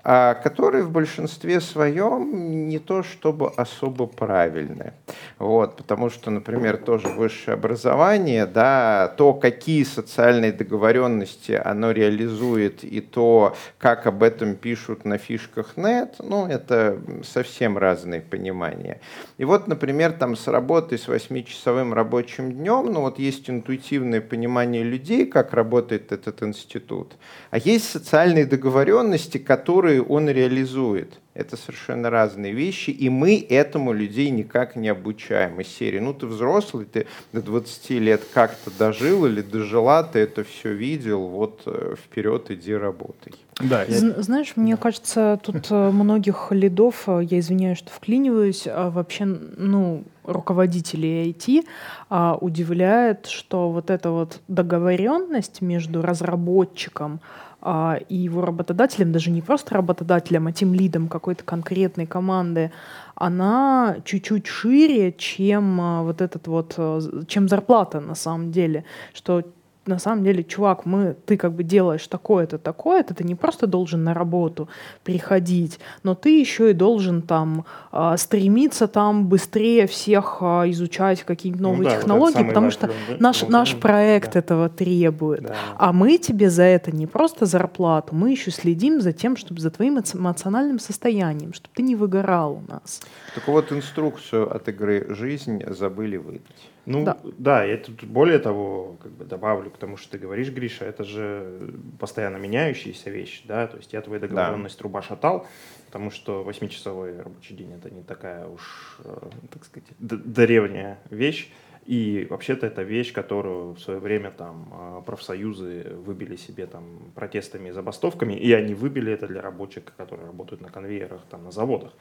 которые 0.03 0.83
в 0.83 0.91
большинстве 0.91 1.61
своем 1.61 2.67
не 2.69 2.79
то 2.79 3.03
чтобы 3.03 3.49
особо 3.49 4.07
правильные. 4.07 4.93
Вот, 5.39 5.77
потому 5.77 6.09
что, 6.09 6.31
например, 6.31 6.77
тоже 6.77 7.07
высшее 7.07 7.55
образование, 7.55 8.45
да, 8.45 9.13
то, 9.17 9.33
какие 9.33 9.83
социальные 9.83 10.51
договоренности 10.51 11.51
оно 11.51 11.91
реализует, 11.91 12.83
и 12.83 13.01
то, 13.01 13.55
как 13.77 14.07
об 14.07 14.23
этом 14.23 14.55
пишут 14.55 15.05
на 15.05 15.17
фишках 15.17 15.77
нет, 15.77 16.15
ну, 16.19 16.47
это 16.47 16.99
совсем 17.23 17.77
разные 17.77 18.21
понимания. 18.21 19.01
И 19.37 19.45
вот, 19.45 19.67
например, 19.67 20.13
там 20.13 20.35
с 20.35 20.47
работой 20.47 20.97
с 20.97 21.07
8-часовым 21.07 21.93
рабочим 21.93 22.51
днем, 22.51 22.91
ну, 22.91 23.01
вот 23.01 23.19
есть 23.19 23.49
интуитивное 23.49 24.21
понимание 24.21 24.83
людей, 24.83 25.25
как 25.25 25.53
работает 25.53 26.11
этот 26.11 26.43
институт, 26.43 27.13
а 27.49 27.57
есть 27.57 27.89
социальные 27.89 28.45
договоренности, 28.45 29.37
которые 29.37 29.90
которые 29.91 30.03
он 30.03 30.29
реализует. 30.29 31.19
Это 31.33 31.55
совершенно 31.55 32.09
разные 32.09 32.51
вещи, 32.51 32.89
и 32.89 33.09
мы 33.09 33.45
этому 33.49 33.93
людей 33.93 34.29
никак 34.29 34.75
не 34.75 34.89
обучаем. 34.89 35.61
Из 35.61 35.67
серии, 35.67 35.99
ну 35.99 36.13
ты 36.13 36.25
взрослый, 36.25 36.85
ты 36.85 37.05
до 37.33 37.41
20 37.41 37.89
лет 37.91 38.21
как-то 38.33 38.69
дожил 38.77 39.25
или 39.25 39.41
дожила, 39.41 40.03
ты 40.03 40.19
это 40.19 40.43
все 40.43 40.73
видел, 40.73 41.27
вот 41.27 41.61
э, 41.65 41.95
вперед 42.03 42.51
иди 42.51 42.73
работай. 42.73 43.33
Да, 43.61 43.83
я... 43.83 44.21
Знаешь, 44.21 44.53
мне 44.57 44.75
кажется, 44.75 45.39
тут 45.41 45.67
э, 45.71 45.91
многих 45.91 46.51
лидов, 46.51 47.03
э, 47.07 47.21
я 47.23 47.39
извиняюсь, 47.39 47.77
что 47.77 47.91
вклиниваюсь, 47.91 48.67
а 48.67 48.89
вообще, 48.89 49.25
ну, 49.25 50.03
руководителей 50.23 51.31
IT 51.31 51.65
а, 52.09 52.37
удивляет, 52.39 53.25
что 53.25 53.71
вот 53.71 53.89
эта 53.89 54.11
вот 54.11 54.39
договоренность 54.47 55.61
между 55.61 56.01
разработчиком, 56.01 57.19
и 57.63 58.15
его 58.15 58.41
работодателем, 58.41 59.11
даже 59.11 59.29
не 59.29 59.41
просто 59.41 59.75
работодателем, 59.75 60.47
а 60.47 60.51
тем 60.51 60.73
лидом 60.73 61.07
какой-то 61.07 61.43
конкретной 61.43 62.07
команды, 62.07 62.71
она 63.15 63.97
чуть-чуть 64.03 64.47
шире, 64.47 65.11
чем 65.11 65.79
а, 65.79 66.01
вот 66.03 66.21
этот 66.21 66.47
вот, 66.47 66.73
э, 66.77 67.01
чем 67.27 67.47
зарплата 67.47 67.99
на 67.99 68.15
самом 68.15 68.51
деле, 68.51 68.83
что 69.13 69.43
на 69.85 69.97
самом 69.97 70.23
деле, 70.23 70.43
чувак, 70.43 70.85
мы, 70.85 71.15
ты 71.25 71.37
как 71.37 71.53
бы 71.53 71.63
делаешь 71.63 72.05
такое-то, 72.07 72.59
такое-то, 72.59 73.15
ты 73.15 73.23
не 73.23 73.33
просто 73.33 73.65
должен 73.65 74.03
на 74.03 74.13
работу 74.13 74.69
приходить, 75.03 75.79
но 76.03 76.13
ты 76.13 76.39
еще 76.39 76.69
и 76.69 76.73
должен 76.73 77.23
там 77.23 77.65
э, 77.91 78.15
стремиться 78.17 78.87
там 78.87 79.27
быстрее 79.27 79.87
всех 79.87 80.37
э, 80.41 80.69
изучать 80.69 81.23
какие-нибудь 81.23 81.61
ну 81.61 81.69
новые 81.69 81.83
ну, 81.83 81.89
да, 81.89 81.99
технологии, 81.99 82.37
вот 82.37 82.47
потому 82.47 82.69
что 82.69 82.91
наш, 83.19 83.41
наш 83.47 83.75
проект 83.75 84.33
да. 84.33 84.39
этого 84.39 84.69
требует. 84.69 85.43
Да. 85.43 85.55
А 85.77 85.93
мы 85.93 86.19
тебе 86.19 86.51
за 86.51 86.63
это 86.63 86.91
не 86.91 87.07
просто 87.07 87.45
зарплату, 87.47 88.15
мы 88.15 88.31
еще 88.31 88.51
следим 88.51 89.01
за 89.01 89.13
тем, 89.13 89.35
чтобы 89.35 89.61
за 89.61 89.71
твоим 89.71 89.99
эмоциональным 89.99 90.77
состоянием, 90.77 91.53
чтобы 91.53 91.73
ты 91.73 91.81
не 91.81 91.95
выгорал 91.95 92.61
у 92.67 92.71
нас. 92.71 93.01
Так 93.33 93.47
вот, 93.47 93.71
инструкцию 93.71 94.53
от 94.55 94.67
игры 94.67 95.07
«Жизнь» 95.09 95.63
забыли 95.67 96.17
выдать. 96.17 96.70
Ну 96.85 97.03
да, 97.03 97.17
да 97.37 97.63
я 97.63 97.77
тут 97.77 98.03
более 98.03 98.39
того 98.39 98.97
как 99.01 99.11
бы 99.11 99.25
добавлю 99.25 99.69
к 99.69 99.77
тому, 99.77 99.97
что 99.97 100.11
ты 100.11 100.17
говоришь, 100.17 100.49
Гриша, 100.49 100.85
это 100.85 101.03
же 101.03 101.73
постоянно 101.99 102.37
меняющаяся 102.37 103.09
вещь, 103.11 103.43
да, 103.45 103.67
то 103.67 103.77
есть 103.77 103.93
я 103.93 104.01
твою 104.01 104.19
договоренность 104.19 104.77
да. 104.77 104.79
труба 104.79 105.01
шатал, 105.01 105.45
потому 105.85 106.09
что 106.09 106.43
восьмичасовой 106.43 107.21
рабочий 107.21 107.55
день 107.55 107.73
это 107.73 107.91
не 107.91 108.01
такая 108.01 108.47
уж, 108.47 108.99
э, 109.03 109.29
так 109.51 109.63
сказать, 109.65 109.89
древняя 109.99 110.97
вещь, 111.11 111.51
И 111.85 112.27
вообще-то 112.29 112.67
это 112.67 112.83
вещь, 112.83 113.11
которую 113.11 113.73
в 113.73 113.79
свое 113.79 113.99
время 113.99 114.31
там 114.31 114.69
а, 114.71 115.01
профсоюзы 115.01 115.95
выбили 116.05 116.35
себе 116.35 116.67
там 116.67 117.11
протестами 117.15 117.69
и 117.69 117.71
забастовками, 117.71 118.33
и 118.33 118.53
они 118.53 118.75
выбили 118.75 119.11
это 119.11 119.27
для 119.27 119.41
рабочих, 119.41 119.83
которые 119.97 120.27
работают 120.27 120.61
на 120.61 120.69
конвейерах, 120.69 121.21
там 121.29 121.43
на 121.43 121.51
заводах. 121.51 121.93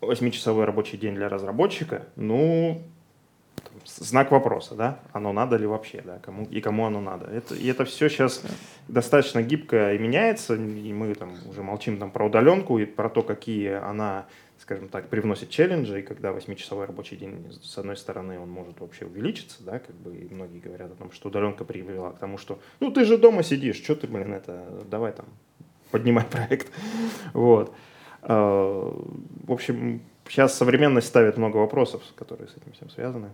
Восьмичасовой 0.00 0.64
рабочий 0.64 0.98
день 0.98 1.14
для 1.14 1.28
разработчика, 1.28 2.06
ну, 2.16 2.82
знак 3.84 4.30
вопроса, 4.30 4.74
да, 4.74 5.00
оно 5.12 5.32
надо 5.32 5.56
ли 5.56 5.66
вообще, 5.66 6.02
да, 6.04 6.18
кому 6.18 6.44
и 6.44 6.60
кому 6.60 6.86
оно 6.86 7.00
надо. 7.00 7.26
Это, 7.26 7.54
и 7.54 7.66
это 7.66 7.84
все 7.84 8.08
сейчас 8.08 8.42
достаточно 8.88 9.42
гибко 9.42 9.94
и 9.94 9.98
меняется, 9.98 10.54
и 10.54 10.92
мы 10.92 11.14
там 11.14 11.32
уже 11.48 11.62
молчим 11.62 11.98
там 11.98 12.10
про 12.10 12.26
удаленку 12.26 12.78
и 12.78 12.84
про 12.84 13.08
то, 13.08 13.22
какие 13.22 13.72
она, 13.72 14.26
скажем 14.58 14.88
так, 14.88 15.08
привносит 15.08 15.50
челленджи, 15.50 16.00
и 16.00 16.02
когда 16.02 16.32
восьмичасовой 16.32 16.86
рабочий 16.86 17.16
день, 17.16 17.46
с 17.62 17.76
одной 17.78 17.96
стороны, 17.96 18.38
он 18.38 18.50
может 18.50 18.80
вообще 18.80 19.06
увеличиться, 19.06 19.62
да, 19.62 19.78
как 19.78 19.94
бы, 19.96 20.16
и 20.16 20.32
многие 20.32 20.60
говорят 20.60 20.90
о 20.92 20.94
том, 20.94 21.12
что 21.12 21.28
удаленка 21.28 21.64
привела 21.64 22.10
к 22.12 22.18
тому, 22.18 22.38
что, 22.38 22.60
ну, 22.80 22.90
ты 22.90 23.04
же 23.04 23.18
дома 23.18 23.42
сидишь, 23.42 23.82
что 23.82 23.94
ты, 23.94 24.06
блин, 24.06 24.32
это, 24.32 24.82
давай 24.90 25.12
там, 25.12 25.26
поднимай 25.90 26.24
проект, 26.24 26.72
вот. 27.32 27.74
А, 28.22 28.92
в 29.46 29.52
общем, 29.52 30.02
сейчас 30.28 30.56
современность 30.56 31.08
ставит 31.08 31.36
много 31.36 31.56
вопросов, 31.56 32.02
которые 32.14 32.48
с 32.48 32.56
этим 32.56 32.72
всем 32.72 32.90
связаны. 32.90 33.30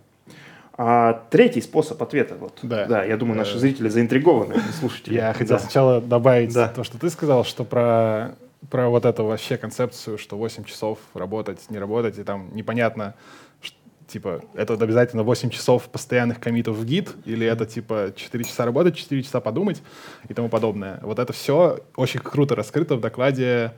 А 0.78 1.24
третий 1.30 1.62
способ 1.62 2.02
ответа, 2.02 2.34
вот, 2.34 2.58
да, 2.62 2.84
да 2.84 3.04
я 3.04 3.16
думаю, 3.16 3.38
наши 3.38 3.58
зрители 3.58 3.88
заинтригованы, 3.88 4.56
слушайте. 4.78 5.14
Я 5.14 5.32
хотел 5.32 5.56
да. 5.56 5.58
сначала 5.58 6.00
добавить 6.02 6.52
да. 6.52 6.68
то, 6.68 6.84
что 6.84 6.98
ты 6.98 7.08
сказал, 7.08 7.44
что 7.44 7.64
про, 7.64 8.34
про 8.68 8.90
вот 8.90 9.06
эту 9.06 9.24
вообще 9.24 9.56
концепцию, 9.56 10.18
что 10.18 10.36
8 10.36 10.64
часов 10.64 10.98
работать, 11.14 11.60
не 11.70 11.78
работать, 11.78 12.18
и 12.18 12.24
там 12.24 12.54
непонятно, 12.54 13.14
что, 13.62 13.74
типа, 14.06 14.42
это 14.52 14.74
обязательно 14.74 15.22
8 15.22 15.48
часов 15.48 15.84
постоянных 15.84 16.40
комитов 16.40 16.76
в 16.76 16.84
гид, 16.84 17.08
или 17.24 17.46
это, 17.46 17.64
типа, 17.64 18.12
4 18.14 18.44
часа 18.44 18.66
работать, 18.66 18.96
4 18.96 19.22
часа 19.22 19.40
подумать 19.40 19.82
и 20.28 20.34
тому 20.34 20.50
подобное. 20.50 21.00
Вот 21.00 21.18
это 21.18 21.32
все 21.32 21.78
очень 21.96 22.20
круто 22.20 22.54
раскрыто 22.54 22.96
в 22.96 23.00
докладе 23.00 23.72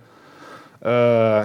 э, 0.81 1.45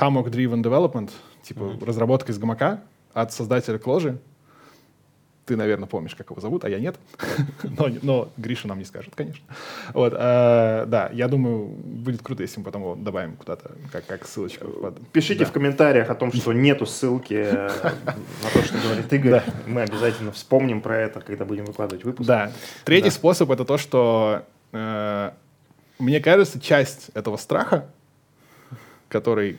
Hammock 0.00 0.30
Driven 0.30 0.62
Development, 0.62 1.10
типа, 1.42 1.60
mm-hmm. 1.60 1.84
разработка 1.84 2.32
из 2.32 2.38
гамака 2.38 2.80
от 3.14 3.32
создателя 3.32 3.78
Кложи, 3.78 4.18
ты, 5.44 5.56
наверное, 5.56 5.88
помнишь, 5.88 6.14
как 6.14 6.30
его 6.30 6.40
зовут, 6.40 6.64
а 6.64 6.68
я 6.68 6.78
нет. 6.78 6.96
но, 7.64 7.88
но 8.02 8.28
Гриша 8.36 8.68
нам 8.68 8.78
не 8.78 8.84
скажет, 8.84 9.14
конечно. 9.16 9.44
Вот, 9.92 10.12
э, 10.12 10.84
да, 10.86 11.10
я 11.12 11.26
думаю, 11.26 11.66
будет 11.66 12.22
круто, 12.22 12.42
если 12.42 12.60
мы 12.60 12.64
потом 12.64 12.82
его 12.82 12.94
добавим 12.94 13.36
куда-то, 13.36 13.72
как, 13.90 14.06
как 14.06 14.26
ссылочку. 14.26 14.68
Под... 14.68 15.06
Пишите 15.08 15.40
да. 15.40 15.46
в 15.46 15.52
комментариях 15.52 16.10
о 16.10 16.14
том, 16.14 16.32
что 16.32 16.52
нету 16.52 16.86
ссылки 16.86 17.34
э, 17.34 17.68
на 18.04 18.50
то, 18.52 18.62
что 18.62 18.78
говорит 18.78 19.12
Игорь. 19.12 19.30
Да. 19.30 19.44
Мы 19.66 19.82
обязательно 19.82 20.30
вспомним 20.30 20.80
про 20.80 20.96
это, 20.96 21.20
когда 21.20 21.44
будем 21.44 21.64
выкладывать 21.64 22.04
выпуск. 22.04 22.28
Да. 22.28 22.52
Третий 22.84 23.10
да. 23.10 23.14
способ— 23.14 23.50
это 23.52 23.64
то, 23.64 23.78
что, 23.78 24.44
э, 24.70 25.30
мне 25.98 26.20
кажется, 26.20 26.60
часть 26.60 27.10
этого 27.14 27.36
страха, 27.36 27.86
который 29.08 29.58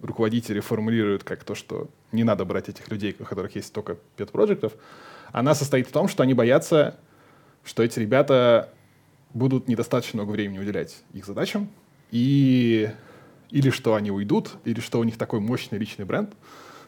руководители 0.00 0.60
формулируют 0.60 1.24
как 1.24 1.44
то, 1.44 1.54
что 1.54 1.88
не 2.12 2.24
надо 2.24 2.44
брать 2.44 2.68
этих 2.68 2.88
людей, 2.90 3.16
у 3.18 3.24
которых 3.24 3.56
есть 3.56 3.72
только 3.72 3.96
pet 4.16 4.30
проектов 4.30 4.74
она 5.32 5.54
состоит 5.54 5.88
в 5.88 5.92
том, 5.92 6.08
что 6.08 6.22
они 6.22 6.34
боятся, 6.34 6.96
что 7.64 7.82
эти 7.82 7.98
ребята 7.98 8.70
будут 9.34 9.68
недостаточно 9.68 10.18
много 10.18 10.32
времени 10.32 10.58
уделять 10.58 11.02
их 11.12 11.26
задачам, 11.26 11.68
и 12.10 12.90
или 13.50 13.70
что 13.70 13.94
они 13.94 14.10
уйдут, 14.10 14.56
или 14.64 14.80
что 14.80 15.00
у 15.00 15.04
них 15.04 15.16
такой 15.16 15.40
мощный 15.40 15.78
личный 15.78 16.04
бренд, 16.04 16.34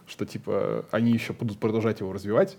что 0.06 0.26
типа 0.26 0.86
они 0.90 1.12
еще 1.12 1.32
будут 1.32 1.58
продолжать 1.58 2.00
его 2.00 2.12
развивать, 2.12 2.56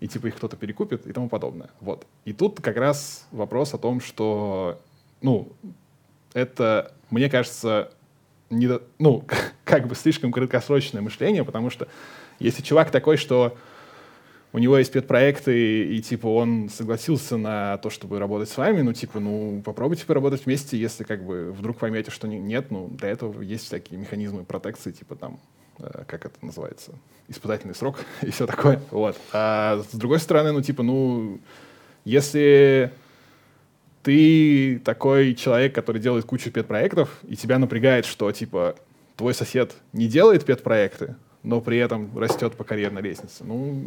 и 0.00 0.08
типа 0.08 0.28
их 0.28 0.36
кто-то 0.36 0.56
перекупит 0.56 1.06
и 1.06 1.12
тому 1.12 1.28
подобное. 1.28 1.70
Вот. 1.80 2.06
И 2.24 2.32
тут 2.32 2.60
как 2.60 2.76
раз 2.76 3.26
вопрос 3.32 3.74
о 3.74 3.78
том, 3.78 4.00
что, 4.00 4.80
ну, 5.22 5.52
это, 6.32 6.94
мне 7.10 7.30
кажется, 7.30 7.92
не, 8.50 8.70
ну, 8.98 9.24
как 9.64 9.86
бы 9.86 9.94
слишком 9.94 10.32
краткосрочное 10.32 11.02
мышление, 11.02 11.44
потому 11.44 11.70
что 11.70 11.88
если 12.38 12.62
чувак 12.62 12.90
такой, 12.90 13.16
что 13.16 13.56
у 14.54 14.58
него 14.58 14.78
есть 14.78 14.92
педпроекты, 14.92 15.52
и, 15.52 15.96
и, 15.96 16.00
типа, 16.00 16.28
он 16.28 16.68
согласился 16.68 17.36
на 17.36 17.76
то, 17.78 17.90
чтобы 17.90 18.20
работать 18.20 18.48
с 18.48 18.56
вами, 18.56 18.82
ну, 18.82 18.92
типа, 18.92 19.18
ну, 19.18 19.60
попробуйте 19.64 20.06
поработать 20.06 20.46
вместе, 20.46 20.78
если, 20.78 21.02
как 21.02 21.24
бы, 21.24 21.50
вдруг 21.50 21.78
поймете, 21.78 22.12
что 22.12 22.28
не, 22.28 22.38
нет, 22.38 22.70
ну, 22.70 22.88
для 22.88 23.08
этого 23.08 23.42
есть 23.42 23.64
всякие 23.64 23.98
механизмы 23.98 24.44
протекции, 24.44 24.92
типа, 24.92 25.16
там, 25.16 25.40
э, 25.80 26.04
как 26.06 26.26
это 26.26 26.36
называется, 26.40 26.92
испытательный 27.26 27.74
срок 27.74 27.98
и 28.22 28.30
все 28.30 28.46
такое, 28.46 28.80
вот. 28.92 29.16
А 29.32 29.82
с 29.90 29.96
другой 29.96 30.20
стороны, 30.20 30.52
ну, 30.52 30.62
типа, 30.62 30.84
ну, 30.84 31.40
если 32.04 32.92
ты 34.04 34.78
такой 34.84 35.34
человек, 35.34 35.74
который 35.74 36.00
делает 36.00 36.26
кучу 36.26 36.50
педпроектов, 36.50 37.08
и 37.26 37.36
тебя 37.36 37.58
напрягает, 37.58 38.04
что, 38.04 38.30
типа, 38.30 38.76
твой 39.16 39.32
сосед 39.34 39.74
не 39.94 40.06
делает 40.08 40.44
педпроекты, 40.44 41.16
но 41.42 41.62
при 41.62 41.78
этом 41.78 42.16
растет 42.16 42.54
по 42.54 42.64
карьерной 42.64 43.00
лестнице. 43.00 43.44
Ну, 43.44 43.82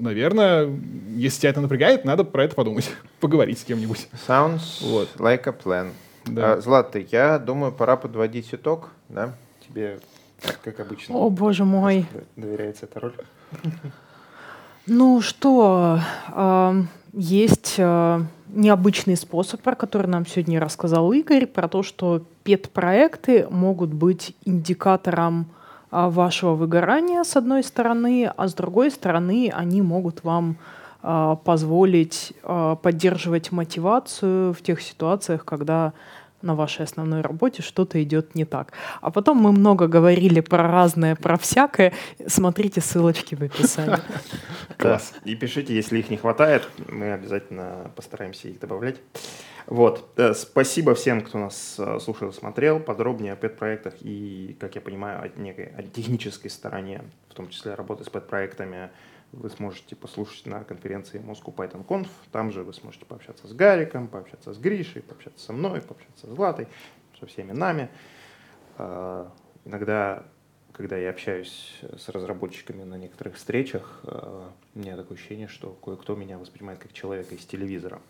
наверное, 0.00 0.70
если 1.16 1.40
тебя 1.40 1.50
это 1.50 1.62
напрягает, 1.62 2.04
надо 2.04 2.24
про 2.24 2.44
это 2.44 2.54
подумать, 2.54 2.90
поговорить 3.20 3.58
с 3.58 3.64
кем-нибудь. 3.64 4.08
Sounds 4.28 4.82
вот. 4.82 5.08
like 5.16 5.48
a 5.48 5.52
plan. 5.52 5.90
Да. 6.26 6.54
А, 6.54 6.60
Злата, 6.60 6.98
я 6.98 7.38
думаю, 7.38 7.72
пора 7.72 7.96
подводить 7.96 8.52
итог, 8.52 8.90
да? 9.08 9.34
Тебе, 9.66 10.00
как 10.62 10.80
обычно. 10.80 11.16
О, 11.16 11.30
боже 11.30 11.64
мой. 11.64 12.06
Доверяется 12.36 12.84
эта 12.84 13.00
роль. 13.00 13.14
Ну 14.86 15.20
что, 15.20 16.00
есть 17.12 17.76
а, 17.78 18.26
необычный 18.52 19.16
способ, 19.16 19.60
про 19.60 19.74
который 19.74 20.06
нам 20.06 20.26
сегодня 20.26 20.60
рассказал 20.60 21.12
Игорь, 21.12 21.46
про 21.46 21.68
то, 21.68 21.82
что 21.82 22.22
пет-проекты 22.44 23.46
могут 23.50 23.92
быть 23.92 24.36
индикатором 24.44 25.46
а, 25.90 26.10
вашего 26.10 26.54
выгорания, 26.54 27.24
с 27.24 27.36
одной 27.36 27.64
стороны, 27.64 28.30
а 28.36 28.48
с 28.48 28.54
другой 28.54 28.90
стороны, 28.90 29.50
они 29.54 29.82
могут 29.82 30.24
вам 30.24 30.56
а, 31.02 31.36
позволить 31.36 32.32
а, 32.42 32.76
поддерживать 32.76 33.52
мотивацию 33.52 34.52
в 34.52 34.62
тех 34.62 34.80
ситуациях, 34.80 35.44
когда 35.44 35.92
на 36.42 36.54
вашей 36.54 36.84
основной 36.84 37.20
работе 37.20 37.62
что-то 37.62 38.02
идет 38.02 38.34
не 38.34 38.44
так. 38.44 38.72
А 39.00 39.10
потом 39.10 39.38
мы 39.38 39.52
много 39.52 39.86
говорили 39.86 40.40
про 40.40 40.68
разное, 40.68 41.16
про 41.16 41.36
всякое. 41.36 41.92
Смотрите 42.26 42.80
ссылочки 42.80 43.34
в 43.34 43.42
описании. 43.42 43.98
Класс. 44.78 45.12
И 45.24 45.34
пишите, 45.34 45.74
если 45.74 45.98
их 45.98 46.10
не 46.10 46.16
хватает, 46.16 46.68
мы 46.88 47.12
обязательно 47.12 47.90
постараемся 47.96 48.48
их 48.48 48.60
добавлять. 48.60 48.96
Вот. 49.66 50.12
Э, 50.16 50.34
спасибо 50.34 50.94
всем, 50.94 51.20
кто 51.22 51.38
нас 51.38 51.76
э, 51.78 51.98
слушал 52.00 52.32
смотрел. 52.32 52.80
Подробнее 52.80 53.32
о 53.32 53.36
пэт-проектах 53.36 53.94
и, 54.00 54.56
как 54.60 54.74
я 54.74 54.80
понимаю, 54.80 55.22
о 55.22 55.40
некой 55.40 55.66
о 55.76 55.82
технической 55.82 56.50
стороне, 56.50 57.02
в 57.28 57.34
том 57.34 57.48
числе 57.48 57.74
работы 57.74 58.04
с 58.04 58.08
пэт-проектами, 58.08 58.90
вы 59.32 59.50
сможете 59.50 59.96
послушать 59.96 60.46
на 60.46 60.62
конференции 60.64 61.20
Moscow 61.20 61.54
Python 61.54 61.84
Conf. 61.84 62.08
Там 62.30 62.52
же 62.52 62.62
вы 62.62 62.72
сможете 62.72 63.06
пообщаться 63.06 63.46
с 63.48 63.52
Гариком, 63.52 64.08
пообщаться 64.08 64.52
с 64.52 64.58
Гришей, 64.58 65.02
пообщаться 65.02 65.44
со 65.44 65.52
мной, 65.52 65.80
пообщаться 65.80 66.26
с 66.26 66.30
Златой, 66.30 66.68
со 67.18 67.26
всеми 67.26 67.52
нами. 67.52 67.88
Э, 68.78 69.26
иногда, 69.64 70.24
когда 70.72 70.96
я 70.96 71.10
общаюсь 71.10 71.80
с 71.96 72.08
разработчиками 72.08 72.82
на 72.82 72.96
некоторых 72.96 73.36
встречах, 73.36 74.02
у 74.04 74.78
меня 74.78 74.96
такое 74.96 75.16
ощущение, 75.16 75.48
что 75.48 75.76
кое-кто 75.84 76.14
меня 76.14 76.38
воспринимает 76.38 76.78
как 76.78 76.92
человека 76.92 77.34
из 77.34 77.44
телевизора. 77.44 78.00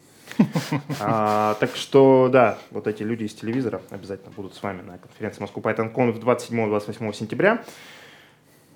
А, 1.00 1.54
так 1.54 1.74
что, 1.76 2.28
да, 2.32 2.58
вот 2.70 2.86
эти 2.86 3.02
люди 3.02 3.24
из 3.24 3.34
телевизора 3.34 3.82
обязательно 3.90 4.30
будут 4.30 4.54
с 4.54 4.62
вами 4.62 4.82
на 4.82 4.98
конференции 4.98 5.42
Moscow 5.42 5.62
Python 5.62 5.92
Conf 5.92 6.20
27-28 6.20 7.12
сентября. 7.12 7.64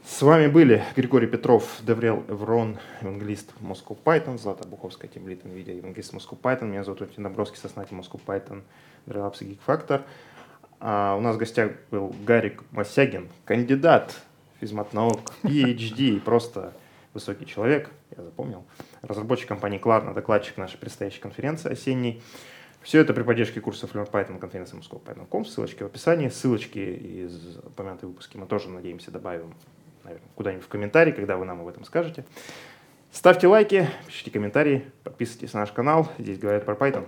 С 0.07 0.23
вами 0.23 0.47
были 0.47 0.85
Григорий 0.95 1.27
Петров, 1.27 1.81
Деврел 1.83 2.25
Эврон, 2.29 2.79
евангелист 3.03 3.53
Moscow 3.61 3.99
Python, 4.03 4.39
Злата 4.39 4.67
Буховская, 4.67 5.11
тимлит 5.11 5.45
NVIDIA, 5.45 5.77
евангелист 5.77 6.15
Moscow 6.15 6.41
Python. 6.41 6.67
Меня 6.67 6.85
зовут 6.85 7.01
Валентин 7.01 7.25
Добровский, 7.25 7.59
сооснователь 7.59 7.97
Moscow 7.97 8.21
Python, 8.25 8.63
DevLabs 9.07 9.41
Geek 9.41 10.03
А 10.79 11.17
у 11.17 11.21
нас 11.21 11.35
в 11.35 11.39
гостях 11.39 11.73
был 11.91 12.15
Гарик 12.25 12.63
Масягин, 12.71 13.29
кандидат 13.45 14.15
физмат-наук, 14.61 15.21
PhD, 15.43 16.21
просто 16.21 16.73
высокий 17.13 17.45
человек, 17.45 17.91
я 18.17 18.23
запомнил. 18.23 18.65
Разработчик 19.03 19.49
компании 19.49 19.81
Klarna, 19.81 20.15
докладчик 20.15 20.57
нашей 20.57 20.79
предстоящей 20.79 21.21
конференции 21.21 21.73
осенней. 21.73 22.23
Все 22.81 23.01
это 23.01 23.13
при 23.13 23.25
поддержке 23.25 23.61
курсов 23.61 23.93
Learn 23.93 24.09
Python 24.09 24.39
конференции 24.39 24.79
Moscow 24.79 25.03
Python.com. 25.03 25.45
Ссылочки 25.45 25.83
в 25.83 25.87
описании. 25.87 26.29
Ссылочки 26.29 26.79
из 26.79 27.57
упомянутой 27.57 28.09
выпуски 28.09 28.37
мы 28.37 28.47
тоже, 28.47 28.71
надеемся, 28.71 29.11
добавим 29.11 29.53
наверное, 30.07 30.29
куда-нибудь 30.35 30.65
в 30.65 30.69
комментарии, 30.69 31.13
когда 31.13 31.37
вы 31.37 31.45
нам 31.45 31.61
об 31.61 31.69
этом 31.69 31.85
скажете. 31.85 32.25
Ставьте 33.13 33.47
лайки, 33.47 33.89
пишите 34.07 34.31
комментарии, 34.31 34.85
подписывайтесь 35.03 35.53
на 35.53 35.61
наш 35.61 35.73
канал. 35.73 36.11
Здесь 36.19 36.39
говорят 36.39 36.65
про 36.65 36.75
Python. 36.75 37.07